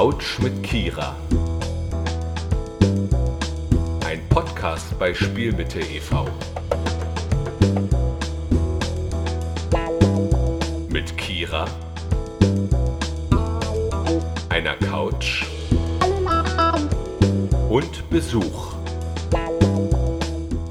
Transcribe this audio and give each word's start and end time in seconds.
Couch 0.00 0.38
mit 0.38 0.62
Kira. 0.62 1.14
Ein 4.06 4.26
Podcast 4.30 4.98
bei 4.98 5.12
Spielmitte 5.12 5.78
e.V. 5.80 6.26
Mit 10.88 11.14
Kira, 11.18 11.66
einer 14.48 14.74
Couch 14.76 15.44
und 17.68 18.08
Besuch. 18.08 18.76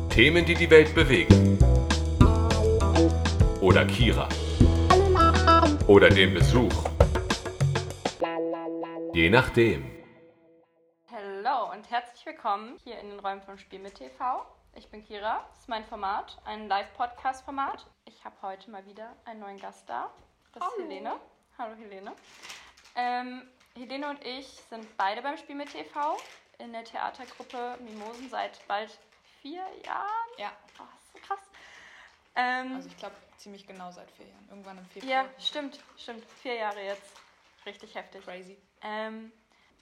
Themen, 0.10 0.44
die 0.44 0.56
die 0.56 0.72
Welt 0.72 0.96
bewegen. 0.96 1.60
Oder 3.62 3.86
Kira. 3.86 4.28
Oder 5.86 6.10
den 6.10 6.34
Besuch. 6.34 6.90
Je 9.20 9.30
nachdem. 9.30 9.84
Hallo 11.12 11.74
und 11.74 11.92
herzlich 11.92 12.26
willkommen 12.26 12.80
hier 12.86 12.98
in 13.00 13.10
den 13.10 13.20
Räumen 13.20 13.42
von 13.42 13.60
Spiel 13.60 13.80
mit 13.80 13.96
TV. 13.96 14.46
Ich 14.76 14.88
bin 14.88 15.06
Kira, 15.06 15.46
das 15.50 15.60
ist 15.60 15.68
mein 15.68 15.84
Format, 15.84 16.38
ein 16.46 16.70
Live-Podcast-Format. 16.70 17.86
Ich 18.06 18.24
habe 18.24 18.38
heute 18.42 18.72
mal 18.72 18.86
wieder 18.86 19.14
einen 19.26 19.42
neuen 19.42 19.60
Gast 19.60 19.90
da. 19.90 20.10
Das 20.54 20.64
ist 20.64 20.72
Hallo. 20.72 20.84
Helene. 20.88 21.20
Hallo 21.58 21.76
Helene. 21.76 22.14
Ähm, 22.96 23.42
Helene 23.76 24.10
und 24.10 24.26
ich 24.26 24.48
sind 24.70 24.88
beide 24.96 25.22
beim 25.22 25.36
Spiel 25.36 25.56
mit 25.56 25.70
TV 25.70 26.16
in 26.60 26.72
der 26.72 26.86
Theatergruppe 26.86 27.78
Mimosen 27.82 28.30
seit 28.30 28.66
bald 28.70 28.98
vier 29.42 29.66
Jahren. 29.86 30.30
Ja, 30.38 30.54
Oh, 30.80 30.84
das 30.94 31.02
ist 31.04 31.12
so 31.12 31.20
krass. 31.28 31.50
Ähm, 32.38 32.74
also 32.74 32.88
ich 32.88 32.96
glaube 32.96 33.16
ziemlich 33.36 33.68
genau 33.68 33.92
seit 33.92 34.10
vier 34.12 34.28
Jahren. 34.28 34.48
Irgendwann 34.50 34.78
im 34.78 34.86
Februar. 34.86 35.12
ja, 35.12 35.26
stimmt, 35.40 35.78
stimmt. 35.98 36.24
Vier 36.42 36.54
Jahre 36.54 36.82
jetzt. 36.82 37.18
Richtig 37.66 37.94
heftig. 37.96 38.24
Crazy. 38.24 38.58
Ähm, 38.82 39.32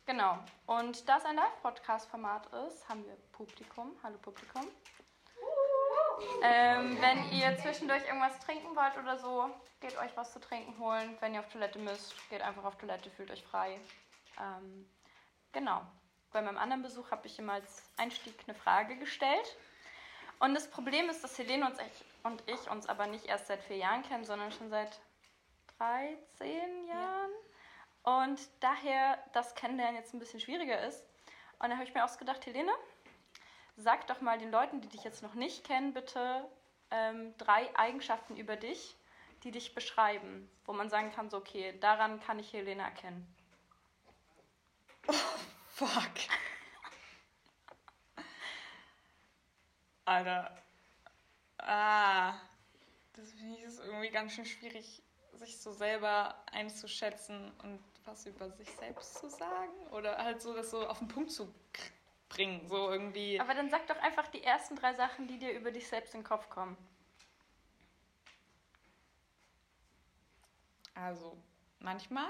genau. 0.06 0.38
Und 0.66 1.08
da 1.08 1.18
es 1.18 1.26
ein 1.26 1.36
Live-Podcast-Format 1.36 2.48
ist, 2.68 2.88
haben 2.90 3.06
wir 3.06 3.16
Publikum. 3.32 3.96
Hallo 4.04 4.18
Publikum. 4.18 4.68
Ähm, 6.42 6.98
wenn 7.00 7.32
ihr 7.32 7.56
zwischendurch 7.58 8.04
irgendwas 8.06 8.40
trinken 8.40 8.76
wollt 8.76 8.98
oder 8.98 9.18
so, 9.18 9.50
geht 9.80 9.98
euch 9.98 10.16
was 10.16 10.34
zu 10.34 10.40
trinken 10.40 10.78
holen. 10.80 11.16
Wenn 11.20 11.34
ihr 11.34 11.42
auf 11.42 11.50
Toilette 11.50 11.78
müsst, 11.78 12.16
geht 12.30 12.42
einfach 12.42 12.64
auf 12.64 12.78
Toilette, 12.78 13.10
fühlt 13.12 13.30
euch 13.30 13.44
frei. 13.44 13.80
Ähm, 14.40 14.90
genau. 15.52 15.82
Bei 16.32 16.42
meinem 16.42 16.58
anderen 16.58 16.82
Besuch 16.82 17.12
habe 17.12 17.28
ich 17.28 17.38
ihm 17.40 17.50
als 17.50 17.84
Einstieg 17.98 18.36
eine 18.48 18.56
Frage 18.56 18.98
gestellt. 18.98 19.56
Und 20.40 20.54
das 20.54 20.70
Problem 20.70 21.10
ist, 21.10 21.24
dass 21.24 21.38
Helene 21.38 21.66
und 21.66 21.76
ich, 21.80 22.06
und 22.24 22.44
ich 22.48 22.70
uns 22.70 22.88
aber 22.88 23.08
nicht 23.08 23.26
erst 23.26 23.48
seit 23.48 23.64
vier 23.64 23.78
Jahren 23.78 24.04
kennen, 24.04 24.26
sondern 24.26 24.52
schon 24.52 24.70
seit 24.70 25.00
13 25.78 26.88
Jahren. 26.88 27.32
Und 28.08 28.40
daher 28.62 29.22
das 29.34 29.54
Kennenlernen 29.54 29.98
jetzt 29.98 30.14
ein 30.14 30.20
bisschen 30.20 30.40
schwieriger 30.40 30.82
ist. 30.88 31.04
Und 31.60 31.72
da 31.72 31.76
habe 31.76 31.84
ich 31.84 31.94
mir 31.94 32.06
ausgedacht, 32.06 32.46
Helene, 32.46 32.72
sag 33.76 34.08
doch 34.08 34.22
mal 34.22 34.38
den 34.38 34.50
Leuten, 34.50 34.80
die 34.80 34.88
dich 34.88 35.04
jetzt 35.04 35.24
noch 35.24 35.34
nicht 35.34 35.66
kennen, 35.66 35.94
bitte 35.94 36.50
ähm, 36.90 37.34
drei 37.38 37.70
Eigenschaften 37.78 38.38
über 38.38 38.56
dich, 38.56 38.96
die 39.44 39.52
dich 39.52 39.76
beschreiben, 39.76 40.50
wo 40.64 40.72
man 40.72 40.90
sagen 40.90 41.12
kann, 41.12 41.30
so 41.30 41.36
okay, 41.36 41.78
daran 41.82 42.22
kann 42.22 42.40
ich 42.40 42.54
Helene 42.54 42.82
erkennen. 42.82 43.28
Fuck. 45.68 45.92
Alter. 50.06 50.58
Ah. 51.58 52.36
Das 53.12 53.34
finde 53.34 53.58
ich 53.58 53.64
ist 53.64 53.80
irgendwie 53.80 54.12
ganz 54.12 54.32
schön 54.32 54.46
schwierig, 54.46 55.04
sich 55.34 55.60
so 55.60 55.74
selber 55.74 56.42
einzuschätzen 56.54 57.52
und 57.64 57.84
was 58.08 58.26
über 58.26 58.50
sich 58.50 58.70
selbst 58.72 59.16
zu 59.16 59.30
sagen. 59.30 59.72
Oder 59.92 60.18
halt 60.18 60.42
so 60.42 60.54
das 60.54 60.72
so 60.72 60.88
auf 60.88 61.00
den 61.00 61.08
Punkt 61.08 61.32
zu 61.32 61.54
bringen. 62.30 62.68
So 62.68 62.90
irgendwie. 62.90 63.40
Aber 63.40 63.54
dann 63.54 63.70
sag 63.70 63.86
doch 63.88 63.98
einfach 63.98 64.28
die 64.30 64.44
ersten 64.44 64.76
drei 64.76 64.94
Sachen, 64.94 65.28
die 65.28 65.38
dir 65.38 65.52
über 65.52 65.72
dich 65.72 65.88
selbst 65.88 66.14
in 66.16 66.22
den 66.22 66.28
Kopf 66.28 66.50
kommen. 66.50 66.78
Also, 70.96 71.38
manchmal 71.80 72.30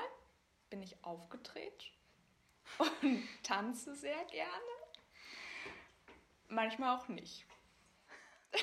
bin 0.70 0.82
ich 0.84 1.02
aufgedreht 1.04 1.92
und 2.80 3.24
tanze 3.44 3.96
sehr 3.96 4.26
gerne. 4.26 4.52
Manchmal 6.50 6.98
auch 6.98 7.08
nicht. 7.08 7.46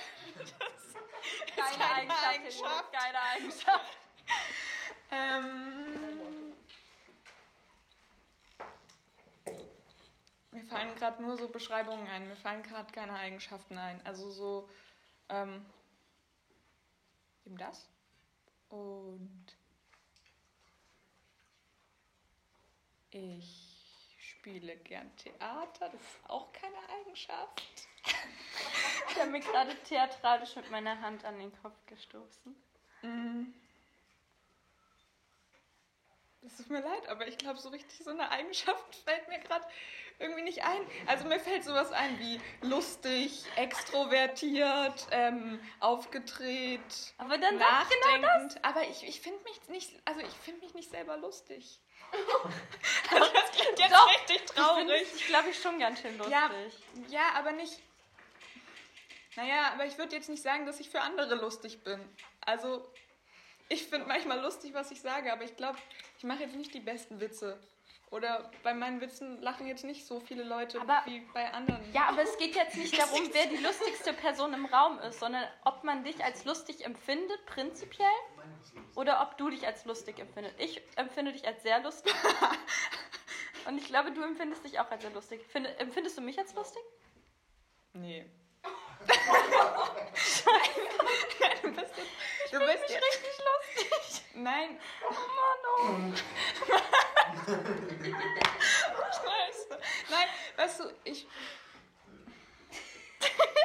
Keine 1.56 1.78
keine 1.78 1.94
Eigenschaft, 1.94 2.26
Eigenschaft. 2.26 2.92
keine 2.92 3.20
Eigenschaft. 3.20 3.98
Ähm, 5.10 6.13
fallen 10.64 10.94
gerade 10.96 11.22
nur 11.22 11.36
so 11.36 11.48
Beschreibungen 11.48 12.06
ein. 12.08 12.28
Mir 12.28 12.36
fallen 12.36 12.62
gerade 12.62 12.92
keine 12.92 13.14
Eigenschaften 13.14 13.78
ein. 13.78 14.00
Also 14.04 14.30
so 14.30 14.68
ähm, 15.28 15.64
eben 17.46 17.56
das. 17.56 17.88
Und 18.68 19.44
ich 23.10 24.16
spiele 24.18 24.76
gern 24.78 25.14
Theater. 25.16 25.88
Das 25.88 26.00
ist 26.00 26.30
auch 26.30 26.52
keine 26.52 26.76
Eigenschaft. 27.00 27.88
Ich 29.10 29.20
habe 29.20 29.30
mir 29.30 29.40
gerade 29.40 29.76
theatralisch 29.84 30.56
mit 30.56 30.70
meiner 30.70 31.00
Hand 31.00 31.24
an 31.24 31.38
den 31.38 31.52
Kopf 31.62 31.76
gestoßen. 31.86 32.56
Mm. 33.02 33.52
Es 36.46 36.58
tut 36.58 36.70
mir 36.70 36.80
leid, 36.80 37.08
aber 37.08 37.26
ich 37.26 37.38
glaube, 37.38 37.58
so 37.58 37.70
richtig 37.70 38.04
so 38.04 38.10
eine 38.10 38.30
Eigenschaft 38.30 38.94
fällt 39.04 39.28
mir 39.28 39.38
gerade 39.38 39.64
irgendwie 40.18 40.42
nicht 40.42 40.62
ein. 40.64 40.80
Also 41.06 41.26
mir 41.26 41.40
fällt 41.40 41.64
sowas 41.64 41.90
ein 41.90 42.18
wie 42.20 42.40
lustig, 42.62 43.44
extrovertiert, 43.56 45.06
ähm, 45.10 45.58
aufgedreht, 45.80 46.80
Aber 47.18 47.38
dann 47.38 47.58
genau 47.58 47.64
nachdenkend. 47.70 48.64
Aber 48.64 48.82
ich, 48.82 49.06
ich 49.08 49.20
finde 49.20 49.42
mich 49.44 49.68
nicht, 49.68 49.90
also 50.04 50.20
ich 50.20 50.34
finde 50.44 50.60
mich 50.64 50.74
nicht 50.74 50.90
selber 50.90 51.16
lustig. 51.16 51.80
also 53.10 53.32
das 53.32 53.50
klingt 53.50 53.78
jetzt 53.78 53.92
Doch, 53.92 54.08
richtig 54.08 54.36
Ich 54.44 54.50
traurig. 54.50 55.02
ich 55.16 55.26
glaube 55.26 55.48
ich 55.50 55.60
schon 55.60 55.78
ganz 55.78 56.00
schön 56.00 56.16
lustig. 56.18 56.32
Ja, 56.32 56.50
ja, 57.08 57.32
aber 57.34 57.52
nicht. 57.52 57.80
Naja, 59.36 59.72
aber 59.72 59.86
ich 59.86 59.98
würde 59.98 60.14
jetzt 60.14 60.28
nicht 60.28 60.42
sagen, 60.42 60.64
dass 60.66 60.78
ich 60.78 60.90
für 60.90 61.00
andere 61.00 61.34
lustig 61.34 61.82
bin. 61.82 62.00
Also, 62.40 62.88
ich 63.68 63.84
finde 63.88 64.06
manchmal 64.06 64.40
lustig, 64.40 64.74
was 64.74 64.92
ich 64.92 65.00
sage, 65.00 65.32
aber 65.32 65.42
ich 65.42 65.56
glaube, 65.56 65.78
ich 66.24 66.28
mache 66.28 66.40
jetzt 66.44 66.56
nicht 66.56 66.72
die 66.72 66.80
besten 66.80 67.20
Witze. 67.20 67.60
Oder 68.10 68.50
bei 68.62 68.72
meinen 68.72 69.02
Witzen 69.02 69.42
lachen 69.42 69.66
jetzt 69.66 69.84
nicht 69.84 70.06
so 70.06 70.20
viele 70.20 70.42
Leute 70.42 70.80
Aber- 70.80 71.02
wie 71.04 71.20
bei 71.34 71.52
anderen. 71.52 71.84
Ja, 71.92 72.06
aber 72.08 72.22
es 72.22 72.38
geht 72.38 72.54
jetzt 72.56 72.76
nicht 72.78 72.98
darum, 72.98 73.28
wer 73.32 73.44
die 73.44 73.58
lustigste 73.58 74.14
Person 74.14 74.54
im 74.54 74.64
Raum 74.64 74.98
ist, 75.00 75.20
sondern 75.20 75.44
ob 75.66 75.84
man 75.84 76.02
dich 76.02 76.24
als 76.24 76.46
lustig 76.46 76.82
empfindet, 76.86 77.44
prinzipiell, 77.44 78.08
oder 78.94 79.20
ob 79.20 79.36
du 79.36 79.50
dich 79.50 79.66
als 79.66 79.84
lustig 79.84 80.18
empfindest. 80.18 80.58
Ich 80.58 80.80
empfinde 80.96 81.30
dich 81.32 81.46
als 81.46 81.62
sehr 81.62 81.80
lustig. 81.82 82.14
Und 83.66 83.76
ich 83.76 83.84
glaube, 83.84 84.10
du 84.12 84.22
empfindest 84.22 84.64
dich 84.64 84.80
auch 84.80 84.90
als 84.90 85.02
sehr 85.02 85.10
lustig. 85.10 85.44
Finde, 85.48 85.78
empfindest 85.78 86.16
du 86.16 86.22
mich 86.22 86.38
als 86.38 86.54
lustig? 86.54 86.82
Nee. 87.92 88.24
du 91.62 91.70
bist, 91.70 91.96
jetzt- 91.98 92.52
du 92.52 92.58
bist 92.60 92.88
jetzt, 92.88 93.02
richtig 93.02 93.38
lustig. 93.44 94.13
Nein, 94.34 94.78
Oh 95.08 95.12
Mann, 95.12 96.14
Scheiße. 98.96 99.68
Nein, 100.10 100.26
weißt 100.56 100.80
du, 100.80 100.84
ich. 101.04 101.26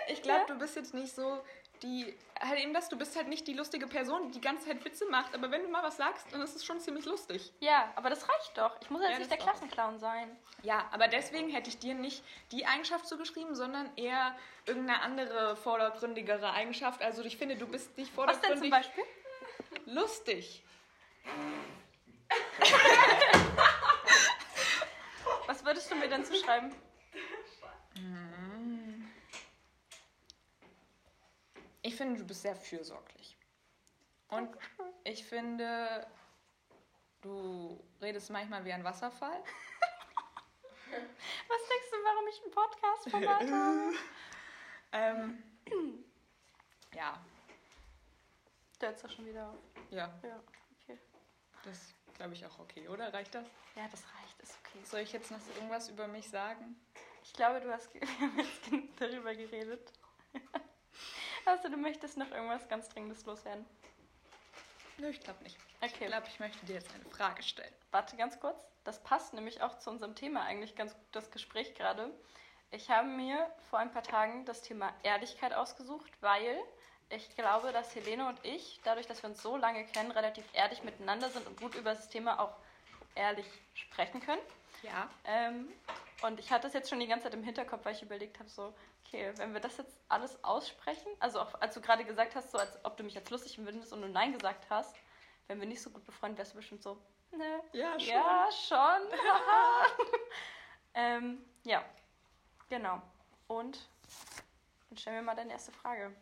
Ich 0.08 0.22
glaube, 0.22 0.46
du 0.48 0.58
bist 0.58 0.76
jetzt 0.76 0.94
nicht 0.94 1.14
so 1.14 1.44
die. 1.84 2.16
Halt 2.40 2.60
eben 2.60 2.74
das, 2.74 2.88
du 2.88 2.98
bist 2.98 3.16
halt 3.18 3.28
nicht 3.28 3.46
die 3.48 3.54
lustige 3.54 3.86
Person, 3.86 4.28
die 4.28 4.32
die 4.32 4.42
ganze 4.42 4.68
Zeit 4.68 4.84
Witze 4.86 5.06
macht, 5.08 5.36
aber 5.36 5.52
wenn 5.52 5.62
du 5.64 5.68
mal 5.70 5.84
was 5.84 5.98
sagst, 5.98 6.26
dann 6.32 6.42
ist 6.42 6.56
es 6.56 6.64
schon 6.64 6.80
ziemlich 6.80 7.04
lustig. 7.06 7.52
oh. 7.54 7.66
Ja, 7.66 7.92
aber 7.96 8.10
das 8.10 8.28
reicht 8.30 8.58
doch. 8.58 8.78
Ich 8.82 8.90
muss 8.90 9.02
jetzt 9.02 9.12
Ja, 9.12 9.20
nicht 9.20 9.32
der. 9.32 9.38
Klassenclown 9.38 10.00
sein. 10.00 10.38
Ja, 10.64 10.88
aber 10.92 11.08
deswegen 11.10 11.50
hätte 11.50 11.70
ich 11.70 11.80
dir 11.80 11.96
nicht 11.96 12.24
die 12.52 12.66
Eigenschaft 12.66 13.08
zugeschrieben, 13.08 13.56
sondern 13.56 13.90
eher 13.98 14.36
irgendeine 14.66 15.02
andere 15.02 15.58
vordergründigere 15.58 16.52
Eigenschaft. 16.52 17.02
Also 17.02 17.24
ich 17.24 17.36
finde, 17.38 17.58
du 17.58 17.68
bist 17.68 17.98
nicht 17.98 18.16
Was 18.16 18.26
denn 18.40 18.58
zum 18.58 18.70
vordergründig 18.70 18.72
Beispiel? 18.72 19.04
Lustig. 19.86 20.64
Was 25.48 25.66
würdest 25.66 25.90
du 25.92 25.96
mir 25.96 26.08
denn 26.08 26.24
zuschreiben? 26.24 26.74
Ich 31.82 31.96
finde, 31.96 32.20
du 32.20 32.26
bist 32.26 32.42
sehr 32.42 32.56
fürsorglich. 32.56 33.38
Und 34.28 34.50
ich 35.04 35.24
finde, 35.26 36.06
du 37.22 37.84
redest 38.02 38.30
manchmal 38.30 38.64
wie 38.64 38.74
ein 38.74 38.84
Wasserfall. 38.84 39.44
Was 40.92 41.68
denkst 41.68 41.90
du, 41.92 41.98
warum 42.04 42.28
ich 42.28 42.42
ein 42.46 42.52
Podcast-Format 42.52 43.52
habe? 43.52 43.94
Ähm, 44.92 45.44
ja, 46.96 47.24
Der 48.82 48.90
hört 48.90 49.04
doch 49.04 49.10
schon 49.10 49.26
wieder 49.26 49.50
auf. 49.50 49.58
ja, 49.90 50.14
Ja, 50.24 50.42
okay. 50.84 50.98
das 51.64 51.94
glaube 52.20 52.34
ich, 52.34 52.46
auch 52.46 52.60
okay, 52.60 52.88
oder? 52.90 53.14
Reicht 53.14 53.34
das? 53.34 53.46
Ja, 53.76 53.88
das 53.90 54.04
reicht, 54.04 54.40
ist 54.42 54.58
okay. 54.60 54.80
Soll 54.84 55.00
ich 55.00 55.14
jetzt 55.14 55.32
noch 55.32 55.40
irgendwas 55.56 55.88
über 55.90 56.08
mich 56.08 56.30
sagen? 56.30 56.76
Ich 57.24 57.34
glaube, 57.34 57.62
du 57.62 57.72
hast 57.72 57.94
wir 57.94 58.02
haben 58.02 58.38
jetzt 58.38 58.64
genug 58.66 58.98
darüber 58.98 59.34
geredet. 59.34 59.92
also, 61.46 61.70
du 61.70 61.78
möchtest 61.78 62.18
noch 62.18 62.30
irgendwas 62.32 62.68
ganz 62.68 62.90
Dringendes 62.90 63.26
loswerden. 63.26 63.66
Nö, 64.98 65.08
ich 65.10 65.22
glaube 65.22 65.42
nicht. 65.44 65.58
Okay. 65.82 65.88
Ich 65.88 66.08
glaube, 66.08 66.28
ich 66.28 66.40
möchte 66.42 66.66
dir 66.66 66.74
jetzt 66.76 66.94
eine 66.94 67.06
Frage 67.06 67.42
stellen. 67.42 67.74
Warte 67.92 68.18
ganz 68.18 68.38
kurz. 68.40 68.66
Das 68.84 69.02
passt 69.02 69.34
nämlich 69.34 69.62
auch 69.62 69.80
zu 69.80 69.90
unserem 69.90 70.14
Thema 70.14 70.44
eigentlich 70.44 70.76
ganz 70.76 70.94
gut, 70.94 71.06
das 71.14 71.32
Gespräch 71.32 71.74
gerade. 71.76 72.14
Ich 72.72 72.90
habe 72.90 73.08
mir 73.08 73.50
vor 73.70 73.80
ein 73.80 73.92
paar 73.92 74.04
Tagen 74.04 74.46
das 74.46 74.62
Thema 74.62 74.94
Ehrlichkeit 75.04 75.54
ausgesucht, 75.54 76.12
weil 76.20 76.60
ich 77.10 77.36
glaube, 77.36 77.72
dass 77.72 77.94
Helene 77.96 78.28
und 78.28 78.40
ich, 78.44 78.80
dadurch, 78.84 79.08
dass 79.08 79.24
wir 79.24 79.30
uns 79.30 79.42
so 79.42 79.58
lange 79.58 79.86
kennen, 79.86 80.12
relativ 80.12 80.46
ehrlich 80.54 80.84
miteinander 80.84 81.30
sind 81.30 81.46
und 81.48 81.60
gut 81.60 81.76
über 81.76 81.92
das 81.92 82.10
Thema 82.10 82.40
auch 82.40 82.56
ehrlich 83.16 83.46
sprechen 83.74 84.22
können. 84.22 84.42
Ja. 84.84 85.10
Ähm, 85.26 85.70
und 86.22 86.40
ich 86.40 86.52
hatte 86.52 86.68
es 86.68 86.74
jetzt 86.74 86.90
schon 86.90 87.00
die 87.00 87.08
ganze 87.08 87.26
Zeit 87.26 87.34
im 87.34 87.44
Hinterkopf, 87.44 87.84
weil 87.86 87.96
ich 87.96 88.02
überlegt 88.02 88.40
habe, 88.40 88.50
so, 88.50 88.74
okay, 89.06 89.34
wenn 89.38 89.54
wir 89.54 89.60
das 89.60 89.78
jetzt 89.78 90.00
alles 90.08 90.42
aussprechen, 90.44 91.08
also 91.20 91.40
auch 91.40 91.60
als 91.60 91.74
du 91.74 91.82
gerade 91.82 92.06
gesagt 92.06 92.36
hast, 92.36 92.52
so 92.52 92.58
als 92.58 92.78
ob 92.86 92.96
du 92.98 93.04
mich 93.04 93.16
jetzt 93.16 93.30
lustig 93.32 93.56
findest 93.56 93.92
und 93.92 94.02
du 94.02 94.08
Nein 94.08 94.34
gesagt 94.34 94.70
hast, 94.70 94.96
wenn 95.48 95.60
wir 95.60 95.68
nicht 95.68 95.82
so 95.82 95.90
gut 95.90 96.06
befreundet, 96.06 96.38
wärst 96.38 96.54
du 96.54 96.58
bestimmt 96.58 96.84
so, 96.84 97.02
ne, 97.32 97.62
Ja, 97.74 98.00
schon. 98.00 98.10
ja, 98.10 98.50
schon. 98.52 99.20
ähm, 100.94 101.46
ja, 101.64 101.84
genau. 102.70 103.02
Und 103.48 103.80
dann 104.90 104.98
stellen 104.98 105.16
wir 105.18 105.24
mal 105.24 105.36
deine 105.36 105.54
erste 105.54 105.72
Frage. 105.72 106.16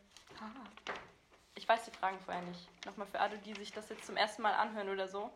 Ich 1.56 1.68
weiß 1.68 1.86
die 1.86 1.92
Fragen 1.92 2.20
vorher 2.20 2.44
nicht. 2.44 2.86
Nochmal 2.86 3.08
für 3.08 3.20
alle, 3.20 3.38
die 3.40 3.54
sich 3.54 3.72
das 3.72 3.90
jetzt 3.90 4.06
zum 4.06 4.16
ersten 4.18 4.42
Mal 4.42 4.54
anhören 4.54 4.90
oder 4.90 5.08
so. 5.08 5.32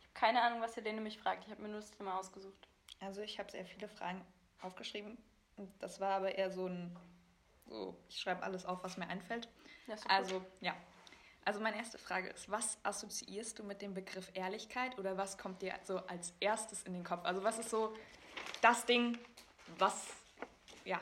Ich 0.00 0.06
habe 0.06 0.14
keine 0.14 0.42
Ahnung, 0.42 0.60
was 0.60 0.76
Helene 0.76 1.00
mich 1.00 1.18
fragt. 1.18 1.44
Ich 1.44 1.50
habe 1.50 1.62
mir 1.62 1.68
nur 1.68 1.80
das 1.80 1.90
Thema 1.90 2.18
ausgesucht. 2.18 2.68
Also 3.00 3.20
ich 3.22 3.38
habe 3.38 3.50
sehr 3.50 3.64
viele 3.64 3.88
Fragen 3.88 4.24
aufgeschrieben. 4.62 5.18
Das 5.78 6.00
war 6.00 6.12
aber 6.16 6.34
eher 6.36 6.50
so 6.50 6.66
ein, 6.66 6.96
so, 7.66 7.96
ich 8.08 8.20
schreibe 8.20 8.42
alles 8.42 8.64
auf, 8.64 8.82
was 8.82 8.96
mir 8.96 9.08
einfällt. 9.08 9.48
Ja, 9.86 9.96
doch 9.96 10.02
gut. 10.02 10.10
Also, 10.10 10.46
ja. 10.60 10.74
Also 11.44 11.60
meine 11.60 11.76
erste 11.76 11.98
Frage 11.98 12.28
ist, 12.28 12.50
was 12.50 12.78
assoziierst 12.84 13.58
du 13.58 13.64
mit 13.64 13.82
dem 13.82 13.92
Begriff 13.92 14.30
Ehrlichkeit 14.32 14.98
oder 14.98 15.18
was 15.18 15.36
kommt 15.36 15.60
dir 15.60 15.74
so 15.82 15.98
als 16.06 16.32
erstes 16.40 16.82
in 16.84 16.94
den 16.94 17.04
Kopf? 17.04 17.24
Also 17.26 17.42
was 17.42 17.58
ist 17.58 17.68
so 17.68 17.94
das 18.62 18.86
Ding, 18.86 19.18
was, 19.76 20.08
ja, 20.84 21.00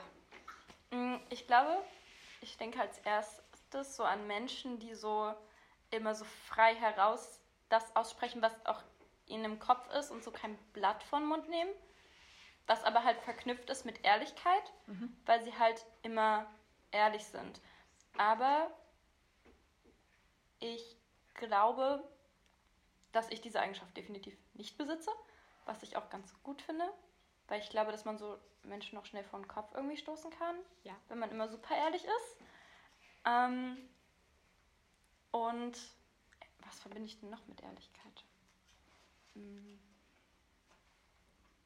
Mm, 0.93 1.15
Ich 1.29 1.47
glaube, 1.47 1.83
ich 2.43 2.57
denke 2.57 2.79
als 2.79 2.97
erstes 2.99 3.95
so 3.95 4.03
an 4.03 4.27
Menschen, 4.27 4.79
die 4.79 4.93
so 4.93 5.33
immer 5.91 6.13
so 6.13 6.25
frei 6.25 6.75
heraus 6.75 7.39
das 7.69 7.95
aussprechen, 7.95 8.41
was 8.41 8.53
auch 8.65 8.83
ihnen 9.25 9.45
im 9.45 9.59
Kopf 9.59 9.89
ist 9.95 10.11
und 10.11 10.23
so 10.23 10.31
kein 10.31 10.57
Blatt 10.73 11.03
vor 11.03 11.19
den 11.19 11.27
Mund 11.27 11.49
nehmen. 11.49 11.71
Was 12.67 12.83
aber 12.83 13.03
halt 13.03 13.19
verknüpft 13.21 13.69
ist 13.69 13.85
mit 13.85 14.05
Ehrlichkeit, 14.05 14.63
weil 15.25 15.41
sie 15.43 15.57
halt 15.57 15.85
immer 16.01 16.45
ehrlich 16.91 17.25
sind. 17.25 17.59
Aber 18.17 18.71
ich 20.59 20.97
glaube, 21.33 22.03
dass 23.11 23.29
ich 23.29 23.41
diese 23.41 23.59
Eigenschaft 23.59 23.95
definitiv 23.97 24.37
nicht 24.53 24.77
besitze, 24.77 25.11
was 25.65 25.83
ich 25.83 25.97
auch 25.97 26.09
ganz 26.09 26.33
gut 26.43 26.61
finde, 26.61 26.85
weil 27.53 27.61
ich 27.61 27.69
glaube, 27.69 27.91
dass 27.91 28.03
man 28.03 28.17
so 28.17 28.39
Menschen 28.63 28.95
noch 28.95 29.05
schnell 29.05 29.23
vor 29.23 29.39
den 29.39 29.47
Kopf 29.47 29.71
irgendwie 29.75 29.95
stoßen 29.95 30.31
kann, 30.31 30.55
Ja. 30.81 30.95
wenn 31.07 31.19
man 31.19 31.29
immer 31.29 31.47
super 31.47 31.75
ehrlich 31.75 32.03
ist. 32.03 32.37
Ähm, 33.25 33.77
und 35.29 35.77
was 36.65 36.79
verbinde 36.79 37.05
ich 37.05 37.19
denn 37.19 37.29
noch 37.29 37.45
mit 37.45 37.61
Ehrlichkeit? 37.61 38.23
Hm. 39.35 39.79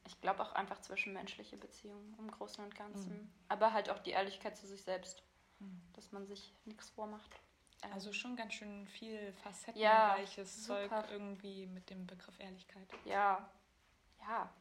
Ich 0.06 0.20
glaube 0.20 0.42
auch 0.42 0.52
einfach 0.52 0.78
zwischenmenschliche 0.82 1.56
Beziehungen 1.56 2.14
im 2.18 2.30
Großen 2.30 2.62
und 2.62 2.74
Ganzen. 2.74 3.22
Mhm. 3.22 3.32
Aber 3.48 3.72
halt 3.72 3.88
auch 3.88 3.98
die 4.00 4.10
Ehrlichkeit 4.10 4.58
zu 4.58 4.66
sich 4.66 4.82
selbst, 4.82 5.22
Mhm. 5.58 5.80
dass 5.94 6.12
man 6.12 6.26
sich 6.26 6.54
nichts 6.66 6.90
vormacht. 6.90 7.40
Ähm, 7.82 7.94
also 7.94 8.12
schon 8.12 8.36
ganz 8.36 8.52
schön 8.52 8.86
viel 8.88 9.28
Ja, 9.28 9.32
facettenreiches 9.42 10.64
Zeug 10.64 10.90
super. 10.90 11.10
irgendwie 11.10 11.64
mit 11.66 11.88
dem 11.88 12.06
Begriff 12.06 12.38
Ehrlichkeit. 12.40 12.92
Ja, 13.06 13.50
ja. 14.20 14.52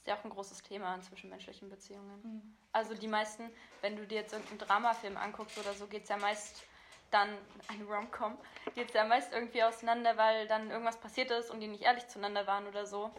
Ist 0.00 0.06
ja 0.06 0.16
auch 0.18 0.24
ein 0.24 0.30
großes 0.30 0.62
Thema 0.62 0.94
in 0.94 1.02
zwischenmenschlichen 1.02 1.68
Beziehungen. 1.68 2.22
Mhm. 2.22 2.56
Also 2.72 2.94
die 2.94 3.06
meisten, 3.06 3.50
wenn 3.82 3.96
du 3.96 4.06
dir 4.06 4.20
jetzt 4.20 4.32
irgendeinen 4.32 4.60
Dramafilm 4.60 5.16
anguckst 5.18 5.58
oder 5.58 5.74
so, 5.74 5.86
geht 5.86 6.04
es 6.04 6.08
ja 6.08 6.16
meist 6.16 6.64
dann, 7.10 7.28
eine 7.68 7.84
Rom-Com, 7.84 8.38
geht 8.74 8.88
es 8.88 8.94
ja 8.94 9.04
meist 9.04 9.32
irgendwie 9.32 9.62
auseinander, 9.62 10.16
weil 10.16 10.46
dann 10.46 10.70
irgendwas 10.70 10.98
passiert 10.98 11.30
ist 11.30 11.50
und 11.50 11.60
die 11.60 11.66
nicht 11.66 11.82
ehrlich 11.82 12.06
zueinander 12.06 12.46
waren 12.46 12.66
oder 12.66 12.86
so. 12.86 13.10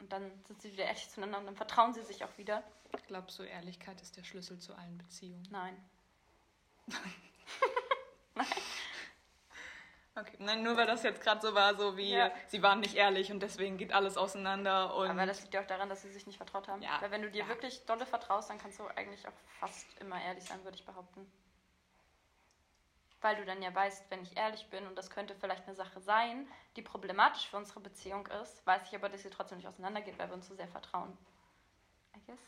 Und 0.00 0.12
dann 0.12 0.30
sind 0.44 0.60
sie 0.60 0.72
wieder 0.72 0.84
ehrlich 0.84 1.08
zueinander 1.08 1.38
und 1.38 1.46
dann 1.46 1.56
vertrauen 1.56 1.94
sie 1.94 2.02
sich 2.02 2.24
auch 2.24 2.36
wieder. 2.36 2.62
Glaubst 3.06 3.38
du, 3.38 3.44
Ehrlichkeit 3.44 4.02
ist 4.02 4.16
der 4.16 4.24
Schlüssel 4.24 4.58
zu 4.58 4.74
allen 4.74 4.98
Beziehungen? 4.98 5.46
Nein. 5.50 5.76
Okay, 10.18 10.36
nein, 10.38 10.62
nur 10.62 10.76
weil 10.76 10.86
das 10.86 11.02
jetzt 11.02 11.20
gerade 11.20 11.40
so 11.40 11.54
war, 11.54 11.76
so 11.76 11.96
wie 11.96 12.12
Ja. 12.12 12.30
sie 12.48 12.62
waren 12.62 12.80
nicht 12.80 12.94
ehrlich 12.96 13.30
und 13.30 13.40
deswegen 13.40 13.76
geht 13.76 13.92
alles 13.92 14.16
auseinander 14.16 14.94
und 14.94 15.08
Aber 15.10 15.26
das 15.26 15.42
liegt 15.42 15.54
ja 15.54 15.60
auch 15.62 15.66
daran, 15.66 15.88
dass 15.88 16.02
sie 16.02 16.10
sich 16.10 16.26
nicht 16.26 16.36
vertraut 16.38 16.66
haben. 16.66 16.82
Ja, 16.82 17.00
Weil 17.00 17.10
wenn 17.10 17.22
du 17.22 17.30
dir 17.30 17.42
ja. 17.42 17.48
wirklich 17.48 17.84
dolle 17.86 18.04
vertraust, 18.06 18.50
dann 18.50 18.58
kannst 18.58 18.78
du 18.80 18.86
eigentlich 18.88 19.26
auch 19.28 19.32
fast 19.60 19.86
immer 20.00 20.20
ehrlich 20.20 20.44
sein, 20.44 20.62
würde 20.64 20.76
ich 20.76 20.84
behaupten. 20.84 21.30
Weil 23.20 23.36
du 23.36 23.44
dann 23.44 23.62
ja 23.62 23.74
weißt, 23.74 24.10
wenn 24.10 24.22
ich 24.22 24.36
ehrlich 24.36 24.66
bin 24.70 24.86
und 24.86 24.96
das 24.96 25.10
könnte 25.10 25.34
vielleicht 25.34 25.66
eine 25.66 25.74
Sache 25.74 26.00
sein, 26.00 26.48
die 26.76 26.82
problematisch 26.82 27.48
für 27.48 27.56
unsere 27.56 27.80
Beziehung 27.80 28.26
ist, 28.42 28.64
weiß 28.66 28.82
ich 28.88 28.94
aber, 28.94 29.08
dass 29.08 29.22
sie 29.22 29.30
trotzdem 29.30 29.58
nicht 29.58 29.66
auseinandergeht, 29.68 30.18
weil 30.18 30.28
wir 30.28 30.34
uns 30.34 30.46
so 30.48 30.54
sehr 30.54 30.68
vertrauen. 30.68 31.16
I 32.16 32.20
guess. 32.26 32.38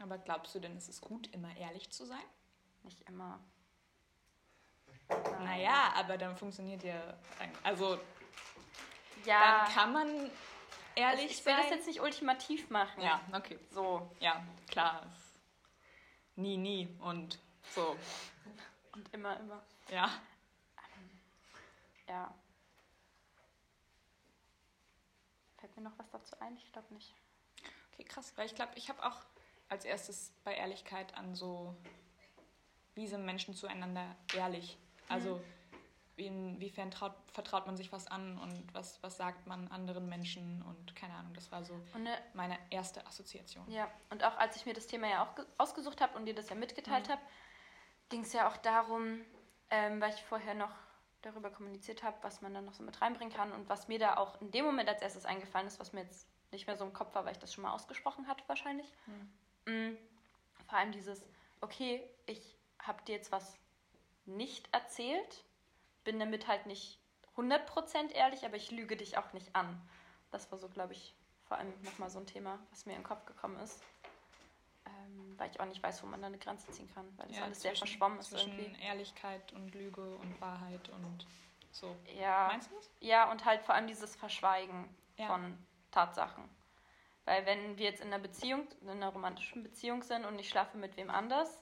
Aber 0.00 0.18
glaubst 0.18 0.54
du 0.54 0.60
denn, 0.60 0.76
es 0.76 0.88
ist 0.88 1.00
gut, 1.00 1.26
immer 1.32 1.54
ehrlich 1.56 1.90
zu 1.90 2.04
sein? 2.04 2.22
Nicht 2.82 3.00
immer. 3.08 3.40
Naja, 5.08 5.92
aber 5.96 6.16
dann 6.18 6.36
funktioniert 6.36 6.82
ja. 6.82 7.00
Also, 7.62 7.98
Ja. 9.24 9.64
dann 9.64 9.74
kann 9.74 9.92
man 9.92 10.30
ehrlich 10.94 11.30
ich 11.32 11.46
will 11.46 11.52
sein. 11.54 11.62
das 11.62 11.70
jetzt 11.70 11.86
nicht 11.86 12.00
ultimativ 12.00 12.68
machen. 12.70 13.00
ja, 13.02 13.20
okay. 13.32 13.58
So. 13.70 14.10
Ja, 14.20 14.44
klar. 14.68 15.06
Nie, 16.34 16.56
nie 16.56 16.88
und 17.00 17.38
so. 17.74 17.96
Und 18.92 19.12
immer, 19.14 19.38
immer. 19.40 19.62
Ja. 19.90 20.10
Ja. 22.08 22.32
Fällt 25.58 25.76
mir 25.76 25.82
noch 25.82 25.98
was 25.98 26.10
dazu 26.10 26.36
ein? 26.40 26.56
Ich 26.56 26.72
glaube 26.72 26.92
nicht. 26.94 27.14
Okay, 27.92 28.04
krass. 28.04 28.32
Weil 28.36 28.46
ich 28.46 28.54
glaube, 28.54 28.72
ich 28.76 28.88
habe 28.88 29.04
auch 29.04 29.20
als 29.68 29.84
erstes 29.84 30.32
bei 30.44 30.54
Ehrlichkeit 30.54 31.14
an 31.16 31.34
so, 31.34 31.74
wie 32.94 33.06
sind 33.06 33.24
Menschen 33.24 33.54
zueinander 33.54 34.14
ehrlich? 34.34 34.78
Also, 35.08 35.42
inwiefern 36.16 36.90
traut, 36.90 37.12
vertraut 37.32 37.66
man 37.66 37.76
sich 37.76 37.92
was 37.92 38.06
an 38.06 38.38
und 38.38 38.72
was, 38.74 39.02
was 39.02 39.16
sagt 39.18 39.46
man 39.46 39.68
anderen 39.68 40.08
Menschen 40.08 40.62
und 40.62 40.96
keine 40.96 41.14
Ahnung, 41.14 41.34
das 41.34 41.52
war 41.52 41.62
so 41.62 41.74
Und 41.94 42.04
ne, 42.04 42.16
meine 42.32 42.58
erste 42.70 43.06
Assoziation. 43.06 43.70
Ja, 43.70 43.90
und 44.10 44.24
auch 44.24 44.36
als 44.38 44.56
ich 44.56 44.64
mir 44.66 44.72
das 44.72 44.86
Thema 44.86 45.08
ja 45.08 45.24
auch 45.24 45.34
ge- 45.34 45.44
ausgesucht 45.58 46.00
habe 46.00 46.16
und 46.16 46.24
dir 46.26 46.34
das 46.34 46.48
ja 46.48 46.54
mitgeteilt 46.54 47.06
Mhm. 47.08 47.12
habe, 47.12 47.22
ging 48.08 48.22
es 48.22 48.32
ja 48.32 48.48
auch 48.48 48.56
darum, 48.58 49.20
ähm, 49.70 50.00
weil 50.00 50.14
ich 50.14 50.22
vorher 50.22 50.54
noch 50.54 50.70
darüber 51.22 51.50
kommuniziert 51.50 52.02
habe, 52.02 52.16
was 52.22 52.40
man 52.40 52.54
dann 52.54 52.64
noch 52.64 52.72
so 52.74 52.82
mit 52.82 53.00
reinbringen 53.02 53.34
kann 53.34 53.52
und 53.52 53.68
was 53.68 53.88
mir 53.88 53.98
da 53.98 54.16
auch 54.16 54.40
in 54.40 54.50
dem 54.52 54.64
Moment 54.64 54.88
als 54.88 55.02
erstes 55.02 55.26
eingefallen 55.26 55.66
ist, 55.66 55.78
was 55.80 55.92
mir 55.92 56.02
jetzt 56.02 56.26
nicht 56.52 56.66
mehr 56.66 56.76
so 56.76 56.84
im 56.84 56.92
Kopf 56.92 57.14
war, 57.14 57.24
weil 57.24 57.32
ich 57.32 57.38
das 57.38 57.52
schon 57.52 57.62
mal 57.62 57.72
ausgesprochen 57.72 58.26
hatte 58.28 58.44
wahrscheinlich. 58.46 58.90
Mm, 59.66 59.96
Vor 60.68 60.78
allem 60.78 60.92
dieses, 60.92 61.26
okay, 61.60 62.08
ich 62.26 62.56
habe 62.78 63.02
dir 63.04 63.16
jetzt 63.16 63.32
was 63.32 63.58
nicht 64.24 64.68
erzählt, 64.72 64.85
bin 66.04 66.18
damit 66.18 66.46
halt 66.48 66.66
nicht 66.66 66.98
100% 67.36 68.12
ehrlich, 68.12 68.44
aber 68.44 68.56
ich 68.56 68.70
lüge 68.70 68.96
dich 68.96 69.18
auch 69.18 69.32
nicht 69.32 69.54
an. 69.54 69.80
Das 70.30 70.50
war 70.50 70.58
so, 70.58 70.68
glaube 70.68 70.92
ich, 70.92 71.14
vor 71.46 71.58
allem 71.58 71.72
nochmal 71.82 72.10
so 72.10 72.18
ein 72.18 72.26
Thema, 72.26 72.58
was 72.70 72.86
mir 72.86 72.92
in 72.94 73.00
den 73.00 73.06
Kopf 73.06 73.24
gekommen 73.26 73.58
ist. 73.60 73.82
Ähm, 74.86 75.34
weil 75.38 75.50
ich 75.50 75.60
auch 75.60 75.66
nicht 75.66 75.82
weiß, 75.82 76.02
wo 76.02 76.06
man 76.06 76.20
da 76.20 76.28
eine 76.28 76.38
Grenze 76.38 76.70
ziehen 76.70 76.88
kann, 76.94 77.06
weil 77.18 77.26
das 77.28 77.36
Ja, 77.38 77.44
alles 77.44 77.60
sehr 77.62 77.72
zwischen- 77.72 77.86
verschwommen 77.88 78.18
ist 78.20 78.30
Zwischen 78.30 78.58
irgendwie. 78.58 78.82
Ehrlichkeit 78.84 79.52
und 79.52 79.74
Lüge 79.74 80.14
und 80.16 80.40
Wahrheit 80.40 80.88
und 80.90 81.26
so. 81.72 81.94
Ja, 82.18 82.46
Meinst 82.48 82.70
du 82.70 82.74
das? 82.76 82.90
ja, 83.00 83.30
und 83.30 83.44
halt 83.44 83.62
vor 83.62 83.74
allem 83.74 83.86
dieses 83.86 84.16
Verschweigen 84.16 84.88
Ja. 85.18 85.26
von 85.26 85.58
Tatsachen. 85.90 86.48
Weil 87.24 87.44
wenn 87.46 87.76
wir 87.78 87.86
jetzt 87.86 88.00
in 88.00 88.06
einer 88.08 88.20
Beziehung, 88.20 88.68
in 88.80 88.88
einer 88.88 89.08
romantischen 89.08 89.62
Beziehung 89.64 90.02
sind 90.02 90.24
und 90.24 90.38
ich 90.38 90.48
schlafe 90.48 90.78
mit 90.78 90.96
wem 90.96 91.10
anders 91.10 91.60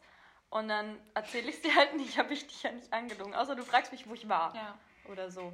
und 0.55 0.69
dann 0.69 1.01
erzähle 1.15 1.51
ich 1.51 1.61
dir 1.63 1.75
halt 1.75 1.97
nicht, 1.97 2.17
habe 2.19 2.33
ich 2.33 2.47
dich 2.47 2.63
ja 2.63 2.71
nicht 2.71 2.93
angelogen. 2.93 3.35
Außer 3.35 3.57
du 3.57 3.65
fragst 3.65 3.91
mich, 3.91 4.09
wo 4.09 4.15
ich 4.15 4.29
war. 4.29 4.55
Ja. 4.55 4.79
Oder 5.11 5.29
so. 5.29 5.53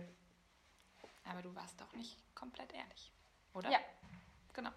Aber 1.25 1.41
du 1.41 1.55
warst 1.55 1.81
doch 1.81 1.91
nicht 1.95 2.19
komplett 2.35 2.71
ehrlich, 2.75 3.11
oder? 3.55 3.71
Ja. 3.71 3.79
Genau. 4.53 4.69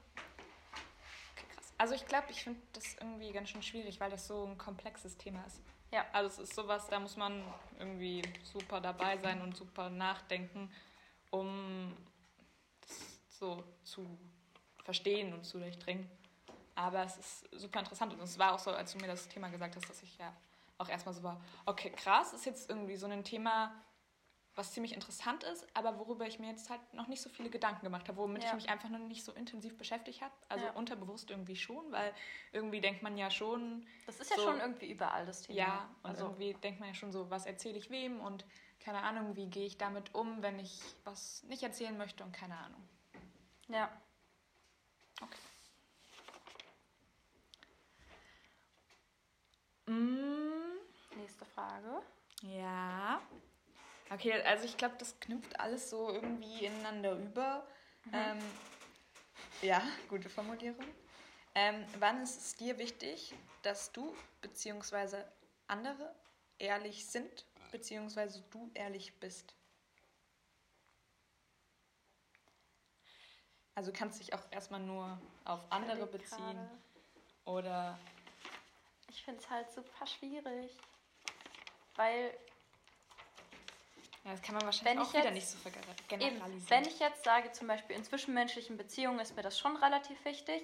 Okay, 1.34 1.46
krass. 1.54 1.74
Also 1.78 1.94
ich 1.94 2.06
glaube, 2.06 2.28
ich 2.30 2.42
finde 2.42 2.62
das 2.72 2.96
irgendwie 2.96 3.34
ganz 3.34 3.50
schön 3.50 3.62
schwierig, 3.62 4.00
weil 4.00 4.12
das 4.12 4.26
so 4.26 4.46
ein 4.46 4.58
komplexes 4.58 5.18
Thema 5.18 5.44
ist. 5.46 5.62
Ja. 5.92 6.06
Also 6.14 6.42
es 6.42 6.50
ist 6.50 6.56
sowas, 6.56 6.88
da 6.88 7.02
muss 7.02 7.18
man 7.18 7.44
irgendwie 7.78 8.22
super 8.44 8.80
dabei 8.80 9.18
sein 9.18 9.42
und 9.42 9.58
super 9.58 9.90
nachdenken, 9.90 10.74
um 11.32 11.98
so 13.28 13.62
zu 13.84 14.18
verstehen 14.86 15.34
und 15.34 15.44
zu 15.44 15.60
durchdringen. 15.60 16.10
Aber 16.76 17.04
es 17.04 17.18
ist 17.18 17.46
super 17.52 17.80
interessant. 17.80 18.14
Und 18.14 18.22
es 18.22 18.38
war 18.40 18.54
auch 18.54 18.60
so, 18.60 18.72
als 18.72 18.94
du 18.94 18.98
mir 19.00 19.08
das 19.08 19.28
Thema 19.28 19.50
gesagt 19.50 19.76
hast, 19.76 19.90
dass 19.90 20.02
ich 20.04 20.18
ja 20.18 20.36
auch 20.78 20.90
erstmal 20.90 21.14
so 21.14 21.24
war, 21.24 21.40
okay, 21.66 21.92
krass, 21.92 22.34
ist 22.34 22.46
jetzt 22.46 22.70
irgendwie 22.70 22.96
so 22.96 23.06
ein 23.06 23.24
Thema, 23.24 23.74
was 24.56 24.72
ziemlich 24.72 24.94
interessant 24.94 25.44
ist, 25.44 25.66
aber 25.76 25.98
worüber 25.98 26.28
ich 26.28 26.40
mir 26.40 26.48
jetzt 26.50 26.70
halt 26.70 26.82
noch 26.94 27.08
nicht 27.08 27.22
so 27.22 27.30
viele 27.30 27.50
Gedanken 27.50 27.84
gemacht 27.84 28.08
habe, 28.08 28.18
womit 28.20 28.44
Ja. 28.44 28.50
ich 28.50 28.56
mich 28.56 28.70
einfach 28.70 28.90
noch 28.90 29.00
nicht 29.00 29.24
so 29.24 29.32
intensiv 29.32 29.78
beschäftigt 29.78 30.22
habe. 30.22 30.34
Also 30.50 30.66
Ja. 30.66 30.72
unterbewusst 30.74 31.30
irgendwie 31.32 31.56
schon, 31.56 31.92
weil 31.92 32.14
irgendwie 32.52 32.82
denkt 32.82 33.02
man 33.02 33.18
ja 33.18 33.32
schon, 33.32 33.86
Das 34.06 34.20
ist 34.20 34.30
ja 34.30 34.38
So. 34.38 34.44
schon 34.46 34.60
irgendwie 34.60 34.92
überall 34.92 35.26
das 35.26 35.42
Thema. 35.44 35.58
ja, 35.60 35.90
und 36.04 36.10
also 36.12 36.26
irgendwie 36.26 36.54
denkt 36.56 36.80
man 36.80 36.90
ja 36.90 36.96
schon 36.96 37.12
so, 37.12 37.30
was 37.32 37.46
erzähle 37.46 37.78
ich 37.78 37.90
wem 37.90 38.20
und 38.20 38.46
keine 38.80 39.02
Ahnung, 39.02 39.36
wie 39.36 39.48
gehe 39.48 39.66
ich 39.66 39.78
damit 39.78 40.14
um, 40.14 40.42
wenn 40.44 40.60
ich 40.60 40.82
was 41.04 41.42
nicht 41.44 41.64
erzählen 41.64 41.98
möchte 41.98 42.24
und 42.24 42.32
keine 42.34 42.58
Ahnung. 42.58 42.82
ja. 43.70 43.90
Okay. 45.22 45.38
Mm, 49.86 50.78
Nächste 51.16 51.46
Frage. 51.46 52.02
ja. 52.42 53.22
Okay, 54.10 54.34
also 54.44 54.66
ich 54.66 54.78
glaube, 54.78 54.96
das 55.00 55.20
knüpft 55.20 55.60
alles 55.60 55.90
so 55.90 56.10
irgendwie 56.10 56.66
ineinander 56.66 57.14
über. 57.14 57.66
Ähm, 58.12 58.38
ja, 59.62 59.82
gute 60.08 60.30
Formulierung. 60.30 60.86
Ähm, 61.56 61.84
wann 62.00 62.22
ist 62.22 62.38
es 62.40 62.56
dir 62.56 62.78
wichtig, 62.78 63.34
dass 63.64 63.92
du 63.92 64.16
bzw. 64.42 65.24
andere 65.68 66.14
ehrlich 66.60 67.08
sind, 67.08 67.46
bzw. 67.72 68.42
du 68.52 68.70
ehrlich 68.76 69.20
bist? 69.20 69.56
Also 73.76 73.92
du 73.92 73.98
kannst 73.98 74.20
dich 74.20 74.34
auch 74.34 74.44
erstmal 74.52 74.82
nur 74.82 75.20
auf 75.46 75.72
andere 75.72 76.06
beziehen 76.06 76.70
oder 77.46 77.98
Ich 79.14 79.24
finde 79.24 79.42
es 79.42 79.50
halt 79.50 79.72
super 79.72 80.08
schwierig. 80.08 80.72
Weil, 81.96 82.36
ja, 84.26 84.32
das 84.32 84.42
kann 84.42 84.56
man 84.56 84.64
wahrscheinlich 84.66 85.08
auch 85.08 85.14
wieder 85.14 85.26
jetzt- 85.26 85.34
nicht 85.34 85.48
so 85.48 85.58
verge- 85.60 85.78
eben, 85.78 86.08
generalisieren. 86.08 86.70
wenn 86.70 86.86
ich 86.86 87.00
jetzt 87.00 87.24
sage, 87.24 87.52
zum 87.52 87.68
Beispiel 87.68 87.96
in 87.96 88.04
zwischenmenschlichen 88.04 88.76
Beziehungen 88.78 89.20
ist 89.20 89.36
mir 89.36 89.44
das 89.44 89.60
schon 89.60 89.76
relativ 89.78 90.24
wichtig. 90.26 90.64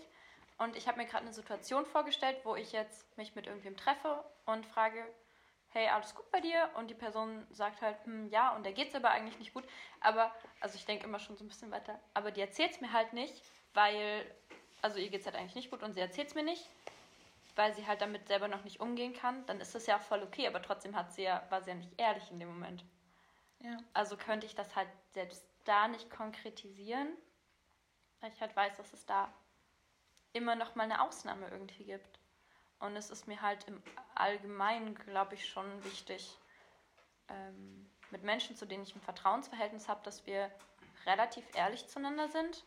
Und 0.58 0.76
ich 0.76 0.88
habe 0.88 0.98
mir 0.98 1.06
gerade 1.06 1.24
eine 1.24 1.34
Situation 1.34 1.86
vorgestellt, 1.86 2.38
wo 2.44 2.56
ich 2.56 2.72
jetzt 2.74 3.16
mich 3.18 3.34
mit 3.36 3.46
irgendwem 3.48 3.78
treffe 3.78 4.24
und 4.46 4.66
frage, 4.66 5.06
hey, 5.70 5.88
alles 5.88 6.14
gut 6.16 6.30
bei 6.32 6.42
dir? 6.42 6.70
Und 6.76 6.90
die 6.90 6.96
Person 6.96 7.46
sagt 7.52 7.82
halt, 7.82 8.04
hm, 8.06 8.28
ja, 8.30 8.56
und 8.56 8.64
der 8.64 8.74
geht's 8.74 8.96
aber 8.96 9.12
eigentlich 9.12 9.38
nicht 9.40 9.54
gut. 9.54 9.64
Aber, 10.02 10.34
also 10.60 10.76
ich 10.76 10.86
denke 10.86 11.06
immer 11.06 11.20
schon 11.20 11.38
so 11.38 11.46
ein 11.46 11.48
bisschen 11.48 11.72
weiter, 11.72 11.98
aber 12.16 12.32
die 12.32 12.42
erzählt's 12.42 12.82
mir 12.82 12.92
halt 12.92 13.14
nicht, 13.14 13.42
weil, 13.74 14.30
also 14.82 14.98
ihr 14.98 15.10
geht's 15.10 15.28
halt 15.28 15.36
eigentlich 15.36 15.56
nicht 15.56 15.70
gut 15.70 15.84
und 15.84 15.94
sie 15.94 16.02
erzählt's 16.02 16.34
mir 16.36 16.44
nicht, 16.44 16.66
weil 17.56 17.74
sie 17.74 17.86
halt 17.88 18.02
damit 18.02 18.28
selber 18.28 18.48
noch 18.48 18.64
nicht 18.64 18.80
umgehen 18.80 19.14
kann. 19.14 19.46
Dann 19.46 19.60
ist 19.60 19.76
das 19.76 19.88
ja 19.88 19.98
auch 19.98 20.02
voll 20.02 20.24
okay, 20.24 20.48
aber 20.48 20.62
trotzdem 20.62 20.96
hat 20.96 21.14
sie 21.14 21.24
ja, 21.24 21.44
war 21.50 21.62
sie 21.62 21.72
ja 21.72 21.76
nicht 21.76 22.00
ehrlich 22.00 22.30
in 22.32 22.40
dem 22.40 22.50
Moment. 22.50 22.84
ja. 23.60 23.78
Also 23.94 24.18
könnte 24.18 24.46
ich 24.46 24.56
das 24.56 24.76
halt 24.76 24.90
selbst 25.12 25.46
da 25.66 25.88
nicht 25.88 26.10
konkretisieren, 26.10 27.10
weil 28.22 28.32
ich 28.32 28.42
halt 28.42 28.56
weiß, 28.56 28.78
dass 28.78 28.94
es 28.94 29.06
da 29.06 29.32
immer 30.34 30.56
noch 30.56 30.76
mal 30.76 30.84
eine 30.84 31.02
Ausnahme 31.02 31.48
irgendwie 31.50 31.86
gibt. 31.86 32.20
Und 32.80 32.96
es 32.96 33.10
ist 33.10 33.28
mir 33.28 33.42
halt 33.42 33.68
im 33.68 33.82
Allgemeinen, 34.16 34.96
glaube 34.96 35.36
ich, 35.36 35.50
schon 35.50 35.84
wichtig, 35.84 36.38
ähm, 37.28 37.90
mit 38.12 38.24
Menschen, 38.24 38.56
zu 38.56 38.66
denen 38.66 38.84
ich 38.84 38.96
ein 38.96 39.02
Vertrauensverhältnis 39.02 39.88
habe, 39.88 40.02
dass 40.04 40.26
wir 40.26 40.50
relativ 41.06 41.46
ehrlich 41.56 41.88
zueinander 41.88 42.28
sind. 42.30 42.64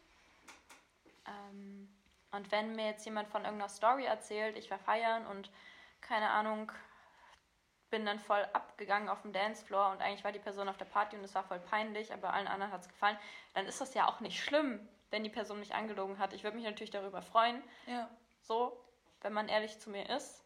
Ähm, 1.26 1.88
und 2.32 2.50
wenn 2.50 2.74
mir 2.74 2.86
jetzt 2.86 3.04
jemand 3.04 3.28
von 3.28 3.44
irgendeiner 3.44 3.68
Story 3.68 4.04
erzählt, 4.04 4.56
ich 4.56 4.70
war 4.70 4.78
feiern 4.78 5.26
und 5.26 5.50
keine 6.00 6.30
Ahnung, 6.30 6.72
bin 7.90 8.06
dann 8.06 8.18
voll 8.18 8.42
abgegangen 8.54 9.08
auf 9.08 9.22
dem 9.22 9.32
Dancefloor 9.32 9.90
und 9.92 10.00
eigentlich 10.00 10.24
war 10.24 10.32
die 10.32 10.38
Person 10.38 10.68
auf 10.68 10.78
der 10.78 10.86
Party 10.86 11.16
und 11.16 11.24
es 11.24 11.34
war 11.34 11.44
voll 11.44 11.60
peinlich, 11.60 12.12
aber 12.12 12.32
allen 12.32 12.48
anderen 12.48 12.72
hat 12.72 12.80
es 12.80 12.88
gefallen, 12.88 13.18
dann 13.54 13.66
ist 13.66 13.80
das 13.80 13.94
ja 13.94 14.08
auch 14.08 14.20
nicht 14.20 14.42
schlimm, 14.42 14.88
wenn 15.10 15.22
die 15.24 15.30
Person 15.30 15.60
mich 15.60 15.74
angelogen 15.74 16.18
hat. 16.18 16.32
Ich 16.32 16.42
würde 16.42 16.56
mich 16.56 16.64
natürlich 16.64 16.90
darüber 16.90 17.20
freuen, 17.20 17.62
ja. 17.86 18.08
so, 18.40 18.82
wenn 19.20 19.34
man 19.34 19.48
ehrlich 19.48 19.78
zu 19.78 19.90
mir 19.90 20.08
ist. 20.08 20.42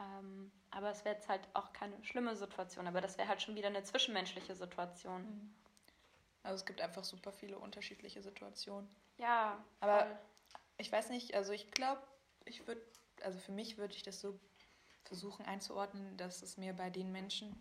Ähm, 0.00 0.50
aber 0.70 0.90
es 0.90 1.04
wäre 1.04 1.14
jetzt 1.14 1.28
halt 1.28 1.46
auch 1.52 1.72
keine 1.72 2.02
schlimme 2.02 2.34
Situation, 2.34 2.86
aber 2.88 3.00
das 3.00 3.18
wäre 3.18 3.28
halt 3.28 3.42
schon 3.42 3.54
wieder 3.54 3.68
eine 3.68 3.84
zwischenmenschliche 3.84 4.54
Situation. 4.56 5.54
Also 6.42 6.56
es 6.56 6.66
gibt 6.66 6.80
einfach 6.80 7.04
super 7.04 7.30
viele 7.30 7.58
unterschiedliche 7.58 8.22
Situationen. 8.22 8.88
Ja, 9.18 9.62
Aber- 9.80 9.98
voll. 10.06 10.18
Ich 10.78 10.90
weiß 10.90 11.10
nicht, 11.10 11.34
also 11.34 11.52
ich 11.52 11.70
glaube, 11.70 12.02
ich 12.44 12.66
würde, 12.66 12.82
also 13.22 13.38
für 13.38 13.52
mich 13.52 13.78
würde 13.78 13.94
ich 13.94 14.02
das 14.02 14.20
so 14.20 14.38
versuchen 15.04 15.44
einzuordnen, 15.46 16.16
dass 16.16 16.42
es 16.42 16.56
mir 16.56 16.72
bei 16.72 16.90
den 16.90 17.12
Menschen, 17.12 17.54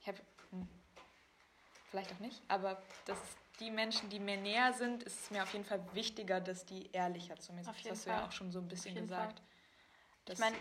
ich 0.00 0.08
habe, 0.08 0.18
hm, 0.50 0.68
vielleicht 1.90 2.12
auch 2.12 2.18
nicht, 2.18 2.42
aber 2.48 2.82
dass 3.04 3.18
die 3.60 3.70
Menschen, 3.70 4.10
die 4.10 4.18
mir 4.18 4.36
näher 4.36 4.72
sind, 4.72 5.02
ist 5.04 5.20
es 5.20 5.30
mir 5.30 5.42
auf 5.42 5.52
jeden 5.52 5.64
Fall 5.64 5.82
wichtiger, 5.94 6.40
dass 6.40 6.66
die 6.66 6.90
ehrlicher 6.92 7.36
zu 7.36 7.52
mir 7.52 7.64
sind. 7.64 7.70
Auf 7.70 7.80
Das 7.80 7.90
hast 7.92 8.06
du 8.06 8.10
ja 8.10 8.18
Fall. 8.18 8.28
auch 8.28 8.32
schon 8.32 8.52
so 8.52 8.58
ein 8.58 8.68
bisschen 8.68 8.94
gesagt. 8.94 9.42
Ich 10.28 10.38
meine, 10.38 10.56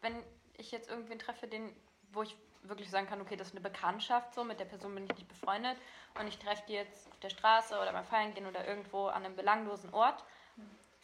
wenn 0.00 0.22
ich 0.56 0.70
jetzt 0.70 0.88
irgendwen 0.88 1.18
treffe, 1.18 1.46
den, 1.46 1.74
wo 2.12 2.22
ich 2.22 2.36
wirklich 2.68 2.90
sagen 2.90 3.06
kann, 3.06 3.20
okay, 3.20 3.36
das 3.36 3.48
ist 3.48 3.52
eine 3.54 3.60
Bekanntschaft, 3.60 4.34
so 4.34 4.44
mit 4.44 4.58
der 4.60 4.64
Person 4.64 4.94
bin 4.94 5.04
ich 5.04 5.14
nicht 5.16 5.28
befreundet 5.28 5.76
und 6.18 6.26
ich 6.26 6.38
treffe 6.38 6.62
die 6.68 6.74
jetzt 6.74 7.06
auf 7.08 7.18
der 7.20 7.30
Straße 7.30 7.78
oder 7.78 7.92
beim 7.92 8.04
Feiern 8.04 8.34
gehen 8.34 8.46
oder 8.46 8.66
irgendwo 8.66 9.06
an 9.06 9.24
einem 9.24 9.36
belanglosen 9.36 9.92
Ort 9.92 10.24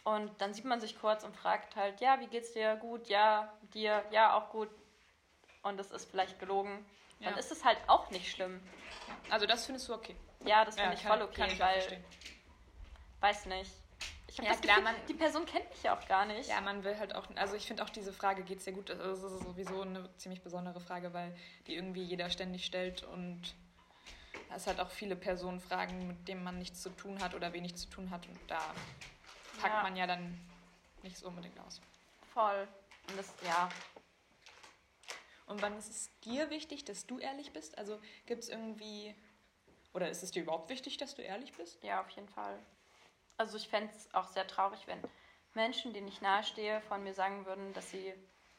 und 0.05 0.31
dann 0.41 0.55
sieht 0.55 0.65
man 0.65 0.81
sich 0.81 0.99
kurz 0.99 1.25
und 1.25 1.37
fragt 1.37 1.77
halt, 1.77 2.01
ja, 2.01 2.19
wie 2.21 2.27
geht's 2.27 2.53
dir? 2.53 2.77
Gut, 2.77 3.09
ja, 3.09 3.53
dir, 3.75 4.03
ja, 4.11 4.35
auch 4.35 4.49
gut. 4.51 4.69
Und 5.63 5.79
es 5.79 5.91
ist 5.91 6.11
vielleicht 6.11 6.39
gelogen. 6.41 6.87
Dann 7.21 7.35
Ja. 7.35 7.39
ist 7.39 7.53
es 7.53 7.65
halt 7.67 7.79
auch 7.87 8.09
nicht 8.11 8.31
schlimm. 8.31 8.63
also 9.29 9.45
das 9.47 9.67
findest 9.67 9.89
du 9.89 9.95
okay. 9.95 10.17
Ja, 10.47 10.65
das 10.65 10.77
finde 10.77 10.93
Ja, 10.93 10.97
ich 10.97 11.03
kann- 11.03 11.19
voll 11.19 11.29
okay, 11.29 11.47
ich 11.53 11.61
weil, 11.61 12.03
weiß 13.21 13.45
nicht. 13.47 13.71
Ich 14.31 14.39
habe 14.39 14.47
Ja, 14.47 14.53
das 14.53 14.61
klar, 14.61 14.77
Gefühl, 14.81 14.93
man- 14.93 15.07
die 15.09 15.15
Person 15.15 15.45
kennt 15.45 15.69
mich 15.71 15.83
ja 15.83 15.99
auch 15.99 16.07
gar 16.07 16.25
nicht. 16.25 16.49
Ja, 16.49 16.61
man 16.61 16.85
will 16.85 16.97
halt 16.99 17.15
auch, 17.17 17.27
also 17.35 17.57
ich 17.57 17.67
finde 17.67 17.83
auch 17.83 17.91
diese 17.91 18.13
Frage, 18.13 18.45
geht 18.45 18.65
dir 18.65 18.73
gut? 18.73 18.89
Also 18.91 19.23
das 19.29 19.33
ist 19.33 19.43
sowieso 19.43 19.83
eine 19.83 20.09
ziemlich 20.19 20.41
besondere 20.41 20.81
Frage, 20.81 21.13
weil 21.13 21.37
die 21.67 21.75
irgendwie 21.75 22.05
jeder 22.05 22.31
ständig 22.31 22.65
stellt 22.65 23.03
und 23.03 23.43
es 24.55 24.67
halt 24.69 24.79
auch 24.79 24.91
viele 24.91 25.17
Personen 25.17 25.61
fragen, 25.61 26.07
mit 26.07 26.29
denen 26.29 26.45
man 26.45 26.59
nichts 26.59 26.81
zu 26.81 26.91
tun 26.91 27.21
hat 27.21 27.35
oder 27.35 27.53
wenig 27.53 27.75
zu 27.75 27.89
tun 27.89 28.11
hat 28.11 28.27
und 28.29 28.39
da 28.47 28.59
packt 29.61 29.75
Ja. 29.75 29.83
man 29.83 29.97
ja 29.97 30.07
dann 30.07 30.39
nicht 31.03 31.17
so 31.19 31.27
unbedingt 31.27 31.59
aus. 31.61 31.81
Voll. 32.33 32.69
Und 33.09 33.19
das, 33.19 33.33
ja, 33.45 33.69
Und 35.47 35.61
wann 35.63 35.77
ist 35.77 35.91
es 35.91 36.11
dir 36.21 36.49
wichtig, 36.51 36.85
dass 36.85 37.07
du 37.07 37.19
ehrlich 37.19 37.53
bist? 37.53 37.77
Also 37.77 37.99
gibt 38.27 38.45
es 38.45 38.49
irgendwie, 38.49 39.17
oder 39.93 40.09
ist 40.09 40.23
es 40.23 40.31
dir 40.31 40.43
überhaupt 40.45 40.71
wichtig, 40.71 40.97
dass 40.99 41.17
du 41.17 41.23
ehrlich 41.23 41.53
bist? 41.55 41.83
Ja, 41.83 42.01
auf 42.01 42.11
jeden 42.11 42.29
Fall. 42.29 42.57
Also 43.41 43.57
ich 43.57 43.69
fände 43.69 43.91
es 43.97 44.13
auch 44.13 44.27
sehr 44.27 44.47
traurig, 44.47 44.87
wenn 44.87 45.03
Menschen, 45.55 45.95
denen 45.95 46.09
ich 46.09 46.21
nahestehe, 46.21 46.83
von 46.83 47.03
mir 47.03 47.15
sagen 47.15 47.47
würden, 47.47 47.73
dass 47.73 47.91
sie, 47.91 48.13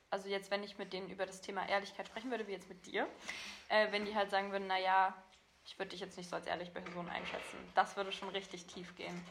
also 0.10 0.28
jetzt, 0.28 0.50
wenn 0.50 0.64
ich 0.64 0.80
mit 0.80 0.92
denen 0.92 1.08
über 1.12 1.28
das 1.28 1.40
Thema 1.40 1.70
Ehrlichkeit 1.70 2.08
sprechen 2.08 2.32
würde, 2.32 2.48
wie 2.48 2.54
jetzt 2.54 2.68
mit 2.68 2.84
dir, 2.88 3.08
äh, 3.70 3.92
wenn 3.92 4.06
die 4.06 4.16
halt 4.16 4.32
sagen 4.32 4.52
würden, 4.52 4.66
naja, 4.66 5.14
ich 5.66 5.78
würde 5.78 5.92
dich 5.92 6.00
jetzt 6.00 6.18
nicht 6.18 6.28
so 6.32 6.36
als 6.36 6.48
ehrliche 6.48 6.72
Person 6.72 7.08
einschätzen. 7.10 7.60
Das 7.76 7.96
würde 7.96 8.12
schon 8.12 8.30
richtig 8.30 8.66
tief 8.66 8.96
gehen. 8.96 9.24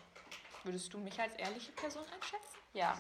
Würdest 0.62 0.94
du 0.94 0.98
mich 0.98 1.20
als 1.20 1.34
ehrliche 1.34 1.72
Person 1.72 2.04
einschätzen? 2.14 2.58
Ja. 2.72 2.96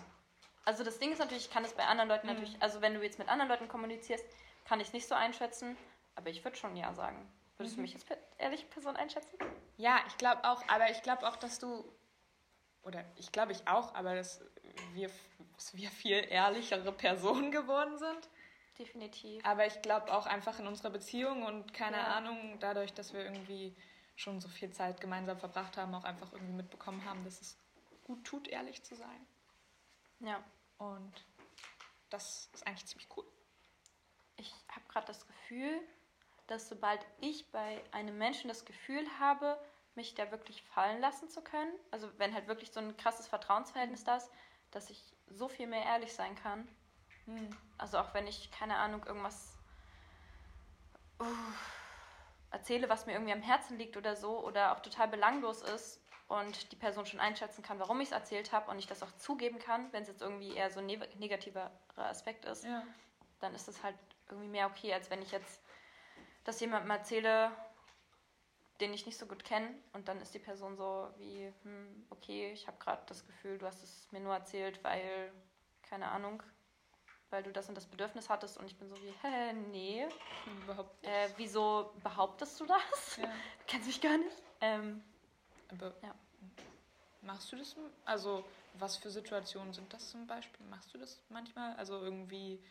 Also 0.64 0.82
das 0.82 0.98
Ding 0.98 1.12
ist 1.12 1.20
natürlich, 1.20 1.44
ich 1.44 1.52
kann 1.52 1.64
es 1.64 1.74
bei 1.74 1.84
anderen 1.84 2.08
Leuten 2.08 2.26
Mhm. 2.26 2.32
natürlich, 2.32 2.60
also 2.60 2.80
wenn 2.80 2.94
du 2.94 3.02
jetzt 3.04 3.20
mit 3.20 3.28
anderen 3.28 3.48
Leuten 3.48 3.68
kommunizierst, 3.68 4.24
kann 4.64 4.80
ich 4.80 4.88
es 4.88 4.92
nicht 4.92 5.06
so 5.06 5.14
einschätzen, 5.14 5.76
aber 6.16 6.30
ich 6.30 6.42
würde 6.42 6.56
schon 6.56 6.74
ja 6.74 6.92
sagen. 6.94 7.30
Würdest 7.58 7.76
du 7.76 7.82
mich 7.82 7.94
als 7.94 8.06
ehrliche 8.38 8.66
Person 8.66 8.96
einschätzen? 8.96 9.38
Ja, 9.76 10.00
ich 10.08 10.16
glaube 10.16 10.42
auch, 10.44 10.66
aber 10.66 10.90
ich 10.90 11.02
glaube 11.02 11.28
auch, 11.28 11.36
dass 11.36 11.58
du, 11.58 11.84
oder 12.82 13.04
ich 13.16 13.32
glaube 13.32 13.52
ich 13.52 13.66
auch, 13.68 13.94
aber 13.94 14.14
dass 14.14 14.40
wir, 14.92 15.10
dass 15.56 15.74
wir 15.74 15.90
viel 15.90 16.24
ehrlichere 16.28 16.92
Personen 16.92 17.50
geworden 17.50 17.98
sind. 17.98 18.28
Definitiv. 18.78 19.44
Aber 19.44 19.66
ich 19.66 19.82
glaube 19.82 20.12
auch 20.12 20.26
einfach 20.26 20.58
in 20.58 20.66
unserer 20.66 20.90
Beziehung 20.90 21.42
und 21.42 21.74
keine 21.74 21.98
Ja. 21.98 22.16
Ahnung, 22.16 22.58
dadurch, 22.60 22.94
dass 22.94 23.12
wir 23.12 23.22
irgendwie 23.22 23.76
schon 24.16 24.40
so 24.40 24.48
viel 24.48 24.70
Zeit 24.70 25.00
gemeinsam 25.00 25.38
verbracht 25.38 25.76
haben, 25.76 25.94
auch 25.94 26.04
einfach 26.04 26.32
irgendwie 26.32 26.54
mitbekommen 26.54 27.04
haben, 27.04 27.22
dass 27.24 27.40
es 27.40 27.58
gut 28.04 28.24
tut, 28.24 28.48
ehrlich 28.48 28.82
zu 28.82 28.94
sein. 28.94 29.26
Ja. 30.20 30.42
Und 30.78 31.12
das 32.08 32.48
ist 32.52 32.66
eigentlich 32.66 32.86
ziemlich 32.86 33.08
cool. 33.16 33.24
Ich 34.36 34.52
habe 34.68 34.86
gerade 34.88 35.06
das 35.06 35.26
Gefühl, 35.26 35.80
dass 36.46 36.68
sobald 36.68 37.06
ich 37.20 37.50
bei 37.52 37.82
einem 37.92 38.16
Menschen 38.18 38.48
das 38.48 38.64
Gefühl 38.64 39.06
habe, 39.18 39.58
mich 40.00 40.14
da 40.14 40.30
wirklich 40.30 40.62
fallen 40.62 41.00
lassen 41.00 41.28
zu 41.28 41.42
können, 41.42 41.72
also 41.90 42.10
wenn 42.18 42.34
halt 42.34 42.48
wirklich 42.48 42.72
so 42.72 42.80
ein 42.80 42.96
krasses 42.96 43.26
Vertrauensverhältnis 43.28 44.02
da 44.04 44.16
ist, 44.16 44.30
dass 44.70 44.88
ich 44.88 45.00
so 45.28 45.48
viel 45.48 45.66
mehr 45.66 45.84
ehrlich 45.84 46.14
sein 46.14 46.34
kann. 46.36 46.66
Also 47.78 47.98
auch 47.98 48.14
wenn 48.14 48.26
ich, 48.26 48.50
keine 48.50 48.76
Ahnung, 48.76 49.04
irgendwas, 49.04 49.56
Uff, 51.18 51.28
erzähle, 52.50 52.88
was 52.88 53.04
mir 53.06 53.12
irgendwie 53.12 53.32
am 53.34 53.42
Herzen 53.42 53.76
liegt 53.76 53.96
oder 53.98 54.16
so 54.16 54.42
oder 54.44 54.74
auch 54.74 54.80
total 54.80 55.06
belanglos 55.08 55.60
ist 55.62 56.00
und 56.28 56.72
die 56.72 56.76
Person 56.76 57.04
schon 57.04 57.20
einschätzen 57.20 57.62
kann, 57.62 57.78
warum 57.78 58.00
ich 58.00 58.08
es 58.08 58.12
erzählt 58.12 58.52
habe 58.52 58.70
und 58.70 58.78
ich 58.78 58.86
das 58.86 59.02
auch 59.02 59.12
zugeben 59.18 59.58
kann, 59.58 59.92
wenn 59.92 60.02
es 60.02 60.08
jetzt 60.08 60.22
irgendwie 60.22 60.54
eher 60.54 60.70
so 60.70 60.80
ein 60.80 60.86
ne 60.86 60.98
negativer 61.18 61.70
Aspekt 61.96 62.46
ist, 62.46 62.64
Ja. 62.64 62.82
dann 63.40 63.54
ist 63.54 63.68
es 63.68 63.82
halt 63.82 63.96
irgendwie 64.30 64.48
mehr 64.48 64.66
okay, 64.66 64.94
als 64.94 65.10
wenn 65.10 65.20
ich 65.20 65.30
jetzt 65.30 65.60
das 66.44 66.58
jemandem 66.60 66.90
erzähle, 66.90 67.52
den 68.80 68.92
ich 68.94 69.06
nicht 69.06 69.18
so 69.18 69.26
gut 69.26 69.44
kenne 69.44 69.74
und 69.92 70.08
dann 70.08 70.20
ist 70.20 70.34
die 70.34 70.38
Person 70.38 70.76
so 70.76 71.08
wie, 71.18 71.52
hm, 71.62 72.06
okay, 72.10 72.52
ich 72.52 72.66
habe 72.66 72.78
gerade 72.78 73.02
das 73.06 73.26
Gefühl, 73.26 73.58
du 73.58 73.66
hast 73.66 73.82
es 73.82 74.10
mir 74.12 74.20
nur 74.20 74.34
erzählt, 74.34 74.82
weil, 74.84 75.32
keine 75.82 76.08
Ahnung, 76.08 76.42
weil 77.30 77.42
du 77.42 77.52
das 77.52 77.68
und 77.68 77.74
das 77.76 77.86
Bedürfnis 77.86 78.28
hattest 78.28 78.58
und 78.58 78.66
ich 78.66 78.76
bin 78.78 78.88
so 78.88 78.96
wie, 79.02 79.12
hä, 79.22 79.52
nee, 79.52 80.06
Überhaupt 80.46 81.02
nicht. 81.02 81.12
äh, 81.12 81.28
wieso 81.36 81.92
behauptest 82.02 82.58
du 82.60 82.66
das? 82.66 83.16
Ja. 83.16 83.24
Du 83.26 83.30
kennst 83.66 83.86
mich 83.86 84.00
gar 84.00 84.18
nicht. 84.18 84.42
Ähm, 84.60 85.02
Aber 85.68 85.94
Ja. 86.02 86.14
machst 87.22 87.52
du 87.52 87.56
das? 87.56 87.76
Also, 88.04 88.44
was 88.74 88.96
für 88.96 89.10
Situationen 89.10 89.72
sind 89.72 89.92
das 89.92 90.10
zum 90.10 90.26
Beispiel? 90.26 90.66
Machst 90.66 90.92
du 90.94 90.98
das 90.98 91.22
manchmal? 91.28 91.74
Also 91.76 92.00
irgendwie 92.02 92.62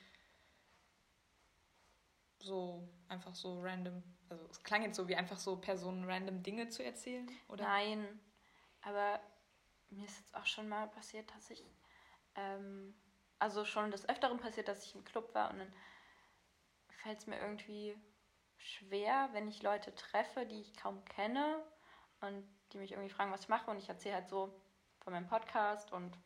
so 2.40 2.88
einfach 3.08 3.36
so 3.36 3.60
random. 3.62 4.02
Also 4.30 4.46
es 4.50 4.64
klang 4.64 4.84
jetzt 4.84 4.96
so 4.96 5.08
wie 5.08 5.16
einfach 5.16 5.38
so 5.38 5.58
Personen 5.58 6.10
random 6.10 6.44
Dinge 6.44 6.70
zu 6.70 6.84
erzählen, 6.84 7.30
oder? 7.48 7.64
Nein, 7.64 8.20
aber 8.82 9.20
mir 9.90 10.06
ist 10.06 10.20
jetzt 10.20 10.36
auch 10.36 10.46
schon 10.46 10.70
mal 10.70 10.88
passiert, 10.88 11.34
dass 11.36 11.50
ich, 11.50 11.64
ähm, 12.36 12.96
also 13.40 13.66
schon 13.66 13.92
des 13.92 14.08
Öfteren 14.08 14.40
passiert, 14.40 14.68
dass 14.68 14.86
ich 14.86 14.96
im 14.96 15.04
Club 15.04 15.34
war 15.34 15.50
und 15.52 15.60
dann 15.60 15.74
fällt 17.02 17.20
es 17.20 17.28
mir 17.28 17.40
irgendwie 17.40 17.96
schwer, 18.58 19.30
wenn 19.32 19.48
ich 19.48 19.64
Leute 19.64 19.96
treffe, 19.96 20.46
die 20.46 20.62
ich 20.62 20.76
kaum 20.76 21.04
kenne 21.06 21.64
und 22.22 22.48
die 22.72 22.78
mich 22.78 22.92
irgendwie 22.92 23.10
fragen, 23.10 23.32
was 23.32 23.42
ich 23.42 23.50
mache 23.50 23.72
und 23.72 23.78
ich 23.78 23.90
erzähle 23.90 24.16
halt 24.16 24.30
so 24.30 24.54
von 25.00 25.14
meinem 25.14 25.28
Podcast 25.28 25.92
und 25.92 26.18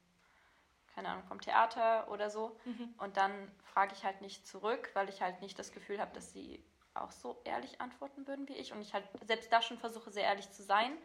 keine 0.93 1.09
Ahnung, 1.09 1.23
vom 1.23 1.41
Theater 1.41 2.09
oder 2.11 2.29
so. 2.29 2.59
Mhm. 2.65 2.93
Und 2.97 3.17
dann 3.17 3.51
frage 3.63 3.93
ich 3.93 4.03
halt 4.03 4.21
nicht 4.21 4.45
zurück, 4.45 4.91
weil 4.93 5.09
ich 5.09 5.21
halt 5.21 5.41
nicht 5.41 5.57
das 5.57 5.71
Gefühl 5.71 5.99
habe, 5.99 6.13
dass 6.13 6.33
sie 6.33 6.63
auch 6.95 7.11
so 7.11 7.41
ehrlich 7.43 7.81
antworten 7.81 8.27
würden 8.27 8.47
wie 8.47 8.55
ich. 8.55 8.73
Und 8.73 8.81
ich 8.81 8.93
halt 8.93 9.07
selbst 9.25 9.51
da 9.51 9.61
schon 9.61 9.77
versuche, 9.77 10.11
sehr 10.11 10.23
ehrlich 10.23 10.49
zu 10.51 10.63
sein. 10.63 10.97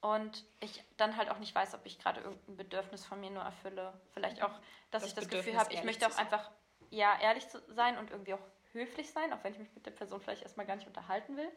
Und 0.00 0.44
ich 0.60 0.82
dann 0.96 1.16
halt 1.16 1.30
auch 1.30 1.38
nicht 1.38 1.54
weiß, 1.54 1.74
ob 1.74 1.84
ich 1.84 1.98
gerade 1.98 2.20
irgendein 2.20 2.56
Bedürfnis 2.56 3.04
von 3.04 3.20
mir 3.20 3.30
nur 3.30 3.42
erfülle. 3.42 3.92
Vielleicht 4.14 4.42
auch, 4.42 4.52
dass 4.90 5.02
Das 5.02 5.10
ich 5.10 5.14
das 5.14 5.24
Gefühl 5.24 5.38
Bedürfnis, 5.52 5.60
habe, 5.64 5.74
ich 5.74 5.84
möchte 5.84 6.06
auch 6.06 6.16
einfach 6.16 6.50
ja 6.90 7.18
ehrlich 7.20 7.48
zu 7.48 7.60
sein 7.72 7.98
und 7.98 8.10
irgendwie 8.10 8.34
auch 8.34 8.40
höflich 8.72 9.10
sein, 9.10 9.32
auch 9.32 9.42
wenn 9.44 9.52
ich 9.52 9.58
mich 9.58 9.74
mit 9.74 9.84
der 9.84 9.90
Person 9.90 10.20
vielleicht 10.20 10.42
erstmal 10.42 10.66
gar 10.66 10.76
nicht 10.76 10.86
unterhalten 10.86 11.36
will. 11.36 11.50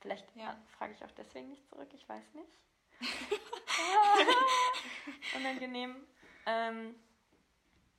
Vielleicht 0.00 0.24
Ja. 0.36 0.52
äh, 0.52 0.56
frage 0.76 0.92
ich 0.92 1.04
auch 1.04 1.10
deswegen 1.12 1.48
nicht 1.48 1.66
zurück, 1.68 1.88
ich 1.92 2.08
weiß 2.08 2.34
nicht. 2.34 2.58
Unangenehm. 5.36 6.06
Ähm, 6.46 6.94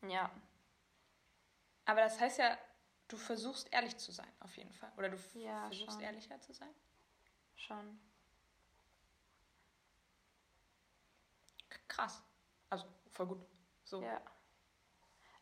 ja. 0.07 0.29
Aber 1.85 2.01
das 2.01 2.19
heißt 2.19 2.39
ja, 2.39 2.57
du 3.13 3.17
versuchst 3.17 3.72
ehrlich 3.72 3.96
zu 3.98 4.12
sein, 4.12 4.32
auf 4.39 4.58
jeden 4.58 4.74
Fall. 4.74 4.91
Oder 4.98 5.10
du 5.10 5.17
Ja, 5.36 5.67
versuchst 5.67 5.93
schon. 5.93 6.01
ehrlicher 6.01 6.41
zu 6.41 6.51
sein? 6.51 6.74
Schon. 7.55 8.00
Krass. 11.88 12.24
Also 12.72 12.86
voll 13.12 13.27
gut. 13.27 13.46
So. 13.84 14.01
Ja. 14.01 14.20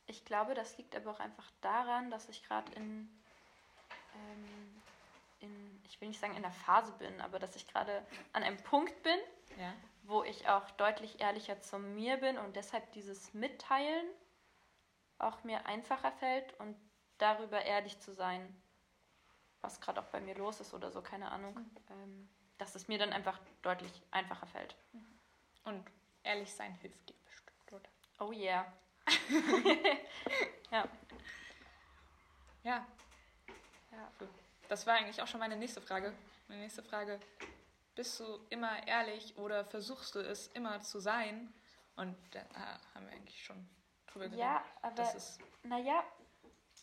Ich 0.06 0.26
glaube, 0.26 0.54
das 0.54 0.78
liegt 0.78 0.96
aber 0.98 1.12
auch 1.12 1.22
einfach 1.22 1.50
daran, 1.62 2.12
dass 2.12 2.28
ich 2.28 2.44
gerade 2.44 2.70
in, 2.74 3.10
ähm, 4.16 4.82
in, 5.40 5.82
ich 5.86 6.02
will 6.02 6.10
nicht 6.10 6.20
sagen 6.20 6.36
in 6.36 6.42
der 6.42 6.52
Phase 6.52 6.92
bin, 6.94 7.22
aber 7.22 7.40
dass 7.40 7.56
ich 7.56 7.68
gerade 7.68 8.06
an 8.34 8.44
einem 8.44 8.62
Punkt 8.64 9.02
bin, 9.04 9.18
Ja. 9.58 9.74
wo 10.04 10.24
ich 10.24 10.50
auch 10.50 10.70
deutlich 10.72 11.22
ehrlicher 11.22 11.62
zu 11.62 11.80
mir 11.80 12.18
bin 12.18 12.38
und 12.38 12.58
deshalb 12.58 12.92
dieses 12.92 13.34
Mitteilen 13.34 14.06
auch 15.20 15.46
mir 15.46 15.66
einfacher 15.68 16.12
fällt 16.12 16.52
und 16.60 16.76
darüber 17.22 17.62
ehrlich 17.64 18.00
zu 18.00 18.14
sein, 18.14 18.62
was 19.62 19.80
gerade 19.80 20.02
auch 20.02 20.08
bei 20.08 20.20
mir 20.20 20.36
los 20.36 20.60
ist 20.60 20.74
oder 20.74 20.92
so, 20.92 21.02
keine 21.02 21.32
Ahnung, 21.32 21.56
ähm, 21.90 22.30
dass 22.58 22.76
es 22.76 22.88
mir 22.88 22.98
dann 22.98 23.14
einfach 23.14 23.40
deutlich 23.62 23.92
einfacher 24.12 24.48
fällt. 24.48 24.76
Und 25.64 25.84
ehrlich 26.24 26.54
sein 26.54 26.74
hilft 26.76 27.10
dir 27.10 27.16
bestimmt, 27.24 27.72
oder? 27.72 27.90
Oh 28.20 28.32
yeah. 28.32 28.72
ja. 30.72 30.88
Ja. 32.64 32.88
ja. 33.92 34.12
Das 34.68 34.86
war 34.88 34.96
eigentlich 34.96 35.22
auch 35.22 35.28
schon 35.28 35.40
meine 35.40 35.56
nächste 35.56 35.82
Frage. 35.82 36.14
Meine 36.48 36.62
nächste 36.62 36.84
Frage. 36.84 37.20
Bist 37.96 38.20
du 38.20 38.40
immer 38.50 38.88
ehrlich 38.88 39.38
oder 39.38 39.66
versuchst 39.66 40.16
du 40.16 40.20
es 40.20 40.48
immer 40.48 40.82
zu 40.82 41.00
sein? 41.00 41.54
Und 41.96 42.16
da 42.32 42.42
haben 42.96 43.06
wir 43.06 43.14
eigentlich 43.14 43.44
schon 43.44 43.70
drüber 44.08 44.26
geredet. 44.26 44.40
Ja, 44.40 44.64
aber 44.82 44.96
Das 44.96 45.16
ist, 45.16 45.40
naja, 45.64 46.04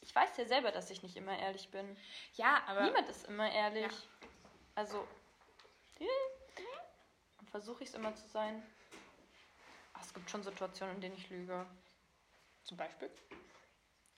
ich 0.08 0.14
weiß 0.14 0.38
ja 0.38 0.46
selber, 0.46 0.72
dass 0.72 0.90
ich 0.90 1.02
nicht 1.02 1.16
immer 1.16 1.38
ehrlich 1.38 1.70
bin. 1.70 1.96
ja, 2.34 2.62
aber 2.66 2.84
Niemand 2.84 3.08
ist 3.10 3.26
immer 3.26 3.52
ehrlich. 3.52 3.92
Ja. 3.92 4.28
Also, 4.74 5.06
versuche 7.50 7.82
ich 7.82 7.90
es 7.90 7.94
immer 7.94 8.14
zu 8.14 8.26
sein. 8.28 8.62
Ach, 9.92 10.00
es 10.02 10.14
gibt 10.14 10.30
schon 10.30 10.42
Situationen, 10.42 10.94
in 10.96 11.00
denen 11.02 11.16
ich 11.16 11.28
lüge. 11.28 11.66
zum 12.64 12.78
Beispiel. 12.78 13.10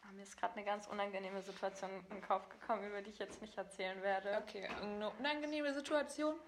Ah, 0.03 0.12
mir 0.12 0.22
ist 0.22 0.37
gerade 0.37 0.55
eine 0.55 0.64
ganz 0.64 0.87
unangenehme 0.87 1.42
Situation 1.42 1.90
in 1.90 2.16
den 2.16 2.22
Kopf 2.22 2.48
gekommen, 2.48 2.87
über 2.87 3.03
die 3.03 3.11
ich 3.11 3.18
jetzt 3.18 3.42
nicht 3.42 3.57
erzählen 3.59 4.00
werde. 4.03 4.42
Okay, 4.46 4.62
irgendeine 4.62 5.11
unangenehme 5.11 5.74
Situation. 5.74 6.38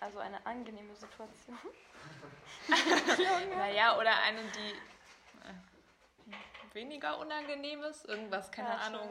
Also 0.00 0.20
eine 0.20 0.44
angenehme 0.46 0.94
Situation. 0.96 1.58
Naja, 3.56 3.98
oder 3.98 4.16
eine, 4.22 4.42
die 4.42 4.74
weniger 6.74 7.18
unangenehm 7.18 7.82
ist. 7.82 8.04
Irgendwas, 8.06 8.50
keine 8.50 8.68
Warte. 8.68 8.82
Ahnung. 8.84 9.08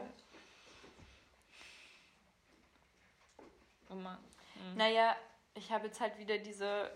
Wo 3.88 3.94
man, 3.94 4.18
hm. 4.54 4.76
Naja, 4.76 5.16
ich 5.54 5.70
habe 5.70 5.86
jetzt 5.86 6.00
halt 6.00 6.18
wieder 6.18 6.38
diese 6.38 6.90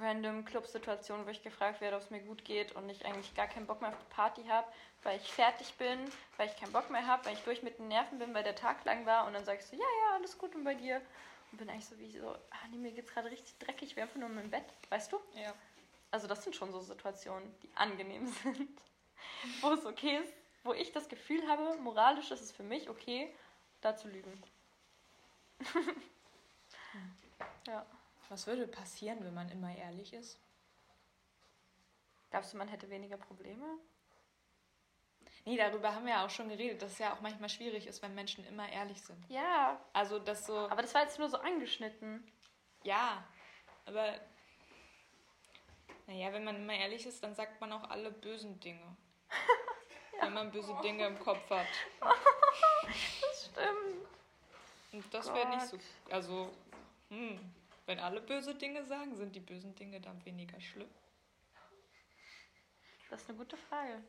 random 0.00 0.44
Club-Situation, 0.44 1.24
wo 1.26 1.30
ich 1.30 1.42
gefragt 1.42 1.80
werde, 1.80 1.96
ob 1.96 2.02
es 2.02 2.10
mir 2.10 2.20
gut 2.20 2.44
geht 2.44 2.72
und 2.72 2.88
ich 2.88 3.04
eigentlich 3.06 3.34
gar 3.34 3.46
keinen 3.46 3.66
Bock 3.66 3.80
mehr 3.80 3.90
auf 3.90 3.98
die 3.98 4.14
Party 4.14 4.44
habe, 4.44 4.66
weil 5.02 5.18
ich 5.18 5.32
fertig 5.32 5.74
bin, 5.74 5.98
weil 6.36 6.48
ich 6.48 6.56
keinen 6.56 6.72
Bock 6.72 6.90
mehr 6.90 7.06
habe, 7.06 7.24
weil 7.26 7.34
ich 7.34 7.42
durch 7.44 7.62
mit 7.62 7.78
den 7.78 7.88
Nerven 7.88 8.18
bin, 8.18 8.34
weil 8.34 8.42
der 8.42 8.56
Tag 8.56 8.84
lang 8.84 9.06
war 9.06 9.26
und 9.26 9.34
dann 9.34 9.44
sagst 9.44 9.72
du, 9.72 9.76
ja, 9.76 9.82
ja, 9.82 10.14
alles 10.16 10.38
gut 10.38 10.54
und 10.54 10.64
bei 10.64 10.74
dir. 10.74 11.00
Und 11.52 11.58
bin 11.58 11.70
eigentlich 11.70 11.86
so 11.86 11.98
wie 11.98 12.10
so, 12.10 12.28
ah 12.30 12.68
nee, 12.70 12.78
mir 12.78 12.92
geht's 12.92 13.12
gerade 13.12 13.30
richtig 13.30 13.56
dreckig, 13.58 13.90
ich 13.90 13.94
bin 13.94 14.02
einfach 14.02 14.16
nur 14.16 14.28
meinem 14.28 14.50
Bett, 14.50 14.64
weißt 14.88 15.12
du? 15.12 15.20
Ja. 15.34 15.54
Also 16.10 16.26
das 16.26 16.42
sind 16.44 16.56
schon 16.56 16.72
so 16.72 16.80
Situationen, 16.80 17.54
die 17.62 17.70
angenehm 17.74 18.26
sind, 18.42 18.68
wo 19.60 19.72
es 19.72 19.84
okay 19.86 20.18
ist, 20.18 20.32
wo 20.62 20.72
ich 20.72 20.92
das 20.92 21.08
Gefühl 21.08 21.46
habe, 21.48 21.76
moralisch 21.80 22.30
ist 22.30 22.40
es 22.40 22.52
für 22.52 22.62
mich 22.62 22.88
okay, 22.88 23.34
da 23.80 23.96
zu 23.96 24.08
lügen. 24.08 24.42
ja. 27.66 27.86
Was 28.30 28.46
würde 28.46 28.66
passieren, 28.66 29.22
wenn 29.22 29.34
man 29.34 29.50
immer 29.50 29.76
ehrlich 29.76 30.12
ist? 30.14 30.40
Glaubst 32.30 32.52
du, 32.52 32.56
man 32.56 32.68
hätte 32.68 32.88
weniger 32.90 33.16
Probleme? 33.18 33.78
Nee, 35.44 35.58
darüber 35.58 35.94
haben 35.94 36.06
wir 36.06 36.14
ja 36.14 36.24
auch 36.24 36.30
schon 36.30 36.48
geredet, 36.48 36.80
dass 36.80 36.92
es 36.92 36.98
ja 36.98 37.12
auch 37.12 37.20
manchmal 37.20 37.50
schwierig 37.50 37.86
ist, 37.86 38.02
wenn 38.02 38.14
Menschen 38.14 38.46
immer 38.46 38.68
ehrlich 38.68 39.00
sind. 39.02 39.22
Ja, 39.28 39.78
Also, 39.92 40.18
das 40.18 40.46
so. 40.46 40.56
aber 40.56 40.80
das 40.82 40.94
war 40.94 41.02
jetzt 41.02 41.18
nur 41.18 41.28
so 41.28 41.36
angeschnitten. 41.38 42.26
Ja, 42.82 43.22
aber. 43.84 44.18
Naja, 46.06 46.32
wenn 46.32 46.44
man 46.44 46.56
immer 46.56 46.74
ehrlich 46.74 47.06
ist, 47.06 47.22
dann 47.22 47.34
sagt 47.34 47.60
man 47.60 47.72
auch 47.72 47.88
alle 47.90 48.10
bösen 48.10 48.58
Dinge. 48.60 48.96
Wenn 50.20 50.32
man 50.32 50.50
böse 50.50 50.74
Dinge 50.82 51.06
im 51.06 51.18
Kopf 51.18 51.48
hat. 51.50 51.66
Das 52.00 53.46
stimmt. 53.46 54.06
Und 54.92 55.14
das 55.14 55.32
wäre 55.32 55.48
nicht 55.48 55.66
so. 55.66 55.78
Also, 56.10 56.50
hm, 57.08 57.38
wenn 57.86 57.98
alle 57.98 58.20
böse 58.20 58.54
Dinge 58.54 58.84
sagen, 58.84 59.14
sind 59.16 59.34
die 59.34 59.40
bösen 59.40 59.74
Dinge 59.74 60.00
dann 60.00 60.24
weniger 60.24 60.60
schlimm? 60.60 60.88
Das 63.10 63.22
ist 63.22 63.28
eine 63.28 63.38
gute 63.38 63.56
Frage. 63.56 64.02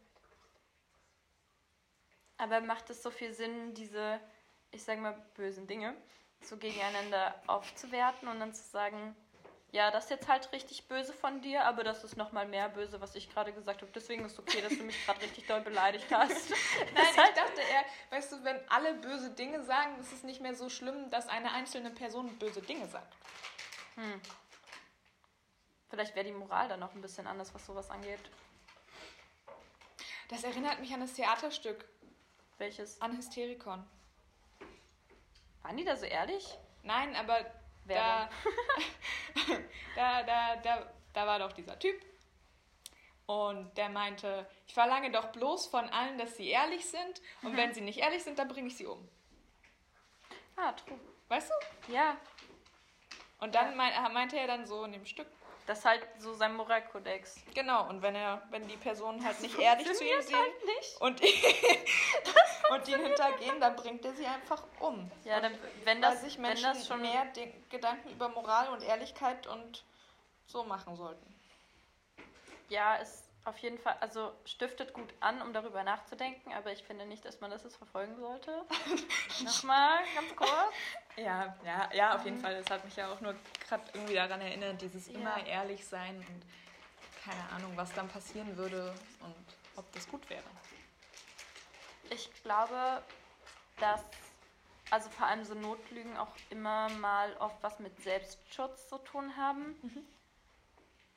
Aber 2.37 2.61
macht 2.61 2.89
es 2.89 3.01
so 3.01 3.11
viel 3.11 3.33
Sinn, 3.33 3.73
diese, 3.73 4.19
ich 4.71 4.83
sag 4.83 4.99
mal, 4.99 5.13
bösen 5.35 5.67
Dinge 5.67 5.95
so 6.41 6.57
gegeneinander 6.57 7.41
aufzuwerten 7.47 8.27
und 8.27 8.39
dann 8.39 8.53
zu 8.53 8.63
sagen, 8.63 9.15
ja, 9.71 9.91
das 9.91 10.05
ist 10.05 10.09
jetzt 10.09 10.27
halt 10.27 10.51
richtig 10.53 10.87
böse 10.87 11.11
von 11.13 11.41
dir, 11.41 11.65
aber 11.65 11.83
das 11.83 12.03
ist 12.03 12.15
nochmal 12.15 12.47
mehr 12.47 12.69
böse, 12.69 13.01
was 13.01 13.15
ich 13.15 13.29
gerade 13.29 13.51
gesagt 13.51 13.81
habe. 13.81 13.91
Deswegen 13.93 14.23
ist 14.23 14.33
es 14.33 14.39
okay, 14.39 14.61
dass 14.61 14.77
du 14.77 14.83
mich 14.83 15.05
gerade 15.05 15.21
richtig 15.21 15.47
doll 15.47 15.61
beleidigt 15.61 16.05
hast. 16.11 16.49
Nein, 16.93 17.05
ich 17.07 17.33
dachte 17.33 17.61
eher, 17.61 17.83
weißt 18.11 18.31
du, 18.31 18.43
wenn 18.43 18.57
alle 18.69 18.93
böse 18.93 19.31
Dinge 19.31 19.63
sagen, 19.63 19.99
ist 19.99 20.13
es 20.13 20.23
nicht 20.23 20.39
mehr 20.39 20.55
so 20.55 20.69
schlimm, 20.69 21.09
dass 21.09 21.27
eine 21.27 21.51
einzelne 21.51 21.89
Person 21.89 22.37
böse 22.37 22.61
Dinge 22.61 22.87
sagt. 22.87 23.13
Hm. 23.95 24.21
Vielleicht 25.89 26.15
wäre 26.15 26.25
die 26.25 26.31
Moral 26.31 26.69
dann 26.69 26.79
noch 26.79 26.93
ein 26.93 27.01
bisschen 27.01 27.27
anders, 27.27 27.53
was 27.53 27.65
sowas 27.65 27.89
angeht. 27.89 28.19
Das 30.29 30.43
erinnert 30.43 30.79
mich 30.79 30.93
an 30.93 31.01
das 31.01 31.13
Theaterstück. 31.13 31.85
Welches? 32.57 33.01
An 33.01 33.15
Hysterikon. 33.15 33.85
Waren 35.61 35.77
die 35.77 35.83
da 35.83 35.95
so 35.95 36.05
ehrlich? 36.05 36.57
Nein, 36.83 37.15
aber 37.15 37.45
da, 37.87 38.29
da, 39.95 40.23
da, 40.23 40.55
da, 40.57 40.93
da 41.13 41.27
war 41.27 41.39
doch 41.39 41.51
dieser 41.51 41.77
Typ. 41.79 41.99
Und 43.25 43.75
der 43.77 43.89
meinte, 43.89 44.47
ich 44.67 44.73
verlange 44.73 45.11
doch 45.11 45.31
bloß 45.31 45.67
von 45.67 45.89
allen, 45.89 46.17
dass 46.17 46.37
sie 46.37 46.47
ehrlich 46.49 46.85
sind. 46.85 47.21
Und 47.41 47.57
wenn 47.57 47.73
sie 47.73 47.81
nicht 47.81 47.99
ehrlich 47.99 48.23
sind, 48.23 48.37
dann 48.37 48.47
bringe 48.47 48.67
ich 48.67 48.77
sie 48.77 48.85
um. 48.85 49.07
Ah, 50.55 50.73
true. 50.73 50.99
Weißt 51.27 51.49
du? 51.49 51.91
Ja, 51.93 52.17
Und 53.39 53.55
dann 53.55 53.75
mein, 53.75 53.91
meinte 54.13 54.37
er 54.37 54.47
dann 54.47 54.65
so 54.65 54.83
in 54.83 54.91
dem 54.91 55.05
Stück, 55.05 55.27
das 55.65 55.79
ist 55.79 55.85
halt 55.85 56.07
so 56.19 56.33
sein 56.33 56.55
Moralkodex. 56.55 57.35
genau, 57.53 57.89
und 57.89 58.01
wenn 58.01 58.15
er, 58.15 58.41
wenn 58.51 58.67
die 58.67 58.77
Personen 58.77 59.23
halt 59.23 59.39
nicht 59.41 59.57
ehrlich 59.57 59.91
zu 59.93 60.03
ihm 60.03 60.21
sind 60.21 60.35
halt 60.35 61.01
und, 61.01 61.21
und 62.71 62.87
ihn 62.87 62.99
hintergehen, 62.99 63.59
dann 63.59 63.75
bringt 63.75 64.05
er 64.05 64.13
sie 64.13 64.25
einfach 64.25 64.63
um. 64.79 65.09
Ja, 65.23 65.39
dann, 65.39 65.57
wenn 65.83 66.01
das, 66.01 66.21
sich 66.21 66.35
wenn 66.35 66.43
Menschen 66.43 66.73
das 66.73 66.87
schon 66.87 67.01
mehr 67.01 67.27
Gedanken 67.69 68.09
über 68.11 68.29
Moral 68.29 68.69
und 68.69 68.83
Ehrlichkeit 68.83 69.47
und 69.47 69.83
so 70.45 70.63
machen 70.63 70.95
sollten. 70.95 71.33
Ja, 72.69 72.95
ist 72.95 73.25
auf 73.45 73.57
jeden 73.59 73.77
Fall, 73.77 73.95
also 73.99 74.31
stiftet 74.43 74.93
gut 74.93 75.13
an, 75.19 75.41
um 75.41 75.53
darüber 75.53 75.83
nachzudenken, 75.83 76.51
aber 76.53 76.71
ich 76.71 76.83
finde 76.83 77.05
nicht, 77.05 77.23
dass 77.25 77.41
man 77.41 77.51
das 77.51 77.63
jetzt 77.63 77.77
verfolgen 77.77 78.15
sollte. 78.17 78.65
Nochmal, 79.43 79.99
ganz 80.15 80.35
kurz. 80.35 80.49
Ja, 81.17 81.55
ja, 81.63 81.89
ja, 81.93 82.15
auf 82.15 82.25
jeden 82.25 82.39
Fall. 82.39 82.61
Das 82.61 82.69
hat 82.69 82.83
mich 82.83 82.95
ja 82.95 83.11
auch 83.11 83.21
nur 83.21 83.35
gerade 83.67 83.83
irgendwie 83.93 84.15
daran 84.15 84.41
erinnert, 84.41 84.81
dieses 84.81 85.07
Ja. 85.07 85.13
immer 85.13 85.45
ehrlich 85.47 85.85
sein 85.85 86.17
und 86.17 86.45
keine 87.23 87.49
Ahnung, 87.49 87.71
was 87.75 87.93
dann 87.93 88.07
passieren 88.07 88.55
würde 88.57 88.93
und 89.21 89.45
ob 89.77 89.91
das 89.93 90.07
gut 90.09 90.29
wäre. 90.29 90.43
Ich 92.09 92.29
glaube, 92.43 93.01
dass, 93.79 94.01
also 94.91 95.09
vor 95.09 95.25
allem 95.27 95.43
so 95.43 95.55
Notlügen 95.55 96.17
auch 96.17 96.35
immer 96.49 96.89
mal 96.89 97.35
oft 97.37 97.61
was 97.63 97.79
mit 97.79 97.99
Selbstschutz 98.01 98.89
zu 98.89 98.97
tun 98.99 99.35
haben. 99.37 99.75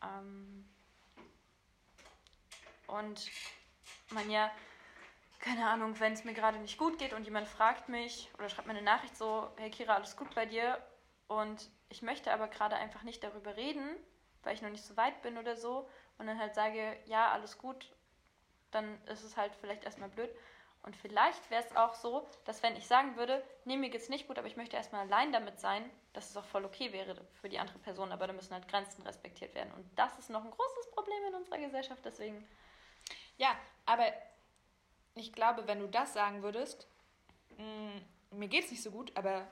Ähm, 0.02 0.64
und 2.86 3.30
man 4.10 4.30
ja, 4.30 4.50
keine 5.38 5.68
Ahnung, 5.68 5.98
wenn 6.00 6.12
es 6.12 6.24
mir 6.24 6.34
gerade 6.34 6.58
nicht 6.58 6.78
gut 6.78 6.98
geht 6.98 7.12
und 7.12 7.24
jemand 7.24 7.48
fragt 7.48 7.88
mich 7.88 8.30
oder 8.38 8.48
schreibt 8.48 8.66
mir 8.66 8.74
eine 8.74 8.82
Nachricht 8.82 9.16
so, 9.16 9.48
hey 9.56 9.70
Kira, 9.70 9.94
alles 9.94 10.16
gut 10.16 10.34
bei 10.34 10.46
dir? 10.46 10.82
Und 11.28 11.70
ich 11.88 12.02
möchte 12.02 12.32
aber 12.32 12.48
gerade 12.48 12.76
einfach 12.76 13.02
nicht 13.02 13.22
darüber 13.22 13.56
reden, 13.56 13.96
weil 14.42 14.54
ich 14.54 14.62
noch 14.62 14.70
nicht 14.70 14.84
so 14.84 14.96
weit 14.96 15.20
bin 15.22 15.38
oder 15.38 15.56
so 15.56 15.88
und 16.18 16.26
dann 16.26 16.38
halt 16.38 16.54
sage, 16.54 16.96
ja, 17.06 17.30
alles 17.30 17.58
gut, 17.58 17.90
dann 18.70 19.00
ist 19.06 19.22
es 19.22 19.36
halt 19.36 19.54
vielleicht 19.60 19.84
erstmal 19.84 20.08
blöd. 20.08 20.30
Und 20.82 20.96
vielleicht 20.96 21.50
wäre 21.50 21.62
es 21.62 21.76
auch 21.76 21.94
so, 21.94 22.26
dass 22.44 22.62
wenn 22.62 22.76
ich 22.76 22.86
sagen 22.86 23.16
würde, 23.16 23.44
nee, 23.64 23.76
mir 23.76 23.90
geht's 23.90 24.08
nicht 24.08 24.26
gut, 24.26 24.38
aber 24.38 24.46
ich 24.46 24.56
möchte 24.56 24.76
erstmal 24.76 25.02
allein 25.02 25.32
damit 25.32 25.60
sein, 25.60 25.88
dass 26.12 26.30
es 26.30 26.36
auch 26.36 26.44
voll 26.44 26.64
okay 26.64 26.92
wäre 26.92 27.16
für 27.40 27.48
die 27.48 27.58
andere 27.58 27.78
Person, 27.78 28.12
aber 28.12 28.26
da 28.26 28.32
müssen 28.32 28.54
halt 28.54 28.68
Grenzen 28.68 29.02
respektiert 29.02 29.54
werden. 29.54 29.72
Und 29.74 29.86
das 29.98 30.18
ist 30.18 30.30
noch 30.30 30.44
ein 30.44 30.50
großes 30.50 30.90
Problem 30.92 31.18
in 31.28 31.34
unserer 31.34 31.58
Gesellschaft, 31.58 32.04
deswegen. 32.04 32.46
Ja, 33.36 33.56
aber 33.86 34.06
ich 35.18 35.32
glaube, 35.32 35.66
wenn 35.66 35.80
du 35.80 35.86
das 35.86 36.12
sagen 36.14 36.42
würdest, 36.42 36.86
mh, 37.56 38.00
mir 38.38 38.48
geht's 38.48 38.70
nicht 38.70 38.82
so 38.82 38.90
gut, 38.90 39.10
aber 39.16 39.46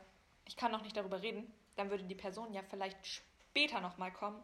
ich 0.45 0.57
kann 0.57 0.71
noch 0.73 0.83
nicht 0.83 0.97
darüber 0.97 1.23
reden, 1.23 1.53
dann 1.77 1.91
würde 1.91 2.05
die 2.05 2.15
Person 2.15 2.53
ja 2.53 2.63
vielleicht 2.63 2.99
später 3.07 3.81
nochmal 3.81 4.13
kommen 4.13 4.41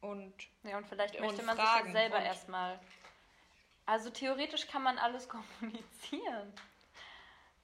und 0.00 0.32
Ja, 0.62 0.78
und 0.78 0.86
vielleicht 0.86 1.14
Und 1.16 1.26
möchte 1.26 1.42
man 1.42 1.56
sich 1.56 1.64
fragen 1.64 1.86
ja 1.88 1.92
selber 1.92 2.16
und- 2.18 2.24
erstmal. 2.24 2.78
Also 3.86 4.10
theoretisch 4.10 4.66
kann 4.68 4.82
man 4.82 4.98
alles 4.98 5.28
kommunizieren. 5.60 6.52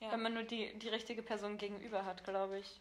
Ja. 0.00 0.10
Wenn 0.12 0.22
man 0.22 0.34
nur 0.34 0.42
die, 0.42 0.74
die 0.78 0.88
richtige 0.88 1.22
Person 1.22 1.56
gegenüber 1.58 2.04
hat, 2.04 2.24
glaube 2.24 2.58
ich. 2.58 2.80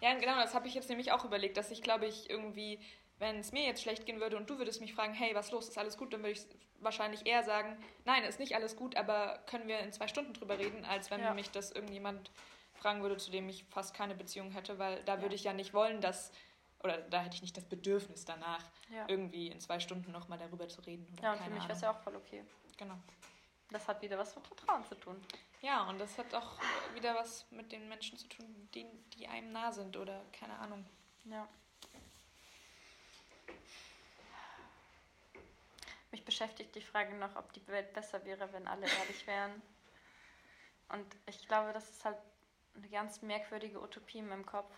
Ja, 0.00 0.14
genau, 0.14 0.34
das 0.36 0.54
habe 0.54 0.68
ich 0.68 0.74
jetzt 0.74 0.88
nämlich 0.88 1.12
auch 1.12 1.24
überlegt, 1.24 1.56
dass 1.56 1.70
ich 1.70 1.82
glaube 1.82 2.06
ich 2.06 2.28
irgendwie, 2.28 2.78
wenn 3.18 3.38
es 3.38 3.52
mir 3.52 3.64
jetzt 3.64 3.82
schlecht 3.82 4.04
gehen 4.06 4.20
würde 4.20 4.36
und 4.36 4.48
du 4.50 4.58
würdest 4.58 4.80
mich 4.80 4.94
fragen, 4.94 5.14
hey, 5.14 5.34
was 5.34 5.50
los, 5.50 5.68
ist 5.68 5.78
alles 5.78 5.96
gut, 5.96 6.12
dann 6.12 6.20
würde 6.20 6.32
ich 6.32 6.46
wahrscheinlich 6.80 7.26
eher 7.26 7.42
sagen, 7.44 7.76
nein, 8.04 8.24
ist 8.24 8.38
nicht 8.38 8.54
alles 8.54 8.76
gut, 8.76 8.96
aber 8.96 9.38
können 9.46 9.68
wir 9.68 9.78
in 9.80 9.92
zwei 9.92 10.08
Stunden 10.08 10.34
drüber 10.34 10.58
reden, 10.58 10.84
als 10.84 11.10
wenn 11.10 11.20
Ja. 11.20 11.32
mich 11.34 11.50
das 11.50 11.72
irgendjemand 11.72 12.30
fragen 12.74 13.02
würde, 13.02 13.16
zu 13.16 13.30
dem 13.30 13.48
ich 13.48 13.64
fast 13.64 13.94
keine 13.94 14.14
Beziehung 14.14 14.50
hätte, 14.50 14.78
weil 14.78 15.02
da 15.04 15.14
Ja. 15.16 15.22
würde 15.22 15.34
ich 15.34 15.44
ja 15.44 15.54
nicht 15.54 15.72
wollen, 15.72 16.00
dass, 16.02 16.30
oder 16.84 16.98
da 16.98 17.20
hätte 17.22 17.36
ich 17.36 17.42
nicht 17.42 17.56
das 17.56 17.64
Bedürfnis 17.64 18.24
danach, 18.26 18.62
Ja, 18.90 19.04
irgendwie 19.08 19.48
in 19.48 19.60
zwei 19.60 19.80
Stunden 19.80 20.12
nochmal 20.12 20.38
darüber 20.38 20.68
zu 20.68 20.80
reden. 20.82 21.06
Oder 21.14 21.22
ja 21.22 21.32
und 21.32 21.42
für 21.42 21.50
mich 21.50 21.62
wäre 21.64 21.72
es 21.72 21.80
ja 21.80 21.90
auch 21.90 21.98
voll 22.00 22.16
okay. 22.16 22.44
Genau. 22.76 22.96
Das 23.70 23.88
hat 23.88 24.00
wieder 24.02 24.16
was 24.18 24.36
mit 24.36 24.46
Vertrauen 24.46 24.84
zu 24.84 24.94
tun. 24.94 25.20
Ja, 25.62 25.88
und 25.88 25.98
das 25.98 26.16
hat 26.18 26.32
auch 26.34 26.52
wieder 26.94 27.14
was 27.16 27.50
mit 27.50 27.72
den 27.72 27.88
Menschen 27.88 28.16
zu 28.18 28.28
tun, 28.28 28.68
die, 28.74 28.86
die 29.16 29.26
einem 29.26 29.50
nah 29.52 29.72
sind 29.72 29.96
oder 29.96 30.22
keine 30.32 30.56
Ahnung. 30.58 30.84
Ja. 31.24 31.48
Mich 36.10 36.24
beschäftigt 36.24 36.74
die 36.74 36.80
Frage 36.80 37.14
noch, 37.14 37.34
ob 37.36 37.52
die 37.52 37.66
Welt 37.68 37.92
besser 37.92 38.24
wäre, 38.24 38.52
wenn 38.52 38.66
alle 38.68 38.86
ehrlich 38.86 39.26
wären. 39.26 39.60
Und 40.88 41.04
ich 41.26 41.46
glaube, 41.48 41.72
das 41.72 41.88
ist 41.90 42.04
halt 42.04 42.16
eine 42.76 42.88
ganz 42.88 43.22
merkwürdige 43.22 43.80
Utopie 43.82 44.18
in 44.18 44.28
meinem 44.28 44.46
Kopf. 44.46 44.72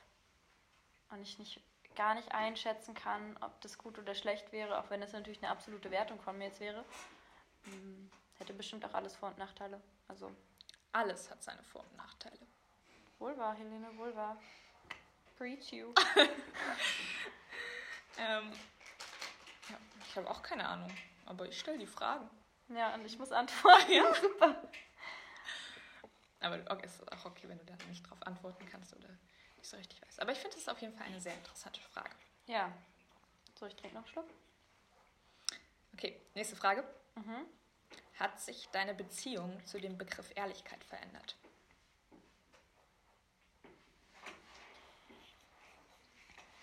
Und 1.11 1.23
ich 1.23 1.39
nicht, 1.39 1.61
gar 1.95 2.15
nicht 2.15 2.33
einschätzen 2.33 2.95
kann, 2.95 3.37
ob 3.41 3.61
das 3.61 3.77
gut 3.79 3.99
oder 3.99 4.15
schlecht 4.15 4.53
wäre, 4.53 4.79
auch 4.79 4.89
wenn 4.91 5.01
das 5.01 5.13
natürlich 5.13 5.39
eine 5.43 5.51
absolute 5.51 5.91
Wertung 5.91 6.21
von 6.21 6.39
mir 6.39 6.47
jetzt 6.47 6.61
wäre. 6.61 6.85
Hm, 7.65 8.11
Hätte 8.39 8.55
bestimmt 8.55 8.85
auch 8.85 8.95
alles 8.95 9.17
Vor- 9.17 9.31
und 9.31 9.39
Nachteile. 9.39 9.81
Also 10.07 10.31
Alles 10.93 11.29
hat 11.31 11.43
seine 11.43 11.63
Vor- 11.65 11.83
und 11.83 11.97
Nachteile. 11.97 12.39
wohl 13.19 13.37
wahr, 13.37 13.55
Helene, 13.55 13.97
wohl 13.99 14.15
wahr. 14.15 14.41
Preach 15.37 15.73
you. 15.73 15.93
Ähm, 18.21 18.51
ja, 19.69 19.77
ich 20.09 20.17
habe 20.17 20.29
auch 20.29 20.43
keine 20.43 20.67
Ahnung, 20.67 20.91
aber 21.29 21.47
ich 21.47 21.61
stelle 21.61 21.79
die 21.79 21.87
Fragen. 21.87 22.29
Ja, 22.69 22.95
und 22.95 23.05
ich 23.05 23.19
muss 23.19 23.33
antworten. 23.33 23.93
Ja. 23.93 24.15
Super. 24.21 24.63
Aber 26.41 26.59
okay, 26.71 26.87
es 26.87 26.95
ist 26.95 27.13
auch 27.13 27.25
okay, 27.27 27.49
wenn 27.49 27.59
du 27.59 27.65
da 27.65 27.75
nicht 27.89 28.09
drauf 28.09 28.19
antworten 28.27 28.65
kannst 28.67 28.95
oder 28.97 29.09
nicht 29.57 29.69
so 29.69 29.77
richtig 29.77 30.01
weißt. 30.03 30.21
Aber 30.21 30.33
ich 30.33 30.39
finde, 30.39 30.55
das 30.55 30.63
ist 30.63 30.71
auf 30.71 30.81
jeden 30.81 30.95
Fall 30.95 31.07
eine 31.07 31.21
sehr 31.21 31.35
interessante 31.35 31.81
Frage. 31.81 32.11
Ja. 32.47 32.73
So, 33.59 33.67
ich 33.67 33.75
trinke 33.75 33.97
noch 33.97 34.05
einen 34.05 34.13
Schluck. 34.13 34.29
Okay, 35.95 36.21
nächste 36.35 36.57
Frage. 36.57 36.85
Mhm. 37.17 37.45
Hat 38.19 38.41
sich 38.41 38.69
deine 38.71 38.95
Beziehung 38.95 39.65
zu 39.67 39.81
dem 39.81 39.99
Begriff 39.99 40.31
Ehrlichkeit 40.35 40.83
verändert? 40.85 41.37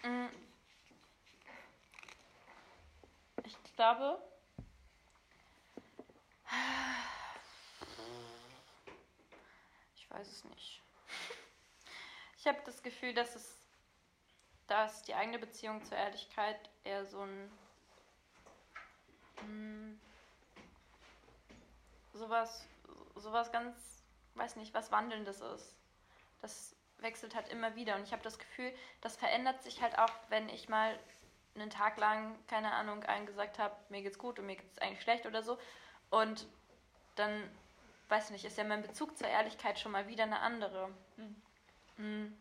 Mm. 0.04 0.28
Ich 3.44 3.76
glaube. 3.76 4.35
Ich 9.96 10.10
weiß 10.10 10.28
es 10.28 10.44
nicht. 10.46 10.82
Ich 12.38 12.48
habe 12.48 12.60
das 12.66 12.84
Gefühl, 12.84 13.14
dass 13.14 13.36
es, 13.36 13.58
dass 14.68 15.04
die 15.04 15.16
eigene 15.16 15.40
Beziehung 15.40 15.84
zur 15.84 15.98
Ehrlichkeit 15.98 16.70
eher 16.84 17.06
so 17.06 17.22
ein 17.22 17.52
mm, 19.42 20.00
sowas, 22.14 22.66
sowas 23.16 23.52
ganz, 23.52 24.04
weiß 24.36 24.56
nicht, 24.58 24.74
was 24.74 24.92
Wandelndes 24.92 25.42
ist. 25.42 25.76
Das 26.42 26.76
wechselt 27.00 27.36
halt 27.36 27.50
immer 27.50 27.76
wieder 27.76 27.96
und 27.96 28.04
ich 28.04 28.14
habe 28.14 28.24
das 28.24 28.40
Gefühl, 28.40 28.74
das 29.02 29.18
verändert 29.18 29.62
sich 29.64 29.82
halt 29.82 29.98
auch, 29.98 30.12
wenn 30.30 30.50
ich 30.50 30.70
mal 30.70 30.98
einen 31.56 31.70
Tag 31.70 31.98
lang, 31.98 32.38
keine 32.48 32.74
Ahnung, 32.74 33.04
allen 33.06 33.26
gesagt 33.26 33.60
habe, 33.60 33.76
mir 33.90 34.02
geht's 34.02 34.18
gut 34.18 34.40
und 34.40 34.46
mir 34.46 34.56
geht's 34.56 34.80
eigentlich 34.80 35.02
schlecht 35.02 35.26
oder 35.26 35.42
so. 35.42 35.58
Und 36.10 36.48
dann, 37.16 37.50
weiß 38.10 38.32
nicht, 38.32 38.46
ist 38.46 38.58
ja 38.58 38.64
mein 38.64 38.82
Bezug 38.82 39.18
zur 39.18 39.28
Ehrlichkeit 39.28 39.80
schon 39.80 39.92
mal 39.92 40.08
wieder 40.08 40.24
eine 40.24 40.40
andere. 40.40 40.90
Mhm. 41.18 41.42
Mm. 41.98 42.38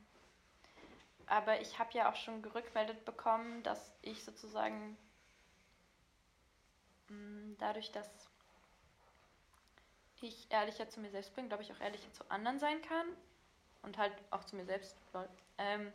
Aber 1.27 1.61
ich 1.61 1.79
habe 1.79 1.91
ja 1.93 2.11
auch 2.11 2.17
schon 2.17 2.43
gerückmeldet 2.43 3.05
bekommen, 3.05 3.63
dass 3.63 3.93
ich 4.03 4.25
sozusagen 4.25 4.97
mm, 7.09 7.55
dadurch, 7.59 7.91
dass 7.93 8.11
ich 10.21 10.47
ehrlicher 10.51 10.89
zu 10.89 11.01
mir 11.01 11.11
selbst 11.11 11.35
bin, 11.35 11.49
glaube 11.49 11.63
ich 11.63 11.73
auch 11.73 11.81
ehrlicher 11.81 12.13
zu 12.13 12.31
anderen 12.31 12.59
sein 12.59 12.81
kann 12.83 13.07
und 13.83 13.99
halt 13.99 14.13
auch 14.31 14.45
zu 14.45 14.57
mir 14.57 14.65
selbst. 14.65 14.97
Ähm, 15.59 15.93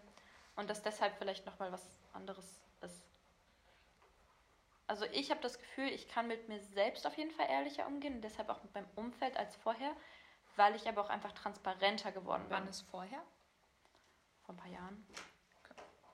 und 0.55 0.69
dass 0.69 0.82
deshalb 0.82 1.17
vielleicht 1.17 1.45
nochmal 1.45 1.71
was 1.71 1.84
anderes. 2.13 2.62
Also 4.89 5.06
ich 5.12 5.30
habe 5.30 5.39
das 5.39 5.60
Gefühl, 5.60 5.88
ich 5.89 6.08
kann 6.08 6.28
mit 6.28 6.49
mir 6.49 6.60
selbst 6.60 7.06
auf 7.06 7.15
jeden 7.15 7.30
Fall 7.30 7.47
ehrlicher 7.47 7.86
umgehen 7.86 8.15
und 8.15 8.21
deshalb 8.21 8.49
auch 8.49 8.63
mit 8.63 8.73
meinem 8.73 8.89
Umfeld 8.95 9.38
als 9.38 9.56
vorher, 9.58 9.95
weil 10.56 10.75
ich 10.75 10.89
aber 10.89 11.02
auch 11.02 11.12
einfach 11.12 11.32
transparenter 11.34 12.12
geworden 12.12 12.41
bin. 12.45 12.52
Wann 12.58 12.67
ist 12.67 12.82
vorher? 12.89 13.21
Vor 14.41 14.56
ein 14.56 14.58
paar 14.58 14.71
Jahren. 14.71 15.06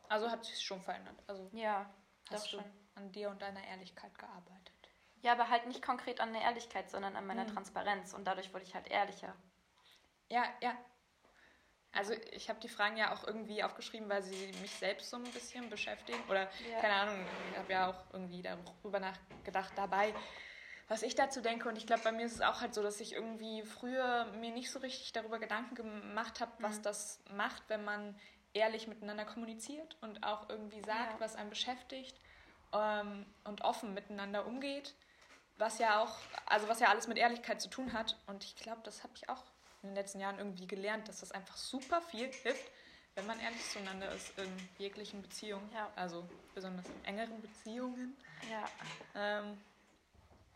Also 0.09 0.29
hat 0.29 0.43
sich 0.43 0.61
schon 0.61 0.81
verändert. 0.81 1.15
Also 1.25 1.49
Ja, 1.53 1.89
hast 2.29 2.51
du 2.51 2.57
schon. 2.57 2.65
an 2.95 3.13
dir 3.13 3.29
und 3.29 3.41
deiner 3.41 3.65
Ehrlichkeit 3.65 4.17
gearbeitet. 4.17 4.89
Ja, 5.21 5.31
aber 5.31 5.49
halt 5.49 5.67
nicht 5.67 5.81
konkret 5.81 6.19
an 6.19 6.33
der 6.33 6.41
Ehrlichkeit, 6.41 6.89
sondern 6.91 7.15
an 7.15 7.25
meiner 7.25 7.45
Mhm. 7.45 7.53
Transparenz. 7.53 8.13
Und 8.13 8.25
dadurch 8.25 8.53
wurde 8.53 8.65
ich 8.65 8.75
halt 8.75 8.87
ehrlicher. 8.87 9.33
Ja, 10.27 10.43
ja. 10.61 10.77
Also 11.95 12.13
ich 12.31 12.49
habe 12.49 12.59
die 12.59 12.67
Fragen 12.69 12.97
ja 12.97 13.13
auch 13.13 13.25
irgendwie 13.25 13.63
aufgeschrieben, 13.63 14.09
weil 14.09 14.21
sie 14.21 14.51
mich 14.61 14.71
selbst 14.71 15.09
so 15.09 15.17
ein 15.17 15.23
bisschen 15.23 15.69
beschäftigen. 15.69 16.21
Oder 16.29 16.49
Ja. 16.71 16.81
keine 16.81 16.93
Ahnung, 16.93 17.25
ich 17.51 17.57
habe 17.57 17.71
ja 17.71 17.89
auch 17.89 18.03
irgendwie 18.13 18.41
darüber 18.41 18.99
nachgedacht 18.99 19.71
dabei, 19.75 20.13
was 20.87 21.01
ich 21.03 21.15
dazu 21.15 21.41
denke. 21.41 21.69
Und 21.69 21.77
ich 21.77 21.87
glaube, 21.87 22.03
bei 22.03 22.11
mir 22.11 22.25
ist 22.25 22.33
es 22.33 22.41
auch 22.41 22.61
halt 22.61 22.73
so, 22.73 22.83
dass 22.83 22.99
ich 22.99 23.13
irgendwie 23.13 23.63
früher 23.63 24.25
mir 24.39 24.51
nicht 24.51 24.69
so 24.71 24.79
richtig 24.79 25.13
darüber 25.13 25.39
Gedanken 25.39 25.75
gemacht 25.75 26.41
habe, 26.41 26.51
was 26.59 26.77
Mhm. 26.79 26.83
das 26.83 27.19
macht, 27.31 27.63
wenn 27.69 27.83
man 27.83 28.19
ehrlich 28.53 28.87
miteinander 28.87 29.25
kommuniziert 29.25 29.97
und 30.01 30.23
auch 30.23 30.49
irgendwie 30.49 30.81
sagt, 30.81 31.13
Ja. 31.13 31.19
was 31.19 31.35
einen 31.35 31.49
beschäftigt 31.49 32.19
ähm, 32.73 33.25
und 33.45 33.61
offen 33.61 33.93
miteinander 33.93 34.45
umgeht. 34.45 34.95
Was 35.57 35.79
ja 35.79 36.01
auch, 36.03 36.17
also 36.45 36.67
was 36.67 36.81
ja 36.81 36.89
alles 36.89 37.07
mit 37.07 37.17
Ehrlichkeit 37.17 37.61
zu 37.61 37.69
tun 37.69 37.93
hat. 37.93 38.17
Und 38.27 38.43
ich 38.43 38.57
glaube, 38.57 38.81
das 38.83 39.03
habe 39.03 39.13
ich 39.15 39.29
auch 39.29 39.41
in 39.85 39.91
den 39.91 39.95
letzten 39.95 40.19
Jahren 40.19 40.37
irgendwie 40.39 40.67
gelernt, 40.67 41.07
dass 41.07 41.19
das 41.19 41.31
einfach 41.31 41.57
super 41.57 42.01
viel 42.01 42.31
hilft, 42.31 42.71
wenn 43.13 43.25
man 43.27 43.39
ehrlich 43.39 43.63
zueinander 43.69 44.11
ist 44.11 44.37
in 44.37 44.69
jeglichen 44.77 45.21
Beziehungen. 45.21 45.69
Ja. 45.73 45.91
Also 45.95 46.27
besonders 46.53 46.85
in 46.87 47.05
engeren 47.05 47.41
Beziehungen. 47.41 48.17
Ja. 48.49 48.65
Ähm, 49.15 49.57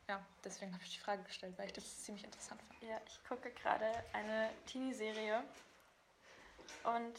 ja, 0.08 0.26
deswegen 0.44 0.74
habe 0.74 0.84
ich 0.84 0.94
die 0.94 1.00
Frage 1.00 1.22
gestellt, 1.24 1.54
weil 1.58 1.68
ich 1.68 1.74
das 1.74 2.04
ziemlich 2.04 2.24
interessant 2.24 2.62
fand. 2.64 2.82
Ja, 2.82 3.00
ich 3.06 3.24
gucke 3.28 3.52
gerade 3.52 3.86
eine 4.14 4.50
Teenie-Serie 4.66 5.44
und 6.84 7.14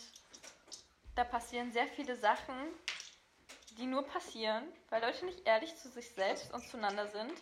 da 1.14 1.25
passieren 1.25 1.70
sehr 1.70 1.87
viele 1.87 2.16
Sachen, 2.16 2.55
die 3.79 3.87
nur 3.87 4.05
passieren, 4.05 4.64
weil 4.88 5.01
Leute 5.01 5.25
nicht 5.25 5.46
ehrlich 5.46 5.77
zu 5.77 5.88
sich 5.88 6.11
selbst 6.11 6.53
und 6.53 6.68
zueinander 6.68 7.07
sind. 7.07 7.33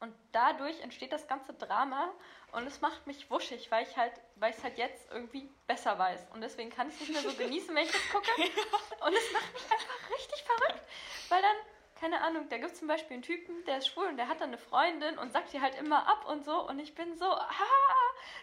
Und 0.00 0.14
dadurch 0.32 0.80
entsteht 0.80 1.12
das 1.12 1.26
ganze 1.26 1.52
Drama 1.54 2.10
und 2.52 2.66
es 2.66 2.80
macht 2.80 3.06
mich 3.08 3.28
wuschig, 3.30 3.70
weil 3.70 3.84
ich 3.84 3.96
halt, 3.96 4.12
weil 4.36 4.50
ich 4.50 4.56
es 4.58 4.62
halt 4.62 4.78
jetzt 4.78 5.10
irgendwie 5.10 5.50
besser 5.66 5.98
weiß. 5.98 6.28
Und 6.32 6.40
deswegen 6.40 6.70
kann 6.70 6.88
ich 6.88 6.94
es 6.94 7.00
nicht 7.00 7.12
mehr 7.12 7.22
so 7.22 7.36
genießen, 7.42 7.74
wenn 7.74 7.84
ich 7.84 7.90
das 7.92 8.08
gucke. 8.12 8.30
Und 8.40 9.12
es 9.14 9.32
macht 9.32 9.52
mich 9.52 9.62
einfach 9.72 10.10
richtig 10.10 10.44
verrückt. 10.44 10.82
Weil 11.28 11.42
dann, 11.42 11.56
keine 12.00 12.20
Ahnung, 12.20 12.48
da 12.48 12.58
gibt 12.58 12.70
es 12.72 12.78
zum 12.78 12.86
Beispiel 12.86 13.14
einen 13.14 13.22
Typen, 13.22 13.64
der 13.64 13.78
ist 13.78 13.88
schwul 13.88 14.06
und 14.06 14.16
der 14.16 14.28
hat 14.28 14.40
dann 14.40 14.50
eine 14.50 14.58
Freundin 14.58 15.18
und 15.18 15.32
sagt 15.32 15.52
ihr 15.52 15.60
halt 15.60 15.74
immer 15.74 16.06
ab 16.08 16.26
und 16.28 16.44
so. 16.44 16.68
Und 16.68 16.78
ich 16.78 16.94
bin 16.94 17.16
so, 17.16 17.26
ah, 17.26 17.50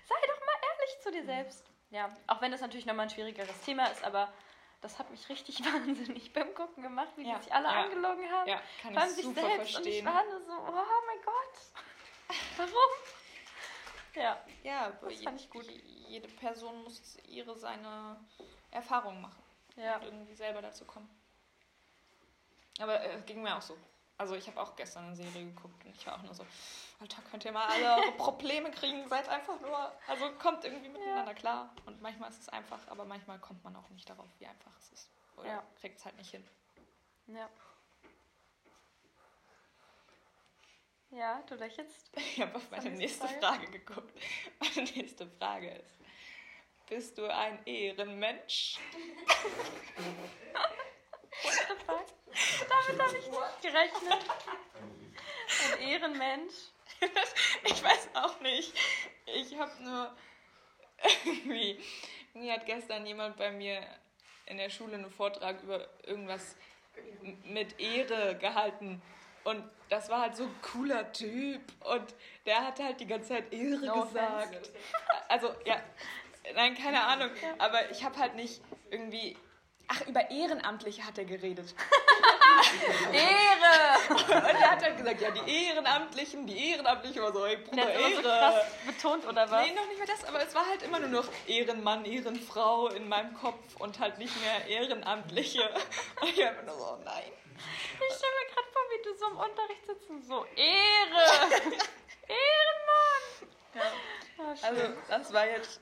sei 0.03 0.15
doch 0.27 0.39
mal 0.41 0.69
ehrlich 0.71 0.99
zu 1.03 1.11
dir 1.11 1.23
selbst. 1.23 1.65
Ja, 1.89 2.13
auch 2.27 2.41
wenn 2.41 2.51
das 2.51 2.59
natürlich 2.59 2.85
nochmal 2.85 3.05
ein 3.05 3.09
schwierigeres 3.11 3.61
Thema 3.61 3.85
ist, 3.87 4.03
aber 4.03 4.31
das 4.81 4.99
hat 4.99 5.09
mich 5.09 5.29
richtig 5.29 5.59
wahnsinnig 5.73 6.33
beim 6.33 6.53
Gucken 6.53 6.83
gemacht, 6.83 7.09
wie 7.15 7.27
Ja, 7.27 7.37
die 7.37 7.43
sich 7.43 7.53
alle 7.53 7.67
ja. 7.67 7.83
angelogen 7.83 8.29
haben. 8.31 8.49
Ja, 8.49 8.61
kann 8.83 8.93
ich 8.93 9.15
sich 9.15 9.23
super 9.25 9.41
selbst. 9.41 9.77
Und 9.77 9.87
ich 9.87 10.01
verstehen. 10.03 10.05
war 10.05 10.23
nur 10.25 10.41
so, 10.41 10.51
oh 10.51 10.71
mein 11.07 11.21
Gott, 11.23 11.44
warum? 12.57 12.91
Ja, 14.15 14.37
Ja, 14.63 14.91
Das 15.01 15.21
fand 15.21 15.39
ich 15.41 15.49
gut. 15.49 15.65
Jede 16.07 16.27
Person 16.29 16.83
muss 16.83 17.17
ihre 17.27 17.57
seine 17.57 18.17
Erfahrungen 18.71 19.21
machen 19.21 19.43
ja. 19.75 19.97
und 19.97 20.03
irgendwie 20.03 20.35
selber 20.35 20.61
dazu 20.61 20.85
kommen. 20.85 21.09
Aber 22.79 22.99
äh, 23.01 23.13
es 23.15 23.25
ging 23.25 23.41
mir 23.41 23.55
auch 23.55 23.61
so. 23.61 23.77
Also 24.17 24.35
ich 24.35 24.47
habe 24.47 24.61
auch 24.61 24.75
gestern 24.77 25.07
eine 25.07 25.15
Serie 25.15 25.45
geguckt 25.45 25.83
und 25.83 25.93
ich 25.93 26.07
war 26.07 26.15
auch 26.17 26.21
nur 26.23 26.33
so, 26.33 26.45
Alter, 27.01 27.21
könnt 27.29 27.43
ihr 27.43 27.51
mal 27.51 27.67
alle 27.67 27.95
eure 28.01 28.11
Probleme 28.17 28.71
kriegen, 28.71 29.05
seid 29.09 29.27
einfach 29.27 29.59
nur, 29.59 29.91
also 30.07 30.31
kommt 30.39 30.63
irgendwie 30.63 30.87
miteinander 30.87 31.33
klar. 31.33 31.73
Und 31.85 32.01
manchmal 32.01 32.29
ist 32.29 32.39
es 32.39 32.47
einfach, 32.49 32.87
aber 32.87 33.03
manchmal 33.03 33.39
kommt 33.39 33.61
man 33.65 33.75
auch 33.75 33.89
nicht 33.89 34.09
darauf, 34.09 34.27
wie 34.39 34.45
einfach 34.47 34.71
es 34.79 34.91
ist. 34.93 35.09
Oder 35.35 35.49
Ja. 35.49 35.63
kriegt 35.81 35.99
es 35.99 36.05
halt 36.05 36.15
nicht 36.15 36.31
hin. 36.31 36.47
Ja. 37.27 37.49
Ja, 41.15 41.41
du 41.47 41.55
lächelst. 41.55 42.11
Ich 42.17 42.41
habe 42.41 42.55
auf 42.55 42.69
meine 42.71 42.89
nächste 42.91 43.25
Frage? 43.27 43.39
Frage 43.39 43.67
geguckt. 43.67 44.13
Meine 44.59 44.89
nächste 44.91 45.27
Frage 45.39 45.69
ist, 45.69 45.97
bist 46.89 47.17
du 47.17 47.25
ein 47.33 47.65
Ehrenmensch? 47.65 48.77
Damit 52.67 53.01
habe 53.01 53.17
ich 53.17 53.27
nicht 53.27 53.61
gerechnet. 53.61 54.25
Ein 55.71 55.79
Ehrenmensch. 55.87 56.53
Ich 57.63 57.83
weiß 57.83 58.09
auch 58.15 58.39
nicht. 58.41 58.73
Ich 59.25 59.57
habe 59.57 59.71
nur 59.83 60.13
irgendwie. 61.23 61.79
Mir 62.33 62.53
hat 62.53 62.65
gestern 62.65 63.05
jemand 63.05 63.37
bei 63.37 63.51
mir 63.51 63.85
in 64.47 64.57
der 64.57 64.69
Schule 64.69 64.95
einen 64.95 65.11
Vortrag 65.11 65.63
über 65.63 65.87
irgendwas 66.03 66.57
mit 67.43 67.79
Ehre 67.79 68.37
gehalten. 68.37 69.01
Und 69.45 69.63
das 69.89 70.09
war 70.09 70.21
halt 70.21 70.35
so 70.35 70.43
ein 70.43 70.55
cooler 70.61 71.11
Typ. 71.13 71.61
Und 71.81 72.15
der 72.45 72.65
hat 72.65 72.79
halt 72.79 72.99
die 72.99 73.07
ganze 73.07 73.29
Zeit 73.29 73.53
Ehre 73.53 73.85
No 73.85 74.01
gesagt. 74.01 74.47
offense. 74.47 74.71
Also, 75.29 75.55
ja. 75.65 75.77
Nein, 76.53 76.75
keine 76.75 77.01
Ahnung. 77.03 77.29
Aber 77.57 77.89
ich 77.91 78.03
habe 78.03 78.17
halt 78.19 78.35
nicht 78.35 78.61
irgendwie. 78.91 79.37
Ach, 79.87 80.01
über 80.07 80.29
Ehrenamtliche 80.31 81.05
hat 81.05 81.17
er 81.17 81.25
geredet. 81.25 81.73
Ehre! 83.11 83.97
Und 84.09 84.29
er 84.61 84.71
hat 84.71 84.83
halt 84.83 84.97
gesagt, 84.97 85.21
ja, 85.21 85.31
die 85.31 85.65
Ehrenamtlichen, 85.67 86.47
die 86.47 86.71
Ehrenamtlichen 86.71 87.21
war 87.21 87.31
so, 87.31 87.45
ey, 87.45 87.57
Der 87.57 87.63
Bruder, 87.63 87.83
hat 87.85 87.95
immer 87.95 88.09
so 88.09 88.27
Ehre. 88.27 88.39
krass 88.39 88.65
betont, 88.85 89.27
oder 89.27 89.51
was? 89.51 89.65
Nee, 89.67 89.73
noch 89.73 89.87
nicht 89.87 89.99
mal 89.99 90.07
das, 90.07 90.23
aber 90.25 90.41
es 90.41 90.55
war 90.55 90.65
halt 90.67 90.81
immer 90.83 90.99
nur 90.99 91.09
noch 91.09 91.27
Ehrenmann, 91.47 92.05
Ehrenfrau 92.05 92.87
in 92.89 93.07
meinem 93.07 93.33
Kopf 93.35 93.75
und 93.79 93.99
halt 93.99 94.17
nicht 94.17 94.33
mehr 94.41 94.67
Ehrenamtliche. 94.67 95.61
Und 96.21 96.29
ich 96.29 96.45
habe 96.45 96.63
nur 96.65 96.75
so, 96.75 96.83
oh 96.83 96.97
nein. 97.03 97.31
Ich 98.09 98.15
stelle 98.15 98.33
mir 98.33 98.53
gerade 98.53 98.67
vor, 98.73 98.81
wie 98.89 99.03
du 99.03 99.13
so 99.17 99.27
im 99.27 99.37
Unterricht 99.37 99.85
sitzt 99.85 100.09
und 100.09 100.25
so, 100.25 100.45
Ehre! 100.55 101.51
Ehrenmann! 102.27 103.25
Ja. 103.75 103.81
Ah. 104.37 104.55
Also, 104.63 104.81
das 105.07 105.31
war 105.33 105.47
jetzt 105.47 105.79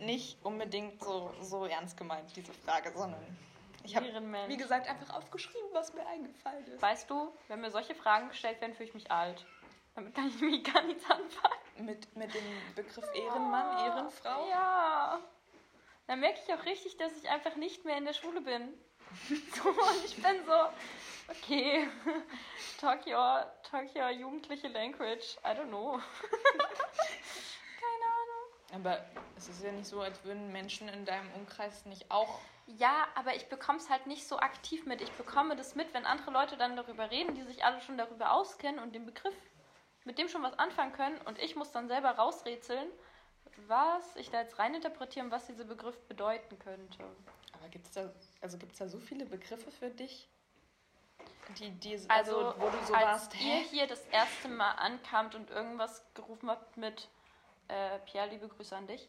nicht 0.00 0.44
unbedingt 0.44 1.02
so, 1.02 1.32
so 1.40 1.66
ernst 1.66 1.96
gemeint, 1.96 2.34
diese 2.36 2.52
Frage, 2.52 2.92
sondern 2.94 3.20
ich 3.82 3.96
habe, 3.96 4.06
wie 4.48 4.56
gesagt, 4.56 4.88
einfach 4.88 5.14
aufgeschrieben, 5.14 5.68
was 5.72 5.94
mir 5.94 6.06
eingefallen 6.06 6.66
ist. 6.66 6.82
Weißt 6.82 7.08
du, 7.08 7.32
wenn 7.48 7.60
mir 7.60 7.70
solche 7.70 7.94
Fragen 7.94 8.28
gestellt 8.28 8.60
werden, 8.60 8.74
fühle 8.74 8.88
ich 8.88 8.94
mich 8.94 9.10
alt. 9.10 9.46
Damit 9.94 10.14
kann 10.14 10.28
ich 10.28 10.40
mir 10.40 10.62
gar 10.62 10.82
nichts 10.82 11.04
anfangen. 11.10 11.86
Mit, 11.86 12.14
mit 12.14 12.34
dem 12.34 12.44
Begriff 12.74 13.04
Ehrenmann, 13.14 13.86
Ehrenfrau? 13.86 14.48
Ja. 14.48 15.20
Dann 16.06 16.20
merke 16.20 16.40
ich 16.46 16.52
auch 16.52 16.64
richtig, 16.66 16.96
dass 16.98 17.16
ich 17.16 17.30
einfach 17.30 17.56
nicht 17.56 17.84
mehr 17.84 17.96
in 17.96 18.04
der 18.04 18.14
Schule 18.14 18.40
bin. 18.40 18.68
So, 19.56 19.68
und 19.70 20.04
ich 20.04 20.22
bin 20.22 20.44
so, 20.46 20.52
okay, 21.28 21.88
talk 22.80 23.04
your, 23.06 23.44
talk 23.68 23.94
your 23.96 24.10
jugendliche 24.10 24.68
language. 24.68 25.36
I 25.44 25.48
don't 25.48 25.68
know. 25.68 26.00
Aber 28.72 29.04
es 29.36 29.48
ist 29.48 29.62
ja 29.62 29.72
nicht 29.72 29.86
so, 29.86 30.00
als 30.00 30.22
würden 30.24 30.52
Menschen 30.52 30.88
in 30.88 31.04
deinem 31.04 31.30
Umkreis 31.34 31.86
nicht 31.86 32.10
auch 32.10 32.38
Ja, 32.66 33.08
aber 33.14 33.34
ich 33.34 33.48
bekomme 33.48 33.78
es 33.78 33.90
halt 33.90 34.06
nicht 34.06 34.26
so 34.26 34.38
aktiv 34.38 34.86
mit. 34.86 35.00
Ich 35.00 35.10
bekomme 35.12 35.56
das 35.56 35.74
mit, 35.74 35.92
wenn 35.92 36.06
andere 36.06 36.30
Leute 36.30 36.56
dann 36.56 36.76
darüber 36.76 37.10
reden, 37.10 37.34
die 37.34 37.42
sich 37.42 37.64
alle 37.64 37.80
schon 37.80 37.98
darüber 37.98 38.32
auskennen 38.32 38.80
und 38.80 38.94
den 38.94 39.06
Begriff 39.06 39.34
mit 40.04 40.18
dem 40.18 40.28
schon 40.28 40.42
was 40.42 40.58
anfangen 40.58 40.92
können. 40.92 41.18
Und 41.22 41.38
ich 41.38 41.56
muss 41.56 41.72
dann 41.72 41.88
selber 41.88 42.10
rausrätseln, 42.10 42.88
was 43.66 44.16
ich 44.16 44.30
da 44.30 44.40
jetzt 44.40 44.58
reininterpretieren, 44.58 45.30
was 45.30 45.46
dieser 45.46 45.64
Begriff 45.64 45.98
bedeuten 46.08 46.58
könnte. 46.58 46.98
Aber 47.52 47.68
gibt 47.68 47.86
es 47.86 47.92
da, 47.92 48.10
also 48.40 48.56
gibt's 48.58 48.78
da 48.78 48.88
so 48.88 48.98
viele 48.98 49.26
Begriffe 49.26 49.70
für 49.70 49.90
dich? 49.90 50.28
Die, 51.58 51.70
die, 51.72 51.94
Also, 52.08 52.38
also, 52.38 52.54
wo 52.58 52.70
du 52.70 52.78
so 52.86 52.94
als 52.94 53.04
warst, 53.04 53.40
ihr 53.40 53.58
hier 53.58 53.86
das 53.86 54.04
erste 54.06 54.48
Mal 54.48 54.70
ankamt 54.72 55.34
und 55.34 55.50
irgendwas 55.50 56.04
gerufen 56.14 56.48
habt 56.48 56.76
mit 56.76 57.08
äh, 57.70 57.98
Pierre, 58.00 58.28
liebe 58.28 58.48
Grüße 58.48 58.76
an 58.76 58.86
dich. 58.86 59.08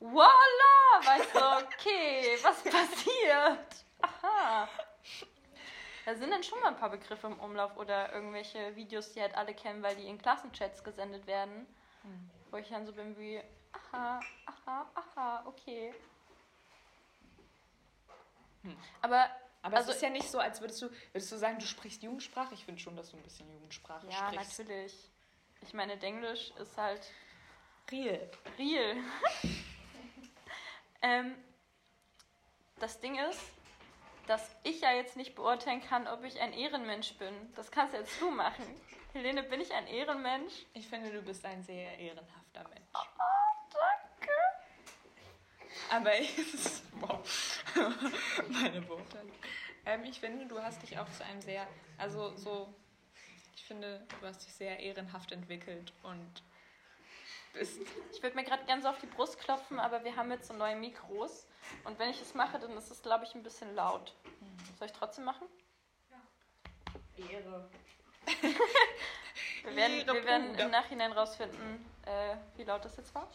Voila! 0.00 1.04
Weißt 1.04 1.34
du, 1.34 1.38
okay, 1.66 2.38
was 2.42 2.62
passiert? 2.62 3.84
Aha. 4.00 4.68
Da 6.04 6.14
sind 6.14 6.30
dann 6.30 6.42
schon 6.42 6.60
mal 6.60 6.68
ein 6.68 6.76
paar 6.76 6.90
Begriffe 6.90 7.26
im 7.26 7.38
Umlauf 7.40 7.76
oder 7.76 8.12
irgendwelche 8.14 8.74
Videos, 8.76 9.12
die 9.12 9.20
halt 9.20 9.34
alle 9.34 9.54
kennen, 9.54 9.82
weil 9.82 9.96
die 9.96 10.06
in 10.08 10.18
Klassenchats 10.18 10.82
gesendet 10.84 11.26
werden. 11.26 11.66
Hm. 12.02 12.30
Wo 12.50 12.56
ich 12.56 12.68
dann 12.68 12.86
so 12.86 12.92
bin 12.92 13.16
wie, 13.18 13.42
aha, 13.72 14.20
aha, 14.46 14.90
aha, 14.94 15.42
okay. 15.46 15.92
Hm. 18.62 18.76
Aber 19.02 19.28
Aber 19.62 19.76
also- 19.76 19.90
es 19.90 19.96
ist 19.96 20.02
ja 20.02 20.10
nicht 20.10 20.30
so, 20.30 20.38
als 20.38 20.60
würdest 20.60 20.80
du, 20.82 20.90
würdest 21.12 21.30
du 21.32 21.36
sagen, 21.36 21.58
du 21.58 21.66
sprichst 21.66 22.02
Jugendsprache. 22.02 22.54
Ich 22.54 22.64
finde 22.64 22.80
schon, 22.80 22.96
dass 22.96 23.10
du 23.10 23.16
ein 23.16 23.22
bisschen 23.22 23.50
Jugendsprache 23.52 24.06
ja, 24.08 24.30
sprichst. 24.32 24.58
natürlich. 24.60 25.10
Ich 25.62 25.74
meine, 25.74 25.96
Denglisch 25.98 26.52
ist 26.52 26.76
halt 26.78 27.02
Real. 27.90 28.30
real. 28.58 28.96
ähm, 31.02 31.34
das 32.78 33.00
Ding 33.00 33.18
ist, 33.18 33.40
dass 34.26 34.54
ich 34.62 34.82
ja 34.82 34.92
jetzt 34.92 35.16
nicht 35.16 35.34
beurteilen 35.34 35.82
kann, 35.82 36.06
ob 36.06 36.22
ich 36.22 36.38
ein 36.40 36.52
Ehrenmensch 36.52 37.14
bin. 37.14 37.34
Das 37.54 37.70
kannst 37.70 37.94
jetzt 37.94 38.20
du 38.20 38.30
machen. 38.30 38.64
Helene, 39.14 39.42
bin 39.42 39.60
ich 39.60 39.72
ein 39.72 39.86
Ehrenmensch? 39.86 40.66
Ich 40.74 40.86
finde, 40.86 41.10
du 41.10 41.22
bist 41.22 41.44
ein 41.46 41.62
sehr 41.62 41.98
ehrenhafter 41.98 42.68
Mensch. 42.68 42.92
Danke. 42.92 44.32
Aber 45.90 46.12
es 46.20 46.82
wow. 47.00 47.64
meine 48.48 48.82
Beurteilung. 48.82 49.32
Ähm, 49.86 50.04
ich 50.04 50.20
finde, 50.20 50.44
du 50.46 50.60
hast 50.62 50.82
dich 50.82 50.98
auch 50.98 51.10
zu 51.12 51.24
einem 51.24 51.40
sehr, 51.40 51.66
also 51.96 52.36
so, 52.36 52.74
ich 53.56 53.64
finde, 53.64 54.06
du 54.20 54.26
hast 54.26 54.44
dich 54.44 54.52
sehr 54.52 54.78
ehrenhaft 54.78 55.32
entwickelt 55.32 55.94
und 56.02 56.42
bist. 57.52 57.80
Ich 58.12 58.22
würde 58.22 58.36
mir 58.36 58.44
gerade 58.44 58.64
gerne 58.64 58.82
so 58.82 58.88
auf 58.88 58.98
die 58.98 59.06
Brust 59.06 59.38
klopfen, 59.38 59.78
aber 59.78 60.04
wir 60.04 60.16
haben 60.16 60.30
jetzt 60.30 60.48
so 60.48 60.54
neue 60.54 60.76
Mikros. 60.76 61.46
Und 61.84 61.98
wenn 61.98 62.10
ich 62.10 62.20
es 62.20 62.34
mache, 62.34 62.58
dann 62.58 62.76
ist 62.76 62.90
es, 62.90 63.02
glaube 63.02 63.24
ich, 63.24 63.34
ein 63.34 63.42
bisschen 63.42 63.74
laut. 63.74 64.14
Soll 64.78 64.86
ich 64.86 64.92
trotzdem 64.92 65.24
machen? 65.24 65.46
Ehre. 67.16 67.68
Wir 69.64 69.76
werden, 69.76 70.06
wir 70.06 70.24
werden 70.24 70.54
im 70.54 70.70
Nachhinein 70.70 71.12
rausfinden, 71.12 71.84
äh, 72.06 72.36
wie 72.56 72.64
laut 72.64 72.84
das 72.84 72.96
jetzt 72.96 73.14
war. 73.14 73.28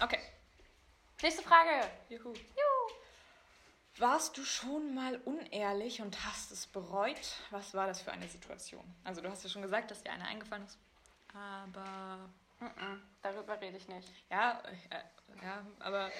Okay. 0.00 0.18
Nächste 1.22 1.42
Frage. 1.42 1.88
Juhu. 2.08 2.32
Juhu. 2.32 2.79
Warst 4.00 4.38
du 4.38 4.44
schon 4.44 4.94
mal 4.94 5.18
unehrlich 5.26 6.00
und 6.00 6.24
hast 6.24 6.50
es 6.52 6.66
bereut? 6.66 7.36
Was 7.50 7.74
war 7.74 7.86
das 7.86 8.00
für 8.00 8.10
eine 8.10 8.26
Situation? 8.28 8.82
Also 9.04 9.20
du 9.20 9.30
hast 9.30 9.42
ja 9.44 9.50
schon 9.50 9.60
gesagt, 9.60 9.90
dass 9.90 10.02
dir 10.02 10.10
eine 10.10 10.24
eingefallen 10.24 10.64
ist. 10.64 10.78
Aber 11.34 12.30
Mm-mm, 12.60 12.98
darüber 13.20 13.60
rede 13.60 13.76
ich 13.76 13.88
nicht. 13.88 14.08
ja, 14.30 14.62
äh, 14.88 15.02
ja, 15.42 15.66
aber 15.80 16.10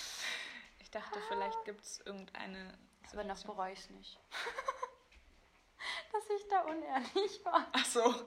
ich 0.80 0.90
dachte, 0.90 1.20
vielleicht 1.28 1.62
gibt 1.66 1.82
es 1.84 2.00
irgendeine. 2.00 2.78
Aber 3.12 3.24
noch 3.24 3.36
Situation. 3.36 3.56
bereue 3.56 3.72
ich 3.74 3.80
es 3.80 3.90
nicht. 3.90 4.18
Dass 6.12 6.30
ich 6.30 6.48
da 6.48 6.60
unehrlich 6.62 7.44
war. 7.44 7.66
Ach 7.72 7.84
so. 7.84 8.26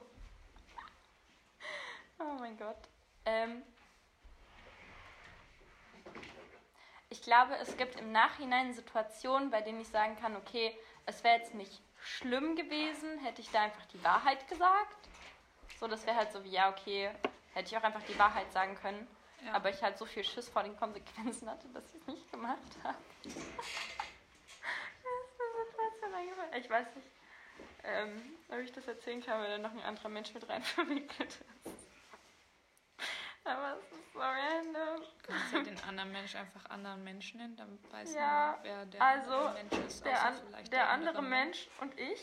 Oh 2.20 2.34
mein 2.40 2.56
Gott. 2.56 2.78
Ähm, 3.26 3.64
ich 7.10 7.22
glaube, 7.22 7.56
es 7.58 7.78
gibt 7.78 8.00
im 8.00 8.12
Nachhinein 8.12 8.74
Situationen, 8.74 9.50
bei 9.50 9.62
denen 9.62 9.82
ich 9.82 9.88
sagen 9.88 10.16
kann, 10.16 10.36
okay, 10.36 10.76
es 11.06 11.24
wäre 11.24 11.38
jetzt 11.38 11.54
nicht 11.54 11.82
schlimm 12.02 12.56
gewesen, 12.56 13.20
hätte 13.20 13.42
ich 13.42 13.50
da 13.52 13.64
einfach 13.64 13.86
die 13.88 14.04
Wahrheit 14.04 14.48
gesagt. 14.48 15.10
So, 15.80 15.88
das 15.88 16.06
wäre 16.06 16.18
halt 16.18 16.32
so 16.32 16.44
wie, 16.44 16.50
ja, 16.50 16.70
okay, 16.70 17.10
hätte 17.54 17.68
ich 17.68 17.78
auch 17.78 17.84
einfach 17.84 18.04
die 18.04 18.18
Wahrheit 18.18 18.52
sagen 18.52 18.76
können. 18.76 19.08
Ja. 19.46 19.54
Aber 19.54 19.70
ich 19.70 19.82
halt 19.84 19.98
so 19.98 20.06
viel 20.06 20.24
Schiss 20.24 20.50
vor 20.50 20.64
den 20.64 20.76
Konsequenzen 20.78 21.50
hatte, 21.50 21.68
dass 21.70 21.84
ich 21.94 22.02
es 22.02 22.08
nicht 22.08 22.32
gemacht 22.32 22.60
habe. 22.84 22.98
Ich 26.58 26.70
weiß 26.70 26.88
nicht, 26.96 27.08
ähm, 27.84 28.38
ob 28.50 28.60
ich 28.60 28.72
das 28.72 28.88
erzählen 28.88 29.22
kann, 29.22 29.42
weil 29.42 29.50
da 29.50 29.58
noch 29.58 29.72
ein 29.72 29.82
anderer 29.82 30.08
Mensch 30.10 30.34
mit 30.34 30.48
rein 30.48 30.64
verwickelt 30.64 31.38
ist. 31.66 31.75
Aber 33.46 33.78
es 33.78 33.92
ist 33.92 34.14
so 34.14 34.20
random. 34.20 35.06
Kannst 35.24 35.54
du 35.54 35.64
den 35.64 35.80
anderen 35.84 36.12
Mensch 36.12 36.36
einfach 36.36 36.66
anderen 36.70 37.04
Menschen 37.04 37.40
nennen? 37.40 37.56
Dann 37.56 37.80
weiß 37.92 38.14
Ja, 38.16 38.54
man, 38.56 38.64
wer 38.64 38.86
der 38.88 39.02
also, 39.02 39.32
andere 39.32 39.54
Mensch 39.54 39.86
ist. 39.86 40.06
Der, 40.06 40.26
an, 40.26 40.34
vielleicht 40.48 40.74
der 40.74 40.90
andere 40.90 41.22
Mensch 41.22 41.70
und 41.80 41.98
ich, 42.00 42.22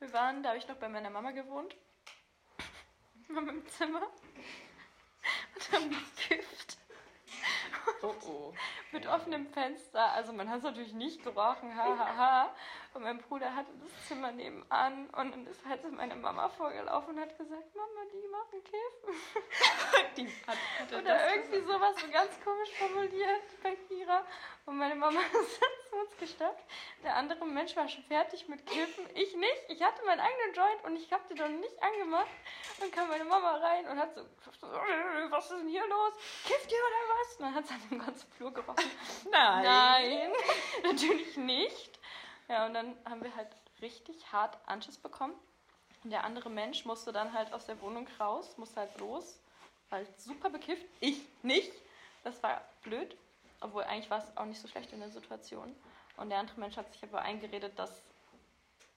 wir 0.00 0.12
waren, 0.12 0.42
da 0.42 0.50
habe 0.50 0.58
ich 0.58 0.66
noch 0.66 0.76
bei 0.76 0.88
meiner 0.88 1.10
Mama 1.10 1.30
gewohnt, 1.30 1.76
waren 3.28 3.48
im 3.48 3.66
Zimmer 3.68 4.02
und 5.54 5.72
haben 5.72 5.90
gekifft 5.90 6.78
Oh 8.02 8.14
oh. 8.26 8.54
mit 8.90 9.06
offenem 9.06 9.46
Fenster. 9.46 10.12
Also 10.12 10.32
man 10.32 10.48
hat 10.48 10.58
es 10.58 10.64
natürlich 10.64 10.92
nicht 10.92 11.22
gerochen, 11.22 11.76
hahaha. 11.76 11.98
Ha, 11.98 12.16
ha. 12.16 12.54
Und 12.94 13.02
mein 13.04 13.18
Bruder 13.18 13.54
hatte 13.54 13.70
das 13.82 14.06
Zimmer 14.06 14.32
nebenan 14.32 15.06
und 15.10 15.30
dann 15.32 15.46
ist 15.46 15.64
halt 15.64 15.82
so 15.82 15.88
meine 15.88 16.14
Mama 16.14 16.48
vorgelaufen 16.50 17.14
und 17.14 17.20
hat 17.20 17.38
gesagt, 17.38 17.74
Mama, 17.74 18.02
die 18.12 18.28
machen 18.28 18.62
Kiffen. 18.64 19.20
Die 20.16 20.26
hat, 20.46 20.58
hat 20.78 20.92
er 20.92 20.98
Oder 20.98 21.34
irgendwie 21.34 21.60
sowas 21.60 21.96
so 21.98 22.06
ganz 22.10 22.30
komisch 22.44 22.70
formuliert 22.78 23.62
bei 23.62 23.76
Kira. 23.88 24.26
Und 24.66 24.76
meine 24.76 24.94
Mama 24.94 25.20
ist 25.20 25.60
zu 25.88 25.96
uns 25.96 26.16
gestoppt. 26.18 26.62
Der 27.02 27.16
andere 27.16 27.46
Mensch 27.46 27.74
war 27.76 27.88
schon 27.88 28.04
fertig 28.04 28.46
mit 28.48 28.66
Kiffen. 28.66 29.04
Ich 29.14 29.34
nicht. 29.36 29.62
Ich 29.68 29.82
hatte 29.82 30.04
meinen 30.04 30.20
eigenen 30.20 30.54
Joint 30.54 30.84
und 30.84 30.96
ich 30.96 31.10
habe 31.12 31.26
den 31.28 31.36
doch 31.36 31.48
nicht 31.48 31.82
angemacht. 31.82 32.28
Dann 32.78 32.90
kam 32.90 33.08
meine 33.08 33.24
Mama 33.24 33.56
rein 33.56 33.88
und 33.88 33.98
hat 33.98 34.14
so, 34.14 34.22
was 35.30 35.50
ist 35.50 35.58
denn 35.58 35.68
hier 35.68 35.86
los? 35.86 36.12
Kifft 36.44 36.70
ihr 36.70 36.78
oder 36.78 37.20
was? 37.20 37.36
Und 37.36 37.44
dann 37.44 37.54
hat 37.54 37.66
sie 37.66 37.74
an 37.74 37.88
dem 37.90 37.98
ganzen 37.98 38.32
Flur 38.32 38.52
gerochen. 38.52 38.90
Nein. 39.30 39.64
Nein, 39.64 40.32
natürlich 40.82 41.36
nicht. 41.36 41.98
Ja, 42.48 42.66
und 42.66 42.74
dann 42.74 42.96
haben 43.04 43.22
wir 43.22 43.34
halt 43.34 43.48
richtig 43.80 44.32
hart 44.32 44.56
Anschiss 44.66 44.98
bekommen. 44.98 45.34
Und 46.04 46.10
der 46.10 46.24
andere 46.24 46.50
Mensch 46.50 46.84
musste 46.84 47.12
dann 47.12 47.32
halt 47.32 47.52
aus 47.52 47.66
der 47.66 47.80
Wohnung 47.80 48.08
raus, 48.18 48.56
musste 48.58 48.80
halt 48.80 48.98
los, 48.98 49.38
war 49.90 49.98
halt 49.98 50.20
super 50.20 50.50
bekifft. 50.50 50.86
Ich 51.00 51.20
nicht. 51.42 51.72
Das 52.24 52.42
war 52.42 52.62
blöd. 52.82 53.16
Obwohl 53.60 53.84
eigentlich 53.84 54.10
war 54.10 54.18
es 54.18 54.36
auch 54.36 54.44
nicht 54.44 54.60
so 54.60 54.66
schlecht 54.68 54.92
in 54.92 55.00
der 55.00 55.10
Situation. 55.10 55.74
Und 56.16 56.30
der 56.30 56.38
andere 56.38 56.58
Mensch 56.60 56.76
hat 56.76 56.92
sich 56.92 57.02
aber 57.04 57.22
eingeredet, 57.22 57.78
dass 57.78 58.02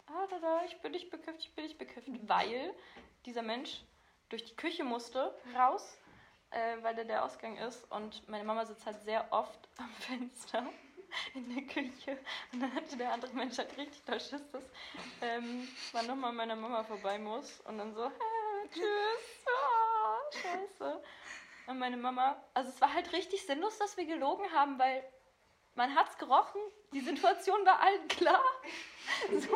ah, 0.08 0.28
da, 0.30 0.40
da, 0.40 0.64
ich 0.66 0.80
bin 0.82 0.92
nicht 0.92 1.10
bekifft, 1.12 1.40
ich 1.40 1.54
bin 1.54 1.66
nicht 1.66 1.78
bekifft, 1.78 2.08
weil 2.28 2.74
dieser 3.26 3.42
Mensch 3.42 3.82
durch 4.30 4.44
die 4.44 4.56
Küche 4.56 4.84
musste 4.84 5.34
raus, 5.56 5.98
äh, 6.50 6.78
weil 6.82 6.96
der 6.96 7.06
der 7.06 7.24
Ausgang 7.24 7.58
ist. 7.58 7.90
Und 7.92 8.28
meine 8.28 8.44
Mama 8.44 8.66
sitzt 8.66 8.86
halt 8.86 9.02
sehr 9.04 9.32
oft 9.32 9.70
am 9.78 9.90
Fenster 10.00 10.66
in 11.34 11.54
der 11.54 11.64
Küche. 11.64 12.18
Und 12.52 12.62
dann 12.62 12.74
hatte 12.74 12.98
der 12.98 13.14
andere 13.14 13.34
Mensch 13.34 13.58
halt 13.58 13.76
richtig 13.78 14.04
doll 14.06 14.20
Schiss, 14.20 14.42
dass 14.52 14.64
ähm, 15.22 15.68
man 15.94 16.08
nochmal 16.08 16.34
meiner 16.34 16.56
Mama 16.56 16.84
vorbei 16.84 17.18
muss. 17.18 17.60
Und 17.62 17.78
dann 17.78 17.94
so, 17.94 18.06
äh, 18.06 18.70
tschüss, 18.72 19.46
oh, 19.48 20.32
scheiße. 20.32 21.04
Und 21.68 21.80
meine 21.80 21.98
Mama, 21.98 22.36
also 22.54 22.70
es 22.70 22.80
war 22.82 22.94
halt 22.94 23.12
richtig 23.14 23.46
sinnlos, 23.46 23.78
dass 23.78 23.98
wir 23.98 24.06
gelogen 24.06 24.52
haben, 24.52 24.78
weil 24.78 25.04
man 25.74 25.94
hat's 25.96 26.18
gerochen, 26.18 26.62
die 26.94 27.02
Situation 27.02 27.66
war 27.66 27.80
allen 27.82 28.08
klar. 28.08 28.44
So. 29.30 29.56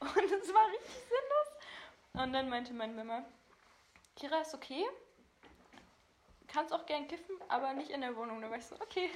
Und 0.00 0.32
es 0.32 0.54
war 0.54 0.66
richtig 0.68 0.94
sinnlos. 0.94 2.24
Und 2.24 2.32
dann 2.32 2.48
meinte 2.48 2.72
meine 2.72 2.94
Mama, 2.94 3.24
Kira, 4.16 4.40
ist 4.40 4.54
okay. 4.54 4.86
Kannst 6.52 6.72
auch 6.72 6.84
gern 6.86 7.06
kiffen, 7.06 7.36
aber 7.48 7.72
nicht 7.74 7.90
in 7.90 8.00
der 8.00 8.16
Wohnung. 8.16 8.40
Da 8.40 8.50
war 8.50 8.58
ich 8.58 8.66
so, 8.66 8.74
okay. 8.76 9.08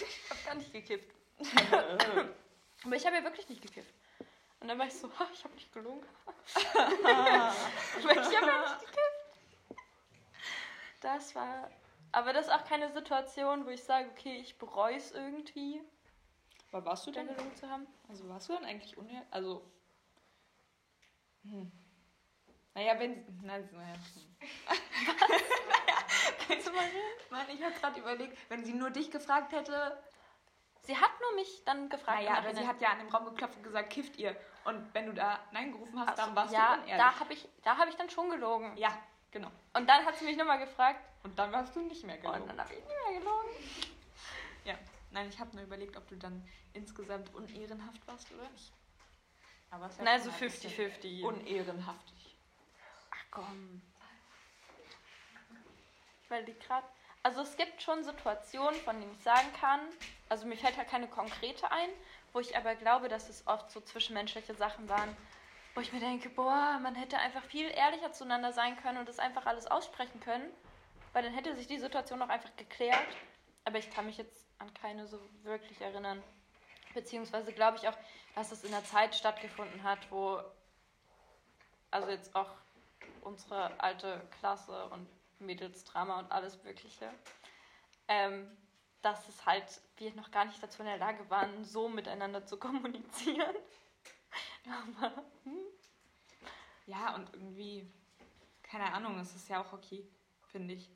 ich 0.00 0.30
hab 0.30 0.44
gar 0.44 0.54
nicht 0.56 0.72
gekifft. 0.72 1.08
aber 2.84 2.96
ich 2.96 3.06
habe 3.06 3.16
ja 3.16 3.22
wirklich 3.22 3.48
nicht 3.48 3.62
gekifft. 3.62 3.94
Und 4.60 4.66
dann 4.68 4.78
war 4.78 4.86
ich 4.86 4.94
so, 4.94 5.08
ha, 5.18 5.28
ich 5.32 5.44
habe 5.44 5.54
nicht 5.54 5.72
gelogen. 5.72 6.04
aber 6.74 8.10
ich 8.10 8.36
habe 8.36 8.46
ja 8.46 8.60
nicht 8.60 8.80
gekifft. 8.80 9.18
Das 11.00 11.34
war. 11.34 11.70
Aber 12.10 12.32
das 12.32 12.46
ist 12.46 12.52
auch 12.52 12.64
keine 12.64 12.90
Situation, 12.92 13.66
wo 13.66 13.70
ich 13.70 13.84
sage, 13.84 14.10
okay, 14.10 14.38
ich 14.38 14.58
bereue 14.58 14.96
es 14.96 15.12
irgendwie, 15.12 15.80
Aber 16.72 16.86
warst 16.86 17.06
du 17.06 17.12
denn? 17.12 17.28
gelogen 17.28 17.54
zu 17.54 17.68
haben. 17.68 17.86
Also 18.08 18.28
warst 18.28 18.48
du 18.48 18.54
dann 18.54 18.64
eigentlich 18.64 18.96
unehrlich? 18.98 19.28
Also. 19.30 19.70
Hm. 21.44 21.70
Naja, 22.74 22.98
wenn. 22.98 23.24
Na, 23.42 23.58
naja. 23.58 23.94
Hm. 24.14 24.36
Du? 26.48 26.70
Mann, 27.34 27.46
ich 27.50 27.62
habe 27.62 27.74
gerade 27.74 28.00
überlegt, 28.00 28.36
wenn 28.48 28.64
sie 28.64 28.72
nur 28.72 28.90
dich 28.90 29.10
gefragt 29.10 29.52
hätte. 29.52 30.02
Sie 30.82 30.96
hat 30.96 31.10
nur 31.20 31.34
mich 31.34 31.62
dann 31.64 31.88
gefragt. 31.90 32.18
Naja, 32.22 32.38
aber 32.38 32.54
sie 32.54 32.66
hat 32.66 32.80
ja 32.80 32.90
an 32.92 32.98
dem 32.98 33.08
Raum 33.08 33.26
geklopft 33.26 33.56
und 33.58 33.62
gesagt, 33.64 33.90
kifft 33.90 34.16
ihr. 34.16 34.34
Und 34.64 34.92
wenn 34.94 35.06
du 35.06 35.12
da 35.12 35.38
Nein 35.52 35.72
gerufen 35.72 35.98
hast, 36.00 36.10
Ach 36.10 36.16
so, 36.16 36.22
dann 36.22 36.36
warst 36.36 36.52
ja, 36.54 36.76
du 36.76 36.82
unehrlich. 36.82 36.96
da 37.04 37.20
habe 37.20 37.32
ich, 37.34 37.48
da 37.62 37.76
hab 37.76 37.88
ich 37.88 37.94
dann 37.96 38.08
schon 38.10 38.30
gelogen. 38.30 38.76
ja, 38.76 38.96
genau. 39.30 39.50
Und 39.74 39.86
dann 39.88 40.04
hat 40.06 40.16
sie 40.16 40.24
mich 40.24 40.36
nochmal 40.36 40.58
gefragt 40.58 41.00
Und 41.24 41.38
dann 41.38 41.52
warst 41.52 41.76
du 41.76 41.80
nicht 41.80 42.04
mehr 42.04 42.16
und 42.16 42.22
gelogen. 42.22 42.46
dann 42.46 42.60
habe 42.60 42.72
ich 42.74 42.80
nie 42.80 43.10
mehr 43.12 43.20
gelogen. 43.20 43.50
Ja. 44.64 44.74
Nein, 45.10 45.28
ich 45.28 45.38
habe 45.38 45.54
nur 45.56 45.64
überlegt, 45.64 45.96
ob 45.96 46.06
du 46.08 46.16
dann 46.16 46.46
insgesamt 46.74 47.34
unehrenhaft 47.34 48.06
warst 48.06 48.30
oder 48.32 48.48
nicht. 48.50 48.72
Aber 49.70 49.86
es 49.86 49.98
Nein, 49.98 50.20
so 50.22 50.30
schon 50.30 50.34
ein 50.48 50.50
bisschen 50.50 50.70
50-50. 50.70 51.22
Unehrenhaftig. 51.24 52.36
Ach 53.10 53.24
komm. 53.30 53.82
Weil 56.28 56.44
die 56.44 56.58
gerade. 56.58 56.86
Also 57.22 57.42
es 57.42 57.56
gibt 57.56 57.82
schon 57.82 58.04
Situationen, 58.04 58.78
von 58.80 59.00
denen 59.00 59.12
ich 59.12 59.22
sagen 59.22 59.48
kann, 59.60 59.80
also 60.28 60.46
mir 60.46 60.56
fällt 60.56 60.76
halt 60.76 60.88
keine 60.88 61.08
konkrete 61.08 61.70
ein, 61.70 61.88
wo 62.32 62.40
ich 62.40 62.56
aber 62.56 62.74
glaube, 62.74 63.08
dass 63.08 63.28
es 63.28 63.46
oft 63.46 63.70
so 63.70 63.80
zwischenmenschliche 63.80 64.54
Sachen 64.54 64.88
waren, 64.88 65.16
wo 65.74 65.80
ich 65.80 65.92
mir 65.92 66.00
denke, 66.00 66.28
boah, 66.28 66.78
man 66.82 66.94
hätte 66.94 67.18
einfach 67.18 67.42
viel 67.44 67.68
ehrlicher 67.70 68.12
zueinander 68.12 68.52
sein 68.52 68.76
können 68.76 68.98
und 68.98 69.08
das 69.08 69.18
einfach 69.18 69.46
alles 69.46 69.66
aussprechen 69.66 70.20
können, 70.20 70.48
weil 71.12 71.22
dann 71.22 71.34
hätte 71.34 71.54
sich 71.54 71.66
die 71.66 71.78
Situation 71.78 72.22
auch 72.22 72.28
einfach 72.28 72.54
geklärt. 72.56 73.16
Aber 73.64 73.78
ich 73.78 73.90
kann 73.90 74.06
mich 74.06 74.16
jetzt 74.16 74.46
an 74.58 74.72
keine 74.74 75.06
so 75.06 75.20
wirklich 75.42 75.80
erinnern. 75.80 76.22
Beziehungsweise 76.94 77.52
glaube 77.52 77.76
ich 77.78 77.88
auch, 77.88 77.96
dass 78.34 78.52
es 78.52 78.64
in 78.64 78.70
der 78.70 78.84
Zeit 78.84 79.14
stattgefunden 79.14 79.82
hat, 79.82 79.98
wo 80.10 80.40
also 81.90 82.08
jetzt 82.08 82.34
auch 82.34 82.50
unsere 83.22 83.78
alte 83.80 84.20
Klasse 84.38 84.86
und 84.86 85.06
Mädelsdrama 85.40 86.18
und 86.18 86.30
alles 86.32 86.62
Mögliche, 86.64 87.12
ähm, 88.08 88.50
dass 89.02 89.28
es 89.28 89.46
halt 89.46 89.80
wir 89.96 90.12
noch 90.14 90.30
gar 90.30 90.44
nicht 90.44 90.62
dazu 90.62 90.82
in 90.82 90.88
der 90.88 90.98
Lage 90.98 91.28
waren, 91.30 91.64
so 91.64 91.88
miteinander 91.88 92.44
zu 92.46 92.56
kommunizieren. 92.58 93.56
Aber 94.66 95.24
hm, 95.44 95.58
Ja, 96.86 97.14
und 97.14 97.32
irgendwie, 97.34 97.90
keine 98.62 98.92
Ahnung, 98.92 99.18
es 99.18 99.34
ist 99.34 99.48
ja 99.48 99.62
auch 99.62 99.72
okay, 99.72 100.06
finde 100.46 100.74
ich. 100.74 100.90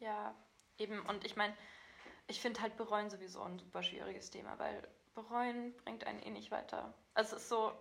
ja, 0.00 0.34
eben. 0.78 1.00
Und 1.06 1.24
ich 1.24 1.36
meine, 1.36 1.56
ich 2.26 2.40
finde 2.40 2.60
halt 2.60 2.76
bereuen 2.76 3.10
sowieso 3.10 3.42
ein 3.42 3.58
super 3.58 3.82
schwieriges 3.82 4.30
Thema, 4.30 4.58
weil 4.58 4.86
bereuen 5.14 5.74
bringt 5.78 6.04
einen 6.04 6.20
eh 6.20 6.30
nicht 6.30 6.50
weiter. 6.50 6.92
Also 7.14 7.36
es 7.36 7.42
ist 7.42 7.48
so. 7.48 7.72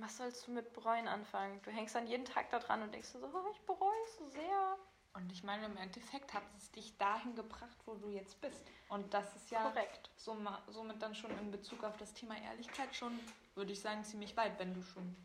Was 0.00 0.16
sollst 0.16 0.46
du 0.46 0.52
mit 0.52 0.72
bereuen 0.72 1.08
anfangen? 1.08 1.60
Du 1.62 1.70
hängst 1.70 1.94
dann 1.94 2.06
jeden 2.06 2.24
Tag 2.24 2.50
da 2.50 2.58
dran 2.58 2.82
und 2.82 2.92
denkst 2.92 3.08
so, 3.08 3.18
oh, 3.18 3.50
ich 3.52 3.60
bereue 3.62 4.02
es 4.04 4.16
so 4.18 4.28
sehr. 4.28 4.76
Und 5.14 5.32
ich 5.32 5.42
meine, 5.42 5.64
im 5.66 5.76
Endeffekt 5.78 6.34
hat 6.34 6.42
es 6.58 6.70
dich 6.72 6.96
dahin 6.98 7.34
gebracht, 7.34 7.76
wo 7.86 7.94
du 7.94 8.08
jetzt 8.10 8.38
bist. 8.40 8.60
Und 8.88 9.14
das 9.14 9.34
ist 9.34 9.50
ja 9.50 9.62
Korrekt. 9.62 10.10
so, 10.16 10.36
somit 10.68 11.00
dann 11.00 11.14
schon 11.14 11.30
in 11.38 11.50
Bezug 11.50 11.82
auf 11.84 11.96
das 11.96 12.12
Thema 12.12 12.36
Ehrlichkeit 12.38 12.94
schon, 12.94 13.18
würde 13.54 13.72
ich 13.72 13.80
sagen, 13.80 14.04
ziemlich 14.04 14.36
weit, 14.36 14.58
wenn 14.58 14.74
du 14.74 14.82
schon 14.82 15.16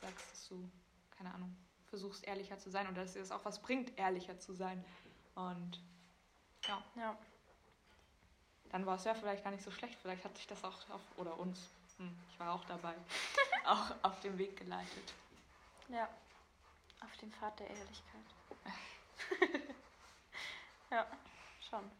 sagst, 0.00 0.30
dass 0.32 0.48
du, 0.48 0.70
keine 1.16 1.34
Ahnung, 1.34 1.54
versuchst 1.88 2.24
ehrlicher 2.24 2.58
zu 2.58 2.70
sein 2.70 2.86
oder 2.88 3.02
dass 3.02 3.14
dir 3.14 3.18
das 3.20 3.32
auch 3.32 3.44
was 3.44 3.60
bringt, 3.60 3.98
ehrlicher 3.98 4.38
zu 4.38 4.54
sein. 4.54 4.84
Und 5.34 5.80
ja, 6.68 6.80
Ja. 6.94 7.16
dann 8.70 8.86
war 8.86 8.94
es 8.94 9.04
ja 9.04 9.14
vielleicht 9.14 9.42
gar 9.42 9.50
nicht 9.50 9.64
so 9.64 9.72
schlecht. 9.72 9.98
Vielleicht 10.00 10.24
hat 10.24 10.36
sich 10.36 10.46
das 10.46 10.62
auch 10.62 10.88
auf, 10.90 11.00
oder 11.16 11.36
uns, 11.36 11.58
hm, 11.98 12.16
ich 12.30 12.38
war 12.38 12.52
auch 12.52 12.64
dabei, 12.66 12.94
auch 13.70 13.94
auf 14.02 14.20
den 14.20 14.36
Weg 14.38 14.56
geleitet. 14.56 15.14
Ja. 15.88 16.08
Auf 17.00 17.16
dem 17.18 17.32
Pfad 17.32 17.58
der 17.60 17.70
Ehrlichkeit. 17.70 18.26
ja, 20.90 21.06
schon. 21.68 21.90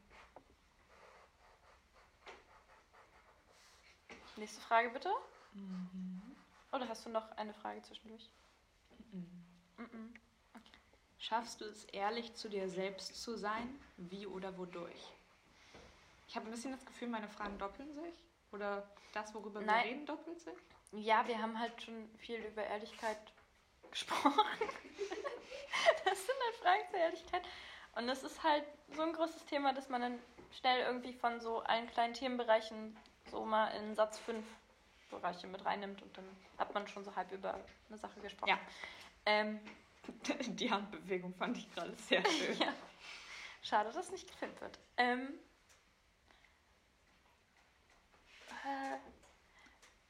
Nächste 4.36 4.60
Frage 4.62 4.90
bitte. 4.90 5.10
Oder 6.72 6.88
hast 6.88 7.04
du 7.04 7.10
noch 7.10 7.30
eine 7.32 7.54
Frage 7.54 7.82
zwischendurch? 7.82 8.28
Mhm. 9.12 10.14
Schaffst 11.18 11.60
du 11.60 11.66
es, 11.66 11.84
ehrlich 11.84 12.34
zu 12.34 12.48
dir 12.48 12.68
selbst 12.68 13.22
zu 13.22 13.36
sein? 13.36 13.78
Wie 13.96 14.26
oder 14.26 14.56
wodurch? 14.58 15.12
Ich 16.26 16.36
habe 16.36 16.46
ein 16.46 16.50
bisschen 16.50 16.72
das 16.72 16.84
Gefühl, 16.84 17.08
meine 17.08 17.28
Fragen 17.28 17.58
doppeln 17.58 17.92
sich. 17.94 18.14
Oder 18.52 18.88
das, 19.12 19.34
worüber 19.34 19.60
Nein. 19.60 19.84
wir 19.84 19.90
reden, 19.90 20.06
doppelt 20.06 20.40
sich. 20.40 20.56
Ja, 20.92 21.26
wir 21.26 21.40
haben 21.40 21.58
halt 21.58 21.80
schon 21.82 22.08
viel 22.18 22.40
über 22.40 22.64
Ehrlichkeit 22.64 23.18
gesprochen. 23.90 24.32
das 26.04 26.26
sind 26.26 26.36
halt 26.44 26.56
Fragen 26.60 26.90
zur 26.90 26.98
Ehrlichkeit. 26.98 27.42
Und 27.94 28.08
es 28.08 28.22
ist 28.22 28.42
halt 28.42 28.64
so 28.94 29.02
ein 29.02 29.12
großes 29.12 29.44
Thema, 29.46 29.72
dass 29.72 29.88
man 29.88 30.00
dann 30.00 30.18
schnell 30.58 30.80
irgendwie 30.80 31.12
von 31.12 31.40
so 31.40 31.60
allen 31.60 31.88
kleinen 31.88 32.14
Themenbereichen 32.14 32.96
so 33.30 33.44
mal 33.44 33.68
in 33.68 33.94
Satz 33.94 34.18
5 34.18 34.44
Bereiche 35.10 35.46
mit 35.48 35.64
reinnimmt 35.64 36.02
und 36.02 36.16
dann 36.16 36.24
hat 36.56 36.72
man 36.72 36.86
schon 36.86 37.04
so 37.04 37.14
halb 37.16 37.30
über 37.32 37.58
eine 37.88 37.98
Sache 37.98 38.20
gesprochen. 38.20 38.50
Ja. 38.50 38.58
Ähm, 39.26 39.60
Die 40.56 40.70
Handbewegung 40.70 41.34
fand 41.34 41.58
ich 41.58 41.72
gerade 41.74 41.94
sehr 41.96 42.24
schön. 42.30 42.58
ja. 42.58 42.72
Schade, 43.62 43.92
dass 43.92 44.10
nicht 44.10 44.28
gefilmt 44.28 44.60
wird. 44.60 44.78
Ähm, 44.96 45.34
äh, 48.64 48.96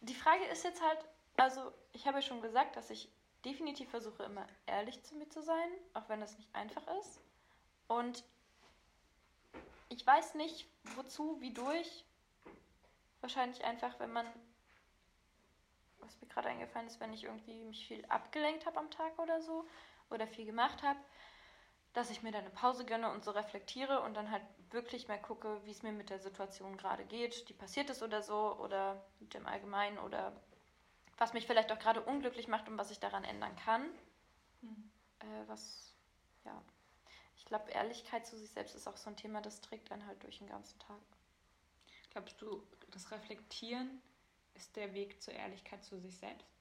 die 0.01 0.15
Frage 0.15 0.45
ist 0.47 0.65
jetzt 0.65 0.83
halt, 0.83 0.99
also 1.37 1.73
ich 1.93 2.07
habe 2.07 2.19
ja 2.19 2.23
schon 2.23 2.43
gesagt, 2.43 2.77
dass 2.77 2.91
ich 2.91 3.11
definitiv 3.45 3.91
versuche, 3.91 4.25
immer 4.25 4.47
ehrlich 4.67 5.03
zu 5.03 5.15
mir 5.15 5.29
zu 5.29 5.43
sein, 5.43 5.71
auch 5.95 6.09
wenn 6.09 6.21
das 6.21 6.37
nicht 6.37 6.55
einfach 6.55 6.87
ist. 6.99 7.21
Und 7.89 8.25
ich 9.89 10.07
weiß 10.07 10.35
nicht, 10.35 10.67
wozu, 10.97 11.41
wie 11.41 11.53
durch. 11.53 12.05
Wahrscheinlich 13.21 13.63
einfach, 13.65 13.99
wenn 13.99 14.13
man, 14.13 14.27
was 15.99 16.19
mir 16.21 16.29
gerade 16.29 16.49
eingefallen 16.49 16.87
ist, 16.87 17.01
wenn 17.01 17.13
ich 17.13 17.25
irgendwie 17.25 17.65
mich 17.65 17.87
viel 17.87 18.05
abgelenkt 18.07 18.67
habe 18.67 18.79
am 18.79 18.91
Tag 18.91 19.19
oder 19.19 19.43
so 19.43 19.67
oder 20.09 20.27
viel 20.27 20.47
gemacht 20.47 20.83
habe, 20.83 20.99
dass 21.93 22.11
ich 22.11 22.23
mir 22.23 22.31
dann 22.31 22.43
eine 22.43 22.51
Pause 22.51 22.85
gönne 22.85 23.11
und 23.11 23.25
so 23.25 23.33
reflektiere 23.33 24.01
und 24.03 24.15
dann 24.15 24.31
halt 24.31 24.43
wirklich 24.71 25.09
mal 25.09 25.21
gucke, 25.21 25.61
wie 25.65 25.73
es 25.73 25.83
mir 25.83 25.93
mit 25.93 26.11
der 26.11 26.21
Situation 26.21 26.77
gerade 26.77 27.05
geht, 27.05 27.49
die 27.49 27.55
passiert 27.55 27.91
ist 27.91 28.03
oder 28.03 28.23
so 28.23 28.57
oder 28.59 29.03
mit 29.19 29.35
dem 29.35 29.47
Allgemeinen 29.47 29.99
oder 29.99 30.33
was 31.19 31.33
mich 31.33 31.47
vielleicht 31.47 31.73
auch 31.73 31.79
gerade 31.79 32.01
unglücklich 32.01 32.49
macht 32.49 32.69
und 32.69 32.79
was 32.79 32.91
ich 32.91 33.01
daran 33.01 33.25
ändern 33.25 33.55
kann. 33.57 33.91
Mhm. 34.63 34.91
Äh, 35.21 35.49
was, 35.49 35.95
ja. 36.45 36.63
Ich 37.37 37.45
glaube, 37.45 37.71
Ehrlichkeit 37.71 38.27
zu 38.27 38.39
sich 38.39 38.51
selbst 38.51 38.75
ist 38.75 38.87
auch 38.87 38.97
so 38.97 39.11
ein 39.11 39.17
Thema, 39.17 39.41
das 39.41 39.61
trägt 39.61 39.91
einen 39.91 40.07
halt 40.07 40.23
durch 40.23 40.39
den 40.39 40.47
ganzen 40.47 40.79
Tag. 40.79 41.01
Glaubst 42.11 42.41
du, 42.41 42.63
das 42.91 43.11
Reflektieren 43.11 44.01
ist 44.55 44.77
der 44.77 44.95
Weg 44.95 45.21
zur 45.23 45.35
Ehrlichkeit 45.35 45.85
zu 45.85 45.99
sich 45.99 46.17
selbst? 46.17 46.60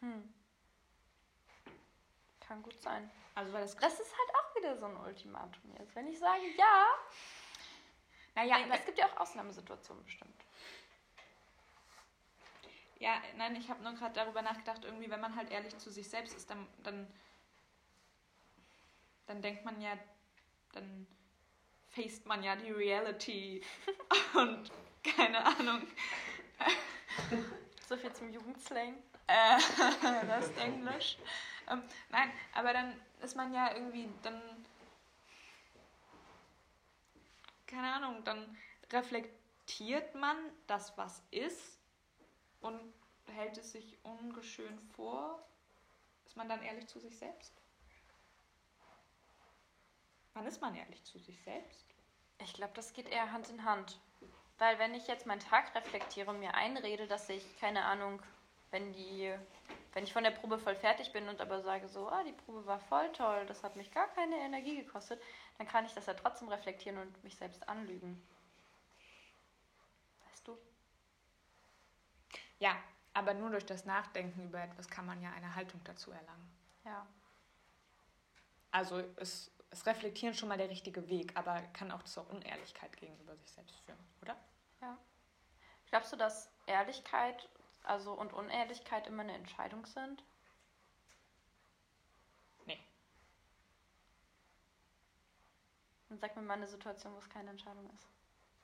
Hm. 0.00 0.34
Kann 2.40 2.62
gut 2.62 2.80
sein. 2.80 3.10
Also, 3.34 3.52
weil 3.52 3.62
das. 3.62 3.76
Das 3.76 4.00
ist 4.00 4.12
halt 4.16 4.30
auch 4.36 4.56
wieder 4.56 4.76
so 4.76 4.86
ein 4.86 4.96
Ultimatum 4.96 5.74
jetzt. 5.78 5.94
Wenn 5.94 6.06
ich 6.08 6.18
sage 6.18 6.42
ja, 6.56 6.86
Naja, 8.34 8.56
es 8.72 8.84
gibt 8.86 8.98
ja 8.98 9.06
auch 9.06 9.20
Ausnahmesituationen 9.20 10.04
bestimmt. 10.04 10.44
Ja, 13.00 13.22
nein, 13.36 13.54
ich 13.56 13.68
habe 13.68 13.82
nur 13.82 13.92
gerade 13.94 14.14
darüber 14.14 14.42
nachgedacht, 14.42 14.84
irgendwie, 14.84 15.10
wenn 15.10 15.20
man 15.20 15.36
halt 15.36 15.50
ehrlich 15.50 15.76
zu 15.78 15.90
sich 15.90 16.08
selbst 16.08 16.36
ist, 16.36 16.50
dann, 16.50 16.66
dann, 16.82 17.06
dann 19.26 19.40
denkt 19.40 19.64
man 19.64 19.80
ja, 19.80 19.96
dann 20.72 21.06
faced 21.90 22.26
man 22.26 22.42
ja 22.42 22.56
die 22.56 22.70
Reality 22.72 23.62
und 24.34 24.70
keine 25.04 25.44
Ahnung, 25.44 25.86
So 27.88 27.96
viel 27.96 28.12
zum 28.12 28.30
Jugendslang. 28.30 29.02
Äh, 29.28 29.58
das 30.26 30.46
ist 30.46 30.58
Englisch. 30.58 31.18
Ähm, 31.68 31.82
nein, 32.08 32.30
aber 32.54 32.72
dann 32.72 32.98
ist 33.22 33.36
man 33.36 33.52
ja 33.52 33.72
irgendwie, 33.74 34.08
dann, 34.22 34.40
keine 37.66 37.92
Ahnung, 37.92 38.24
dann 38.24 38.56
reflektiert 38.90 40.14
man 40.14 40.36
das, 40.66 40.96
was 40.96 41.22
ist 41.30 41.78
und 42.60 42.80
hält 43.26 43.58
es 43.58 43.72
sich 43.72 43.98
ungeschön 44.02 44.78
vor. 44.96 45.42
Ist 46.26 46.36
man 46.36 46.48
dann 46.48 46.62
ehrlich 46.62 46.86
zu 46.86 46.98
sich 46.98 47.16
selbst? 47.16 47.52
Wann 50.34 50.46
ist 50.46 50.60
man 50.60 50.74
ehrlich 50.74 51.02
zu 51.04 51.18
sich 51.18 51.42
selbst? 51.42 51.84
Ich 52.40 52.54
glaube, 52.54 52.72
das 52.74 52.92
geht 52.92 53.08
eher 53.08 53.32
Hand 53.32 53.48
in 53.50 53.64
Hand. 53.64 53.98
Weil 54.58 54.78
wenn 54.78 54.94
ich 54.94 55.06
jetzt 55.06 55.26
meinen 55.26 55.40
Tag 55.40 55.74
reflektiere 55.74 56.30
und 56.30 56.40
mir 56.40 56.54
einrede, 56.54 57.06
dass 57.06 57.28
ich, 57.28 57.58
keine 57.58 57.84
Ahnung, 57.84 58.22
wenn 58.70 58.92
die, 58.92 59.34
wenn 59.92 60.04
ich 60.04 60.12
von 60.12 60.24
der 60.24 60.30
Probe 60.30 60.58
voll 60.58 60.76
fertig 60.76 61.12
bin 61.12 61.28
und 61.28 61.40
aber 61.40 61.62
sage 61.62 61.88
so, 61.88 62.08
ah, 62.08 62.22
die 62.24 62.32
Probe 62.32 62.66
war 62.66 62.80
voll 62.80 63.10
toll, 63.12 63.46
das 63.46 63.62
hat 63.62 63.76
mich 63.76 63.90
gar 63.90 64.08
keine 64.08 64.36
Energie 64.36 64.76
gekostet, 64.76 65.20
dann 65.56 65.66
kann 65.66 65.86
ich 65.86 65.94
das 65.94 66.06
ja 66.06 66.14
trotzdem 66.14 66.48
reflektieren 66.48 66.98
und 66.98 67.24
mich 67.24 67.36
selbst 67.36 67.68
anlügen. 67.68 68.22
Weißt 70.26 70.48
du? 70.48 70.58
Ja, 72.58 72.76
aber 73.14 73.34
nur 73.34 73.50
durch 73.50 73.66
das 73.66 73.84
Nachdenken 73.84 74.44
über 74.44 74.62
etwas 74.62 74.88
kann 74.88 75.06
man 75.06 75.20
ja 75.22 75.32
eine 75.32 75.54
Haltung 75.54 75.80
dazu 75.84 76.10
erlangen. 76.10 76.50
Ja. 76.84 77.06
Also 78.70 79.02
es, 79.16 79.50
es 79.70 79.86
reflektieren 79.86 80.34
schon 80.34 80.48
mal 80.48 80.58
der 80.58 80.68
richtige 80.68 81.08
Weg, 81.08 81.36
aber 81.36 81.60
kann 81.72 81.90
auch 81.90 82.02
zur 82.04 82.28
Unehrlichkeit 82.30 82.96
gegenüber 82.96 83.34
sich 83.36 83.50
selbst 83.50 83.80
führen, 83.80 83.98
oder? 84.22 84.36
Ja. 84.80 84.96
Glaubst 85.86 86.12
du, 86.12 86.16
dass 86.16 86.50
Ehrlichkeit 86.66 87.48
also 87.84 88.12
und 88.12 88.32
Unehrlichkeit 88.32 89.06
immer 89.06 89.22
eine 89.22 89.34
Entscheidung 89.34 89.86
sind? 89.86 90.22
Nee. 92.66 92.78
Und 96.08 96.20
sag 96.20 96.36
mir 96.36 96.42
mal 96.42 96.54
eine 96.54 96.68
Situation, 96.68 97.14
wo 97.14 97.18
es 97.18 97.28
keine 97.28 97.50
Entscheidung 97.50 97.88
ist. 97.94 98.08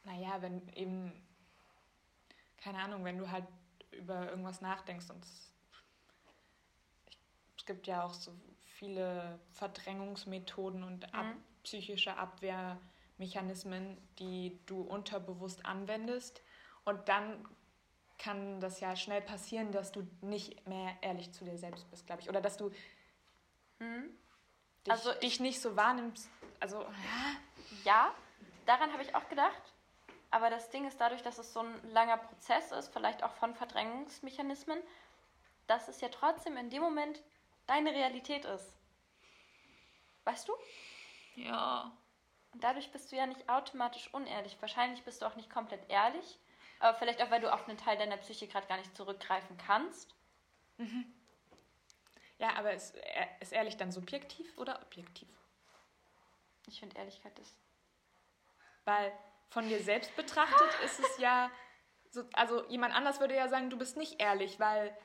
Naja, 0.04 0.40
wenn 0.42 0.68
eben, 0.74 1.12
keine 2.58 2.78
Ahnung, 2.78 3.04
wenn 3.04 3.18
du 3.18 3.30
halt 3.30 3.46
über 3.92 4.28
irgendwas 4.28 4.60
nachdenkst 4.60 5.10
und 5.10 5.24
es, 5.24 5.50
gibt 7.66 7.86
ja 7.86 8.02
auch 8.02 8.12
so 8.12 8.30
viele 8.76 9.40
Verdrängungsmethoden 9.52 10.82
und 10.84 11.14
ab, 11.14 11.24
Mhm. 11.24 11.42
psychische 11.62 12.14
Abwehrmechanismen, 12.18 13.96
die 14.18 14.60
du 14.66 14.82
unterbewusst 14.82 15.64
anwendest 15.64 16.42
und 16.84 17.08
dann 17.08 17.48
kann 18.18 18.60
das 18.60 18.80
ja 18.80 18.94
schnell 18.96 19.20
passieren, 19.20 19.72
dass 19.72 19.92
du 19.92 20.06
nicht 20.20 20.66
mehr 20.68 20.96
ehrlich 21.02 21.32
zu 21.32 21.44
dir 21.44 21.58
selbst 21.58 21.90
bist, 21.90 22.06
glaube 22.06 22.22
ich. 22.22 22.28
Oder 22.28 22.40
dass 22.40 22.56
du 22.56 22.70
Hm? 23.80 24.16
dich, 24.86 24.92
Also 24.92 25.12
ich- 25.12 25.18
dich 25.18 25.40
nicht 25.40 25.60
so 25.60 25.76
wahrnimmst. 25.76 26.28
Also, 26.60 26.80
ja, 26.82 27.36
Ja, 27.84 28.14
daran 28.66 28.92
habe 28.92 29.02
ich 29.02 29.14
auch 29.14 29.28
gedacht. 29.28 29.62
Aber 30.30 30.50
das 30.50 30.70
Ding 30.70 30.86
ist 30.86 31.00
dadurch, 31.00 31.22
dass 31.22 31.38
es 31.38 31.52
so 31.52 31.60
ein 31.60 31.90
langer 31.90 32.16
Prozess 32.16 32.72
ist, 32.72 32.92
vielleicht 32.92 33.22
auch 33.22 33.32
von 33.34 33.54
Verdrängungsmechanismen, 33.54 34.78
dass 35.66 35.88
es 35.88 36.00
ja 36.00 36.08
trotzdem 36.08 36.56
in 36.56 36.70
dem 36.70 36.82
Moment 36.82 37.22
deine 37.66 37.90
Realität 37.92 38.44
ist. 38.44 38.74
Weißt 40.24 40.48
du? 40.48 40.52
ja. 41.36 41.92
Und 42.52 42.62
dadurch 42.62 42.90
bist 42.92 43.10
du 43.10 43.16
ja 43.16 43.26
nicht 43.26 43.48
automatisch 43.48 44.12
unehrlich. 44.14 44.56
Wahrscheinlich 44.60 45.02
bist 45.02 45.20
du 45.22 45.26
auch 45.26 45.34
nicht 45.34 45.50
komplett 45.50 45.88
ehrlich. 45.90 46.38
Aber 46.80 46.96
vielleicht 46.98 47.22
auch, 47.22 47.30
weil 47.30 47.40
du 47.40 47.52
auf 47.52 47.68
einen 47.68 47.78
Teil 47.78 47.96
deiner 47.96 48.16
Psyche 48.18 48.46
gerade 48.48 48.66
gar 48.66 48.78
nicht 48.78 48.96
zurückgreifen 48.96 49.56
kannst. 49.56 50.14
Ja, 52.38 52.56
aber 52.56 52.72
ist, 52.72 52.96
ist 53.40 53.52
ehrlich 53.52 53.76
dann 53.76 53.92
subjektiv 53.92 54.56
oder 54.58 54.82
objektiv? 54.82 55.28
Ich 56.66 56.80
finde, 56.80 56.96
Ehrlichkeit 56.96 57.38
ist. 57.38 57.56
Weil 58.84 59.12
von 59.50 59.68
dir 59.68 59.82
selbst 59.82 60.14
betrachtet 60.16 60.68
ist 60.84 60.98
es 60.98 61.18
ja, 61.18 61.50
so, 62.10 62.24
also 62.32 62.64
jemand 62.68 62.94
anders 62.94 63.20
würde 63.20 63.34
ja 63.34 63.48
sagen, 63.48 63.70
du 63.70 63.78
bist 63.78 63.96
nicht 63.96 64.20
ehrlich, 64.20 64.58
weil, 64.58 64.96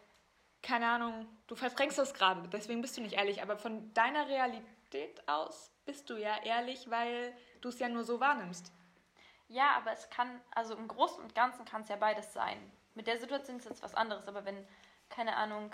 keine 0.62 0.88
Ahnung, 0.88 1.28
du 1.48 1.56
verdrängst 1.56 1.98
das 1.98 2.14
gerade, 2.14 2.48
deswegen 2.50 2.82
bist 2.82 2.98
du 2.98 3.02
nicht 3.02 3.14
ehrlich. 3.14 3.42
Aber 3.42 3.58
von 3.58 3.94
deiner 3.94 4.28
Realität 4.28 5.28
aus 5.28 5.72
bist 5.86 6.10
du 6.10 6.18
ja 6.18 6.42
ehrlich, 6.44 6.90
weil 6.90 7.36
du 7.62 7.70
es 7.70 7.80
ja 7.80 7.90
nur 7.90 8.04
so 8.04 8.20
wahrnimmst. 8.20 8.72
Ja, 9.50 9.76
aber 9.78 9.92
es 9.92 10.10
kann, 10.12 10.40
also 10.52 10.76
im 10.76 10.88
Großen 10.88 11.22
und 11.22 11.36
Ganzen 11.36 11.66
kann 11.66 11.82
es 11.82 11.90
ja 11.90 11.96
beides 11.96 12.34
sein. 12.34 12.58
Mit 12.94 13.08
der 13.08 13.18
Situation 13.18 13.58
ist 13.58 13.66
jetzt 13.66 13.84
was 13.84 13.96
anderes, 13.96 14.28
aber 14.28 14.46
wenn, 14.46 14.66
keine 15.10 15.36
Ahnung, 15.36 15.72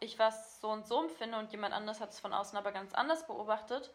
ich 0.00 0.18
was 0.18 0.60
so 0.60 0.70
und 0.70 0.86
so 0.86 1.02
empfinde 1.02 1.38
und 1.38 1.52
jemand 1.52 1.74
anderes 1.74 2.00
hat 2.00 2.10
es 2.10 2.20
von 2.20 2.32
außen 2.32 2.56
aber 2.56 2.72
ganz 2.72 2.94
anders 2.94 3.26
beobachtet, 3.26 3.92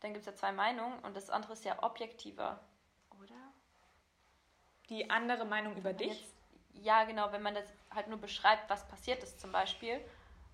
dann 0.00 0.12
gibt 0.12 0.26
es 0.26 0.26
ja 0.26 0.34
zwei 0.34 0.50
Meinungen 0.50 0.98
und 1.00 1.16
das 1.16 1.30
andere 1.30 1.52
ist 1.52 1.64
ja 1.64 1.82
objektiver, 1.82 2.58
oder? 3.22 3.36
Die 4.88 5.08
andere 5.08 5.44
Meinung 5.44 5.76
über 5.76 5.92
dich? 5.92 6.20
Jetzt, 6.20 6.34
ja, 6.72 7.04
genau, 7.04 7.30
wenn 7.30 7.42
man 7.42 7.54
das 7.54 7.72
halt 7.94 8.08
nur 8.08 8.18
beschreibt, 8.18 8.68
was 8.70 8.88
passiert 8.88 9.22
ist 9.22 9.40
zum 9.40 9.52
Beispiel 9.52 10.00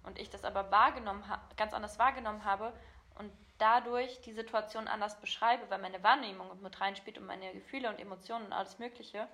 und 0.03 0.19
ich 0.19 0.29
das 0.29 0.45
aber 0.45 0.71
wahrgenommen 0.71 1.25
ganz 1.57 1.73
anders 1.73 1.99
wahrgenommen 1.99 2.45
habe 2.45 2.73
und 3.19 3.33
dadurch 3.59 4.21
die 4.23 4.33
Situation 4.33 4.89
anders 4.89 5.21
beschreibe, 5.21 5.69
weil 5.71 5.81
meine 5.81 6.03
Wahrnehmung 6.03 6.61
mit 6.63 6.81
reinspielt 6.81 7.19
und 7.19 7.27
meine 7.27 7.53
Gefühle 7.53 7.89
und 7.89 7.99
Emotionen 7.99 8.47
und 8.47 8.53
alles 8.53 8.79
Mögliche, 8.79 9.29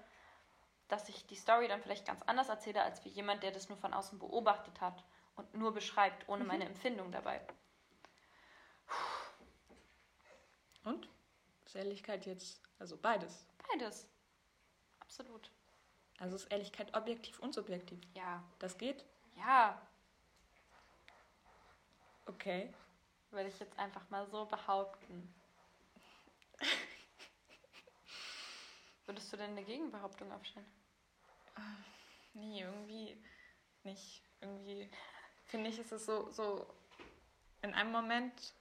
dass 0.89 1.09
ich 1.09 1.27
die 1.27 1.37
Story 1.37 1.69
dann 1.69 1.83
vielleicht 1.83 2.07
ganz 2.07 2.23
anders 2.23 2.49
erzähle, 2.49 2.83
als 2.83 3.05
wie 3.05 3.09
jemand, 3.09 3.43
der 3.43 3.51
das 3.51 3.69
nur 3.69 3.79
von 3.79 3.95
außen 3.95 4.19
beobachtet 4.19 4.81
hat 4.81 5.05
und 5.37 5.55
nur 5.55 5.73
beschreibt, 5.73 6.29
ohne 6.29 6.45
meine 6.45 6.67
Empfindung 6.67 7.11
dabei. 7.13 7.41
Und? 10.85 11.09
Ist 11.65 11.77
Ehrlichkeit 11.77 12.27
jetzt, 12.27 12.61
also 12.79 12.97
beides. 12.97 13.47
Beides. 13.71 14.09
Absolut. 15.01 15.51
Also 16.19 16.37
ist 16.37 16.53
Ehrlichkeit 16.53 16.95
objektiv 16.95 17.39
und 17.39 17.55
subjektiv. 17.55 18.01
Ja. 18.15 18.43
Das 18.59 18.77
geht? 18.77 19.05
Ja, 19.37 19.81
Okay. 22.27 22.73
Würde 23.33 23.49
ich 23.49 23.59
jetzt 23.59 23.79
einfach 23.79 24.09
mal 24.11 24.27
so 24.27 24.45
behaupten. 24.47 25.33
Würdest 29.07 29.33
du 29.33 29.37
denn 29.37 29.51
eine 29.51 29.65
Gegenbehauptung 29.65 30.31
aufstellen? 30.33 30.67
Nee, 32.35 32.63
irgendwie 32.63 33.23
nicht. 33.83 34.23
Irgendwie 34.41 34.91
finde 35.47 35.71
ich, 35.71 35.79
ist 35.79 35.93
es 35.93 36.07
so, 36.07 36.31
so 36.31 36.67
in 37.63 37.75
einem 37.75 37.93
Moment, 37.93 38.55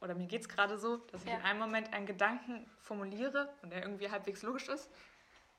oder 0.00 0.14
mir 0.14 0.26
geht 0.26 0.42
es 0.42 0.48
gerade 0.48 0.78
so, 0.78 0.98
dass 0.98 1.22
ich 1.22 1.28
Ja. 1.30 1.36
in 1.36 1.42
einem 1.42 1.58
Moment 1.58 1.92
einen 1.92 2.06
Gedanken 2.06 2.70
formuliere 2.78 3.54
und 3.62 3.70
der 3.70 3.82
irgendwie 3.82 4.10
halbwegs 4.10 4.42
logisch 4.42 4.68
ist 4.68 4.90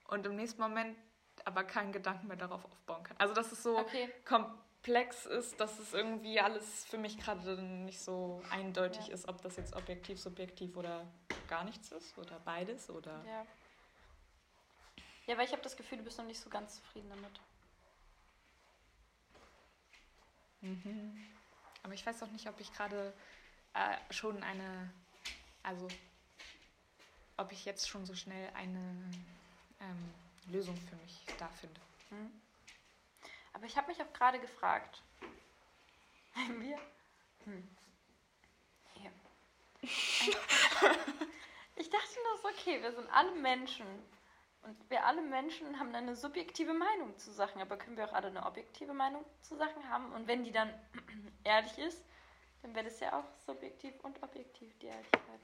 und 0.07 0.25
im 0.25 0.35
nächsten 0.35 0.61
Moment 0.61 0.97
aber 1.45 1.63
keinen 1.63 1.91
Gedanken 1.91 2.27
mehr 2.27 2.37
darauf 2.37 2.65
aufbauen 2.65 3.03
kann. 3.03 3.17
Also 3.17 3.33
dass 3.33 3.51
es 3.51 3.63
so 3.63 3.77
Okay. 3.77 4.11
Komplex 4.87 5.25
ist, 5.25 5.59
dass 5.59 5.79
es 5.79 5.93
irgendwie 5.93 6.39
alles 6.39 6.85
für 6.85 6.97
mich 6.97 7.19
gerade 7.19 7.61
nicht 7.61 7.99
so 7.99 8.41
eindeutig 8.49 9.07
Ja. 9.07 9.13
ist, 9.15 9.27
ob 9.27 9.41
das 9.41 9.57
jetzt 9.57 9.75
objektiv, 9.75 10.17
subjektiv 10.17 10.77
oder 10.77 11.05
gar 11.49 11.65
nichts 11.65 11.91
ist 11.91 12.17
oder 12.17 12.39
beides 12.39 12.89
oder... 12.89 13.21
Ja. 13.25 13.45
Ja, 15.25 15.37
weil 15.37 15.45
ich 15.45 15.51
habe 15.51 15.61
das 15.61 15.75
Gefühl, 15.75 15.97
du 15.97 16.05
bist 16.05 16.17
noch 16.17 16.25
nicht 16.25 16.39
so 16.39 16.49
ganz 16.49 16.75
zufrieden 16.77 17.09
damit. 17.09 17.41
Mhm. 20.61 21.21
Aber 21.83 21.93
ich 21.93 22.05
weiß 22.05 22.23
auch 22.23 22.31
nicht, 22.31 22.47
ob 22.47 22.57
ich 22.61 22.71
gerade 22.71 23.13
äh, 23.73 24.13
schon 24.13 24.41
eine, 24.41 24.89
also 25.63 25.89
ob 27.35 27.51
ich 27.51 27.65
jetzt 27.65 27.89
schon 27.89 28.05
so 28.05 28.15
schnell 28.15 28.49
eine 28.53 29.11
ähm, 29.81 30.13
Lösung 30.47 30.77
für 30.77 30.95
mich 30.95 31.25
da 31.37 31.49
finde. 31.49 31.81
Hm? 32.09 32.31
Aber 33.57 33.65
ich 33.65 33.75
habe 33.75 33.87
mich 33.87 33.99
auch 33.99 34.13
gerade 34.13 34.39
gefragt. 34.39 35.01
Wenn 36.35 36.61
wir. 36.61 36.77
Hm. 37.45 37.67
Hier. 39.81 40.31
Ich 41.75 41.89
dachte 41.89 42.19
nur 42.23 42.37
so, 42.37 42.47
okay, 42.49 42.81
wir 42.83 42.91
sind 42.91 43.09
alle 43.11 43.31
Menschen. 43.31 43.87
Und 44.61 44.77
wir 44.91 45.03
alle 45.05 45.23
Menschen 45.23 45.79
haben 45.79 45.95
eine 45.95 46.15
subjektive 46.15 46.73
Meinung 46.73 47.17
zu 47.17 47.31
Sachen, 47.31 47.59
aber 47.59 47.77
können 47.77 47.97
wir 47.97 48.05
auch 48.05 48.13
alle 48.13 48.27
eine 48.27 48.45
objektive 48.45 48.93
Meinung 48.93 49.25
zu 49.41 49.55
Sachen 49.55 49.89
haben? 49.89 50.11
Und 50.13 50.27
wenn 50.27 50.43
die 50.43 50.51
dann 50.51 50.71
ehrlich 51.43 51.79
ist, 51.79 52.03
dann 52.61 52.75
wäre 52.75 52.85
das 52.85 52.99
ja 52.99 53.19
auch 53.19 53.37
subjektiv 53.45 53.93
und 54.03 54.21
objektiv, 54.21 54.77
die 54.77 54.87
Ehrlichkeit. 54.87 55.41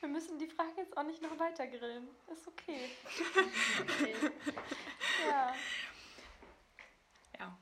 Wir 0.00 0.08
müssen 0.08 0.38
die 0.38 0.46
Frage 0.46 0.72
jetzt 0.76 0.96
auch 0.96 1.02
nicht 1.04 1.22
noch 1.22 1.38
weiter 1.38 1.66
grillen. 1.66 2.08
Ist 2.32 2.46
okay. 2.46 2.90
okay. 3.80 4.14
Ja. 5.26 5.54
Ja. 7.38 7.58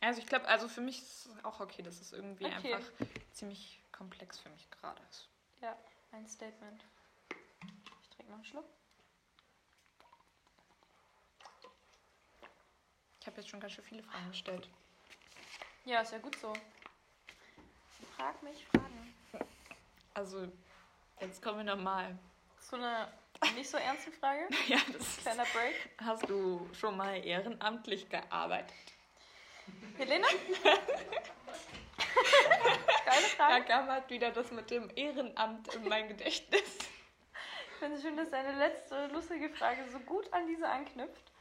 Also 0.00 0.20
ich 0.20 0.26
glaube, 0.26 0.46
also 0.48 0.66
für 0.68 0.80
mich 0.80 1.02
ist 1.02 1.26
es 1.26 1.44
auch 1.44 1.60
okay, 1.60 1.82
dass 1.82 2.00
es 2.00 2.12
irgendwie 2.12 2.46
Okay. 2.46 2.74
einfach 2.74 2.90
ziemlich 3.32 3.80
komplex 3.92 4.38
für 4.38 4.48
mich 4.48 4.68
gerade 4.70 5.00
ist. 5.10 5.28
Ja, 5.60 5.76
ein 6.12 6.26
Statement. 6.26 6.84
Ich 8.02 8.08
trinke 8.10 8.30
noch 8.30 8.38
einen 8.38 8.44
Schluck. 8.44 8.64
Ich 13.20 13.26
habe 13.26 13.36
jetzt 13.36 13.50
schon 13.50 13.60
ganz 13.60 13.74
schön 13.74 13.84
viele 13.84 14.02
Fragen 14.02 14.28
gestellt. 14.30 14.68
Ja, 15.84 16.00
ist 16.00 16.12
ja 16.12 16.18
gut 16.18 16.36
so. 16.38 16.52
Frag 18.16 18.42
mich 18.42 18.66
Fragen. 18.68 19.14
Also 20.14 20.50
jetzt 21.20 21.42
kommen 21.42 21.58
wir 21.66 21.76
nochmal. 21.76 22.18
So 22.60 22.76
eine 22.76 23.08
nicht 23.54 23.70
so 23.70 23.76
ernste 23.78 24.10
Frage. 24.12 24.48
Ja, 24.68 24.78
das 24.92 25.02
ist, 25.02 25.20
Kleiner 25.22 25.44
Break. 25.52 25.90
hast 25.98 26.28
du 26.28 26.68
schon 26.72 26.96
mal 26.96 27.24
ehrenamtlich 27.24 28.08
gearbeitet? 28.08 28.74
Helene? 29.96 30.26
Geile 33.04 33.22
Da 33.36 33.36
Frage. 33.36 33.64
kam 33.64 33.88
halt 33.88 34.10
wieder 34.10 34.30
das 34.30 34.50
mit 34.50 34.70
dem 34.70 34.90
Ehrenamt 34.96 35.74
in 35.74 35.88
mein 35.88 36.08
Gedächtnis. 36.08 36.78
Ich 36.78 37.78
finde 37.78 37.96
es 37.96 38.02
schön, 38.02 38.16
dass 38.16 38.30
deine 38.30 38.58
letzte 38.58 39.06
lustige 39.08 39.50
Frage 39.50 39.88
so 39.90 40.00
gut 40.00 40.32
an 40.32 40.46
diese 40.46 40.68
anknüpft. 40.68 41.32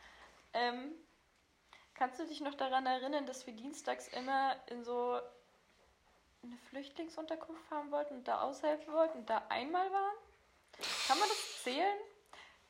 Ähm, 0.53 0.93
kannst 1.95 2.19
du 2.19 2.25
dich 2.27 2.41
noch 2.41 2.53
daran 2.53 2.85
erinnern, 2.85 3.25
dass 3.25 3.47
wir 3.47 3.53
dienstags 3.53 4.07
immer 4.09 4.55
in 4.67 4.83
so 4.83 5.19
eine 6.43 6.57
Flüchtlingsunterkunft 6.69 7.63
fahren 7.67 7.91
wollten 7.91 8.15
und 8.15 8.27
da 8.27 8.41
aushelfen 8.41 8.93
wollten 8.93 9.19
und 9.19 9.29
da 9.29 9.43
einmal 9.49 9.91
waren? 9.91 10.15
Kann 11.07 11.19
man 11.19 11.27
das 11.27 11.63
zählen? 11.63 11.97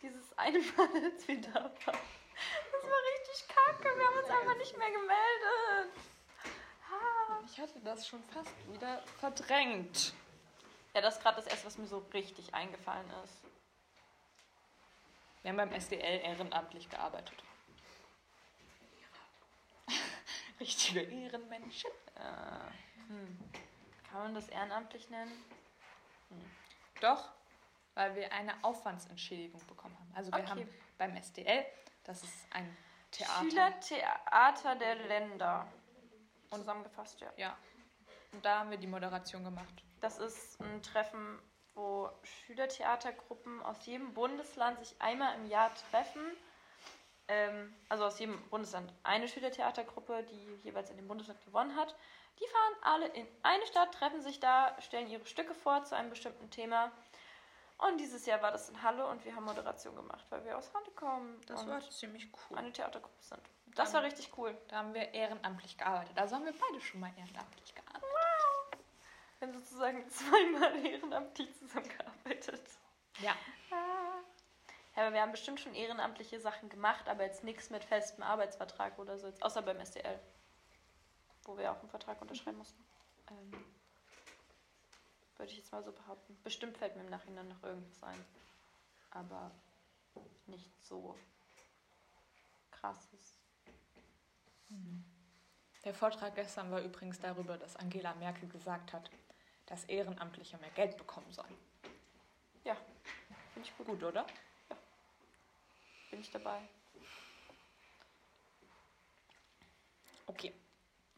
Dieses 0.01 0.37
eine 0.37 0.59
Mal, 0.59 1.03
als 1.03 1.27
wir 1.27 1.41
da 1.41 1.53
waren. 1.53 1.73
Das 2.71 2.83
war 2.83 2.99
richtig 3.15 3.47
kacke. 3.47 3.97
Wir 3.97 4.07
haben 4.07 4.17
uns 4.17 4.29
einfach 4.29 4.57
nicht 4.57 4.77
mehr 4.77 4.91
gemeldet. 4.91 5.93
Ah. 6.91 7.39
Ich 7.45 7.59
hatte 7.59 7.79
das 7.79 8.07
schon 8.07 8.23
fast 8.23 8.53
wieder 8.71 9.01
verdrängt. 9.19 10.13
Ja, 10.93 11.01
das 11.01 11.17
ist 11.17 11.23
gerade 11.23 11.37
das 11.37 11.47
erste, 11.47 11.67
was 11.67 11.77
mir 11.77 11.87
so 11.87 11.99
richtig 12.13 12.53
eingefallen 12.53 13.09
ist. 13.23 13.43
Wir 15.41 15.49
haben 15.49 15.57
beim 15.57 15.71
SDL 15.71 16.21
ehrenamtlich 16.21 16.89
gearbeitet. 16.89 17.43
Richtige 20.59 21.01
Ehrenmenschen. 21.01 21.91
Äh, 22.17 23.09
hm. 23.09 23.37
Kann 24.11 24.21
man 24.23 24.33
das 24.33 24.47
ehrenamtlich 24.49 25.09
nennen? 25.09 25.31
Doch, 27.01 27.29
weil 27.93 28.15
wir 28.15 28.31
eine 28.33 28.53
Aufwandsentschädigung 28.63 29.65
bekommen 29.67 29.97
haben. 29.99 30.11
Also 30.15 30.31
wir 30.31 30.39
Okay. 30.39 30.49
haben 30.49 30.69
beim 30.97 31.15
SDL, 31.15 31.65
das 32.03 32.23
ist 32.23 32.47
ein 32.51 32.75
Theater. 33.11 33.33
Schülertheater 33.41 34.75
der 34.75 34.95
Länder. 34.95 35.67
Zusammengefasst, 36.49 37.19
ja. 37.21 37.31
Ja. 37.37 37.57
Und 38.31 38.43
da 38.43 38.59
haben 38.59 38.71
wir 38.71 38.77
die 38.77 38.87
Moderation 38.87 39.43
gemacht. 39.43 39.83
Das 40.01 40.17
ist 40.17 40.59
ein 40.61 40.81
Treffen, 40.81 41.39
wo 41.75 42.09
Schülertheatergruppen 42.23 43.61
aus 43.63 43.85
jedem 43.85 44.13
Bundesland 44.13 44.79
sich 44.79 44.99
einmal 45.01 45.35
im 45.35 45.45
Jahr 45.47 45.71
treffen. 45.91 46.21
Ähm, 47.29 47.73
also 47.89 48.05
aus 48.05 48.19
jedem 48.19 48.41
Bundesland 48.49 48.93
eine 49.03 49.27
Schülertheatergruppe, 49.27 50.23
die 50.23 50.55
jeweils 50.63 50.89
in 50.89 50.97
dem 50.97 51.07
Bundesland 51.07 51.43
gewonnen 51.43 51.75
hat. 51.75 51.95
Die 52.39 52.47
fahren 52.47 52.73
alle 52.81 53.07
in 53.07 53.27
eine 53.43 53.65
Stadt, 53.65 53.93
treffen 53.93 54.21
sich 54.21 54.39
da, 54.39 54.75
stellen 54.79 55.09
ihre 55.09 55.25
Stücke 55.25 55.53
vor 55.53 55.83
zu 55.83 55.95
einem 55.95 56.09
bestimmten 56.09 56.49
Thema. 56.51 56.91
Und 57.79 57.99
dieses 57.99 58.25
Jahr 58.25 58.41
war 58.41 58.51
das 58.51 58.69
in 58.69 58.81
Halle 58.81 59.05
und 59.07 59.23
wir 59.23 59.35
haben 59.35 59.43
Moderation 59.43 59.95
gemacht, 59.95 60.25
weil 60.29 60.43
wir 60.45 60.57
aus 60.57 60.73
Halle 60.73 60.89
kommen 60.95 61.39
Das 61.45 61.67
war 61.67 61.79
ziemlich 61.81 62.27
cool. 62.49 62.57
eine 62.57 62.71
Theatergruppe 62.71 63.21
sind. 63.21 63.41
Das 63.75 63.93
war 63.93 64.01
richtig 64.01 64.35
cool. 64.37 64.57
Da 64.69 64.77
haben 64.77 64.93
wir 64.93 65.13
ehrenamtlich 65.13 65.77
gearbeitet. 65.77 66.17
Also 66.17 66.35
haben 66.35 66.45
wir 66.45 66.53
beide 66.53 66.81
schon 66.81 66.99
mal 66.99 67.11
ehrenamtlich 67.17 67.75
gearbeitet. 67.75 68.03
Wir 69.37 69.47
haben 69.47 69.53
sozusagen 69.53 70.09
zweimal 70.09 70.85
ehrenamtlich 70.85 71.53
zusammengearbeitet. 71.59 72.63
Ja. 73.19 73.35
Ah. 73.71 73.96
Ja, 74.97 75.03
aber 75.03 75.13
wir 75.13 75.21
haben 75.21 75.31
bestimmt 75.31 75.59
schon 75.59 75.75
ehrenamtliche 75.75 76.39
Sachen 76.39 76.69
gemacht, 76.69 77.07
aber 77.07 77.23
jetzt 77.23 77.43
nichts 77.43 77.69
mit 77.69 77.83
festem 77.83 78.23
Arbeitsvertrag 78.23 78.97
oder 78.97 79.19
so, 79.19 79.27
jetzt, 79.27 79.43
außer 79.43 79.61
beim 79.61 79.79
SDL. 79.79 80.19
wo 81.43 81.55
wir 81.55 81.71
auch 81.71 81.79
einen 81.79 81.89
Vertrag 81.89 82.19
unterschreiben 82.19 82.57
mussten. 82.57 82.83
Ähm, 83.29 83.51
würde 85.37 85.51
ich 85.51 85.59
jetzt 85.59 85.71
mal 85.71 85.83
so 85.83 85.91
behaupten. 85.91 86.35
Bestimmt 86.43 86.77
fällt 86.77 86.95
mir 86.95 87.03
im 87.03 87.09
Nachhinein 87.09 87.47
noch 87.47 87.61
irgendwas 87.63 88.03
ein. 88.03 88.25
Aber 89.11 89.51
nicht 90.47 90.83
so 90.83 91.15
krasses. 92.71 93.37
Der 95.85 95.93
Vortrag 95.93 96.33
gestern 96.35 96.71
war 96.71 96.81
übrigens 96.81 97.19
darüber, 97.19 97.57
dass 97.57 97.77
Angela 97.77 98.15
Merkel 98.15 98.49
gesagt 98.49 98.93
hat, 98.93 99.11
dass 99.67 99.85
Ehrenamtliche 99.85 100.57
mehr 100.57 100.71
Geld 100.71 100.97
bekommen 100.97 101.31
sollen. 101.31 101.55
Ja, 102.63 102.75
finde 103.53 103.69
ich 103.69 103.77
gut. 103.77 103.85
Gut, 103.85 104.03
oder? 104.03 104.25
Bin 106.17 106.23
ich 106.23 106.31
dabei. 106.31 106.59
Okay. 110.25 110.51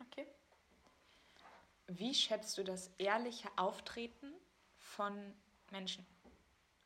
Okay. 0.01 0.27
Wie 1.87 2.13
schätzt 2.13 2.57
du 2.57 2.65
das 2.65 2.91
ehrliche 2.97 3.47
Auftreten 3.55 4.33
von 4.77 5.33
Menschen? 5.71 6.05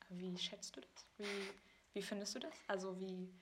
Wie 0.09 0.38
schätzt 0.38 0.76
du 0.76 0.82
das? 0.82 1.07
Wie, 1.18 1.49
wie 1.93 2.03
findest 2.03 2.36
du 2.36 2.39
das? 2.41 2.53
Also 2.68 2.99
wie... 2.99 3.34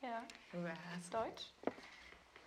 Ja. 0.00 0.24
Was? 0.52 1.10
Deutsch? 1.10 1.50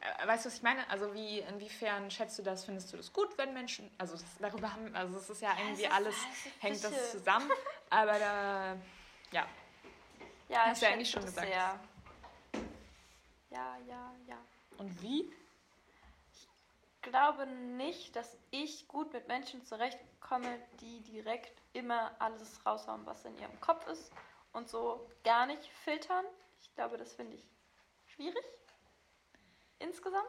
Äh, 0.02 0.26
Weißt 0.26 0.46
du, 0.46 0.50
was 0.50 0.56
ich 0.56 0.64
meine? 0.64 0.90
Also 0.90 1.14
wie, 1.14 1.42
inwiefern 1.42 2.10
schätzt 2.10 2.40
du 2.40 2.42
das? 2.42 2.66
Findest 2.66 2.92
du 2.92 2.98
das 2.98 3.14
gut, 3.14 3.38
wenn 3.38 3.54
Menschen, 3.54 3.92
also 4.00 4.14
das, 4.14 4.26
darüber 4.40 4.74
haben, 4.74 4.96
also 4.96 5.20
es 5.20 5.30
ist 5.30 5.42
ja 5.44 5.56
irgendwie 5.56 5.84
ist- 5.86 5.92
alles, 5.92 6.16
es 6.16 6.24
ist 6.40 6.46
ein 6.48 6.52
hängt 6.62 6.84
das 6.84 7.12
zusammen, 7.12 7.52
aber 7.92 8.18
da, 8.18 8.76
ja, 9.32 9.48
Ja, 10.50 10.66
Hast 10.66 10.78
ich 10.78 10.84
ja 10.84 10.94
eigentlich 10.94 11.10
schon 11.10 11.24
gesagt. 11.24 11.48
Sehr. 11.48 11.80
Ja, 13.52 13.78
ja, 13.88 14.14
ja. 14.28 14.38
und 14.78 15.02
wie? 15.02 15.32
glaube 17.02 17.48
nicht, 17.48 18.16
dass 18.16 18.38
ich 18.52 18.88
gut 18.88 19.14
mit 19.14 19.28
Menschen 19.28 19.64
zurechtkomme, 19.64 20.60
die 20.82 21.02
direkt 21.02 21.62
immer 21.74 22.12
alles 22.20 22.66
raushauen, 22.66 23.06
was 23.06 23.26
in 23.26 23.38
ihrem 23.38 23.60
Kopf 23.62 23.88
ist 23.88 24.12
und 24.54 24.70
so 24.70 25.10
gar 25.24 25.46
nicht 25.46 25.66
filtern. 25.84 26.26
Ich 26.62 26.74
glaube, 26.76 26.98
das 26.98 27.14
finde 27.14 27.36
ich 27.36 27.48
schwierig. 28.08 28.44
Insgesamt. 29.80 30.28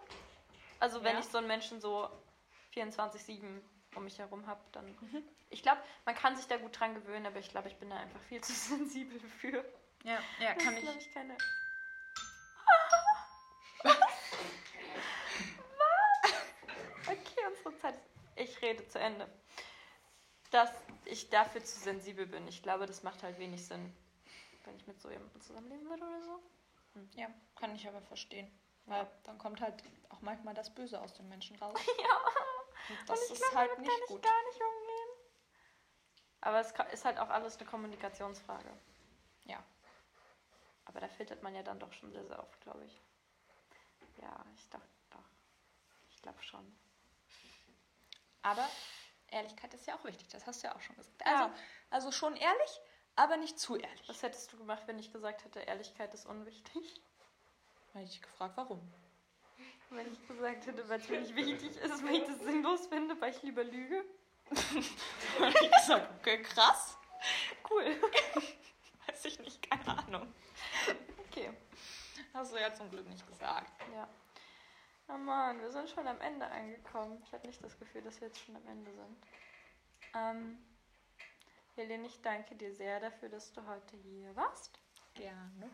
Also 0.79 1.03
wenn 1.03 1.15
Ja. 1.15 1.21
ich 1.21 1.27
so 1.27 1.39
einen 1.39 1.49
Menschen 1.49 1.81
so 1.81 2.09
24-7 2.75 3.61
um 3.97 4.05
mich 4.05 4.19
herum 4.19 4.47
habe, 4.47 4.61
dann. 4.73 4.97
Ich 5.51 5.63
glaube, 5.63 5.83
man 6.05 6.15
kann 6.15 6.37
sich 6.37 6.47
da 6.47 6.57
gut 6.57 6.79
dran 6.79 6.95
gewöhnen, 6.95 7.27
aber 7.27 7.41
ich 7.41 7.49
glaube, 7.51 7.69
ich 7.69 7.77
bin 7.77 7.91
da 7.91 7.97
einfach 7.97 8.21
viel 8.23 8.41
zu 8.45 8.53
sensibel 8.53 9.19
für. 9.21 9.65
Ja, 10.05 10.19
ja, 10.41 10.55
Das 10.55 10.65
kann 10.65 10.75
ist, 10.75 10.79
ich, 10.81 10.85
glaube 10.85 10.99
ich, 11.01 11.15
keine. 11.15 11.37
Was? 13.83 13.97
Okay, 17.07 17.41
unsere 17.49 17.77
Zeit 17.81 17.95
ist. 17.97 18.05
Ich 18.37 18.63
rede 18.63 18.87
zu 18.87 18.99
Ende. 19.01 19.29
Dass 20.51 20.71
ich 21.05 21.29
dafür 21.31 21.65
zu 21.65 21.79
sensibel 21.81 22.27
bin. 22.27 22.47
Ich 22.49 22.63
glaube, 22.63 22.87
das 22.87 23.03
macht 23.03 23.23
halt 23.23 23.39
wenig 23.39 23.67
Sinn, 23.67 23.93
wenn 24.65 24.77
ich 24.77 24.87
mit 24.87 25.01
so 25.01 25.11
jemandem 25.11 25.41
zusammenleben 25.41 25.89
würde 25.89 26.05
oder 26.05 26.23
so. 26.23 26.43
ja, 27.15 27.29
kann 27.57 27.75
ich 27.75 27.87
aber 27.89 28.01
verstehen, 28.03 28.51
weil 28.87 29.09
dann 29.25 29.39
kommt 29.39 29.61
halt 29.61 29.83
auch 30.11 30.21
manchmal 30.21 30.55
das 30.55 30.73
Böse 30.75 31.01
aus 31.01 31.15
den 31.15 31.29
Menschen 31.29 31.57
raus. 31.57 31.75
Ja, 32.01 32.17
Und 32.97 33.09
das 33.09 33.19
und 33.21 33.27
ich 33.27 33.33
ist 33.33 33.41
glaube, 33.43 33.57
halt 33.57 33.79
nicht 33.79 33.91
kann 33.91 34.01
ich 34.03 34.07
gut. 34.09 34.23
gar 34.23 34.43
nicht 34.49 34.61
umgehen. 34.61 35.11
Aber 36.43 36.61
es 36.61 36.73
ist 36.93 37.05
halt 37.05 37.19
auch 37.19 37.29
alles 37.29 37.57
eine 37.59 37.69
Kommunikationsfrage. 37.69 38.71
Ja. 39.45 39.63
Aber 40.91 40.99
da 40.99 41.09
filtert 41.09 41.41
man 41.45 41.55
ja 41.55 41.63
dann 41.63 41.79
doch 41.79 41.93
schon 41.93 42.11
sehr, 42.11 42.25
sehr 42.25 42.41
oft, 42.41 42.61
glaube 42.63 42.85
ich. 42.85 43.01
Ja, 44.21 44.45
ich 44.57 44.69
doch, 44.71 44.81
doch. 45.11 45.25
Ich 46.11 46.21
glaube 46.21 46.43
schon. 46.43 46.77
Aber 48.43 48.69
Ehrlichkeit 49.29 49.73
ist 49.73 49.87
ja 49.87 49.95
auch 49.95 50.05
wichtig, 50.05 50.27
das 50.31 50.49
hast 50.49 50.63
du 50.63 50.67
ja 50.67 50.75
auch 50.75 50.81
schon 50.81 50.97
gesagt. 50.97 51.23
Ja. 51.25 51.45
Also, 51.45 51.55
also 51.91 52.13
schon 52.13 52.35
ehrlich, 52.35 52.81
aber 53.15 53.37
nicht 53.37 53.61
zu 53.61 53.77
ehrlich. 53.77 54.09
Was 54.09 54.25
hättest 54.25 54.53
du 54.53 54.57
gemacht, 54.57 54.83
wenn 54.87 54.99
ich 54.99 55.13
gesagt 55.13 55.45
hätte, 55.45 55.61
Ehrlichkeit 55.61 56.13
ist 56.13 56.27
unwichtig? 56.27 57.01
Hätte 57.93 58.11
ich 58.11 58.21
gefragt, 58.21 58.57
warum? 58.57 58.81
Wenn 59.91 60.13
ich 60.13 60.27
gesagt 60.27 60.67
hätte, 60.67 60.89
weil 60.89 61.01
es 61.01 61.09
mir 61.09 61.21
nicht 61.21 61.37
wichtig 61.37 61.77
ist, 61.77 62.05
weil 62.05 62.17
ich 62.17 62.25
das 62.25 62.41
sinnlos 62.41 62.89
finde, 62.89 63.21
weil 63.21 63.31
ich 63.31 63.43
lieber 63.43 63.63
lüge? 63.63 64.05
Hätte 65.39 65.65
ich 65.65 65.71
gesagt, 65.71 66.11
okay, 66.19 66.43
krass. 66.43 66.99
Cool. 67.69 67.85
Weiß 69.07 69.25
ich 69.25 69.39
nicht, 69.39 69.63
keine 69.71 69.99
Ahnung. 69.99 70.35
Okay, 71.41 71.57
Hast 72.35 72.53
du 72.53 72.61
ja 72.61 72.73
zum 72.75 72.91
Glück 72.91 73.09
nicht 73.09 73.27
gesagt. 73.27 73.73
ja. 73.95 74.07
Oh 75.09 75.17
Mann, 75.17 75.59
wir 75.61 75.71
sind 75.71 75.89
schon 75.89 76.07
am 76.07 76.21
Ende 76.21 76.47
angekommen. 76.47 77.21
Ich 77.25 77.33
habe 77.33 77.47
nicht 77.47 77.65
das 77.65 77.79
Gefühl, 77.79 78.03
dass 78.03 78.21
wir 78.21 78.29
jetzt 78.29 78.41
schon 78.41 78.55
am 78.57 78.67
Ende 78.69 78.93
sind. 78.93 79.17
Ähm, 80.15 80.59
Helene, 81.77 82.07
ich 82.07 82.21
danke 82.21 82.55
dir 82.55 82.75
sehr 82.75 83.01
dafür, 83.01 83.31
dass 83.31 83.53
du 83.53 83.67
heute 83.67 83.97
hier 83.97 84.37
warst. 84.37 84.79
Gerne. 85.15 85.71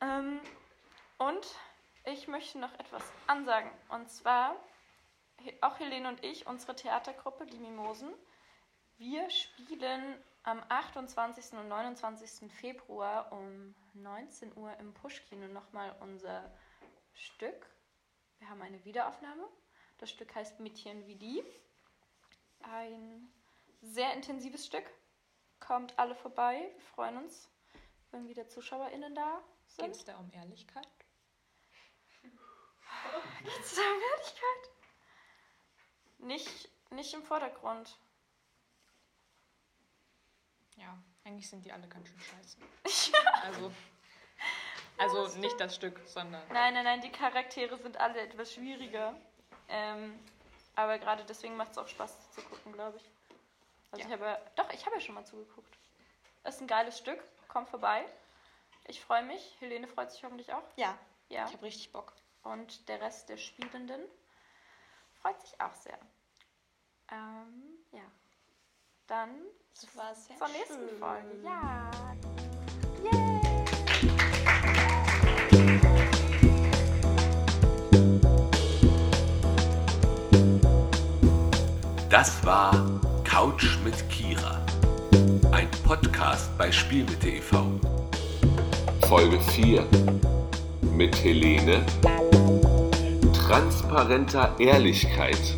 Ähm, 0.00 0.40
und 1.18 1.46
ich 2.04 2.28
möchte 2.28 2.58
noch 2.58 2.72
etwas 2.78 3.02
ansagen. 3.26 3.70
Und 3.88 4.08
zwar, 4.08 4.54
auch 5.62 5.78
Helene 5.80 6.08
und 6.08 6.24
ich, 6.24 6.46
unsere 6.46 6.76
Theatergruppe, 6.76 7.44
die 7.44 7.58
Mimosen, 7.58 8.14
wir 8.98 9.28
spielen 9.30 10.16
am 10.44 10.62
28. 10.68 11.58
und 11.58 11.68
29. 11.68 12.50
Februar 12.52 13.32
um 13.32 13.74
19 14.02 14.56
Uhr 14.56 14.76
im 14.78 14.94
Pushkino 14.94 15.48
nochmal 15.48 15.96
unser 16.00 16.50
Stück. 17.12 17.66
Wir 18.38 18.48
haben 18.48 18.62
eine 18.62 18.84
Wiederaufnahme. 18.84 19.48
Das 19.98 20.10
Stück 20.10 20.34
heißt 20.34 20.60
Mädchen 20.60 21.06
wie 21.06 21.16
die. 21.16 21.42
Ein 22.60 23.28
sehr 23.80 24.12
intensives 24.14 24.66
Stück. 24.66 24.84
Kommt 25.60 25.98
alle 25.98 26.14
vorbei. 26.14 26.70
Wir 26.74 26.84
freuen 26.94 27.16
uns, 27.18 27.50
wenn 28.10 28.28
wieder 28.28 28.48
ZuschauerInnen 28.48 29.14
da 29.14 29.42
sind. 29.66 29.86
Geht 29.86 29.96
es 29.96 30.04
da 30.04 30.16
um 30.18 30.30
Ehrlichkeit? 30.32 30.88
Geht's 33.44 33.74
da 33.74 33.82
um 33.82 34.00
Ehrlichkeit? 34.12 34.70
Nicht, 36.18 36.70
nicht 36.90 37.14
im 37.14 37.22
Vordergrund. 37.22 37.98
Ja, 40.76 40.96
eigentlich 41.28 41.48
sind 41.48 41.64
die 41.64 41.72
alle 41.72 41.86
ganz 41.88 42.08
schön 42.08 42.20
scheiße. 42.20 42.58
Also, 43.44 43.72
also 45.24 45.38
nicht 45.38 45.58
das 45.60 45.74
Stück, 45.74 46.00
sondern. 46.06 46.42
Nein, 46.48 46.74
nein, 46.74 46.84
nein, 46.84 47.00
die 47.00 47.10
Charaktere 47.10 47.78
sind 47.78 47.96
alle 47.98 48.20
etwas 48.20 48.52
schwieriger. 48.52 49.14
Ähm, 49.68 50.18
aber 50.74 50.98
gerade 50.98 51.24
deswegen 51.24 51.56
macht 51.56 51.72
es 51.72 51.78
auch 51.78 51.86
Spaß 51.88 52.32
zu 52.32 52.42
gucken, 52.42 52.72
glaube 52.72 52.96
ich. 52.98 53.04
Also 53.92 54.02
Ja. 54.02 54.06
ich 54.16 54.20
habe, 54.20 54.38
doch, 54.56 54.70
ich 54.72 54.84
habe 54.86 54.96
ja 54.96 55.00
schon 55.00 55.14
mal 55.14 55.24
zugeguckt. 55.24 55.72
Ist 56.44 56.60
ein 56.60 56.66
geiles 56.66 56.98
Stück, 56.98 57.22
kommt 57.48 57.68
vorbei. 57.68 58.04
Ich 58.86 59.00
freue 59.00 59.22
mich. 59.22 59.56
Helene 59.60 59.86
freut 59.86 60.10
sich 60.10 60.22
hoffentlich 60.24 60.52
auch. 60.52 60.62
Ja, 60.76 60.98
Ja. 61.28 61.46
ich 61.46 61.52
habe 61.52 61.62
richtig 61.62 61.92
Bock. 61.92 62.12
Und 62.42 62.88
der 62.88 63.00
Rest 63.00 63.28
der 63.28 63.36
Spielenden 63.36 64.00
freut 65.22 65.40
sich 65.40 65.60
auch 65.60 65.74
sehr. 65.74 65.98
Ähm, 67.10 67.78
ja. 67.92 68.02
Dann 69.08 69.30
Das 69.80 69.96
war 69.96 70.14
sehr 70.14 70.36
zur 70.36 70.48
nächsten 70.48 70.86
schön. 70.86 70.98
Folge. 70.98 71.40
Ja. 71.42 71.90
Yay! 73.04 73.40
Das 82.10 82.44
war 82.44 83.00
Couch 83.24 83.78
mit 83.82 83.94
Kira. 84.10 84.60
Ein 85.52 85.70
Podcast 85.84 86.50
bei 86.58 86.70
Spielmitte 86.70 87.30
e.V. 87.30 87.80
Folge 89.08 89.40
4 89.40 89.86
mit 90.92 91.16
Helene. 91.24 91.82
Transparenter 93.32 94.54
Ehrlichkeit. 94.58 95.56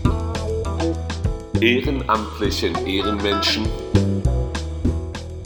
Ehrenamtlichen 1.60 2.86
Ehrenmenschen. 2.86 3.68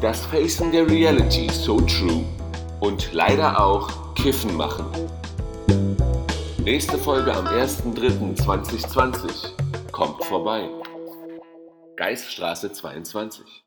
Das 0.00 0.24
Facen 0.26 0.70
der 0.70 0.88
Reality 0.88 1.50
so 1.50 1.80
true. 1.80 2.24
Und 2.78 3.12
leider 3.12 3.60
auch 3.60 4.14
Kiffen 4.14 4.56
machen. 4.56 4.86
Nächste 6.58 6.98
Folge 6.98 7.34
am 7.34 7.46
1.3.2020. 7.46 9.90
Kommt 9.90 10.24
vorbei. 10.24 10.68
Geiststraße 11.96 12.70
22. 12.70 13.63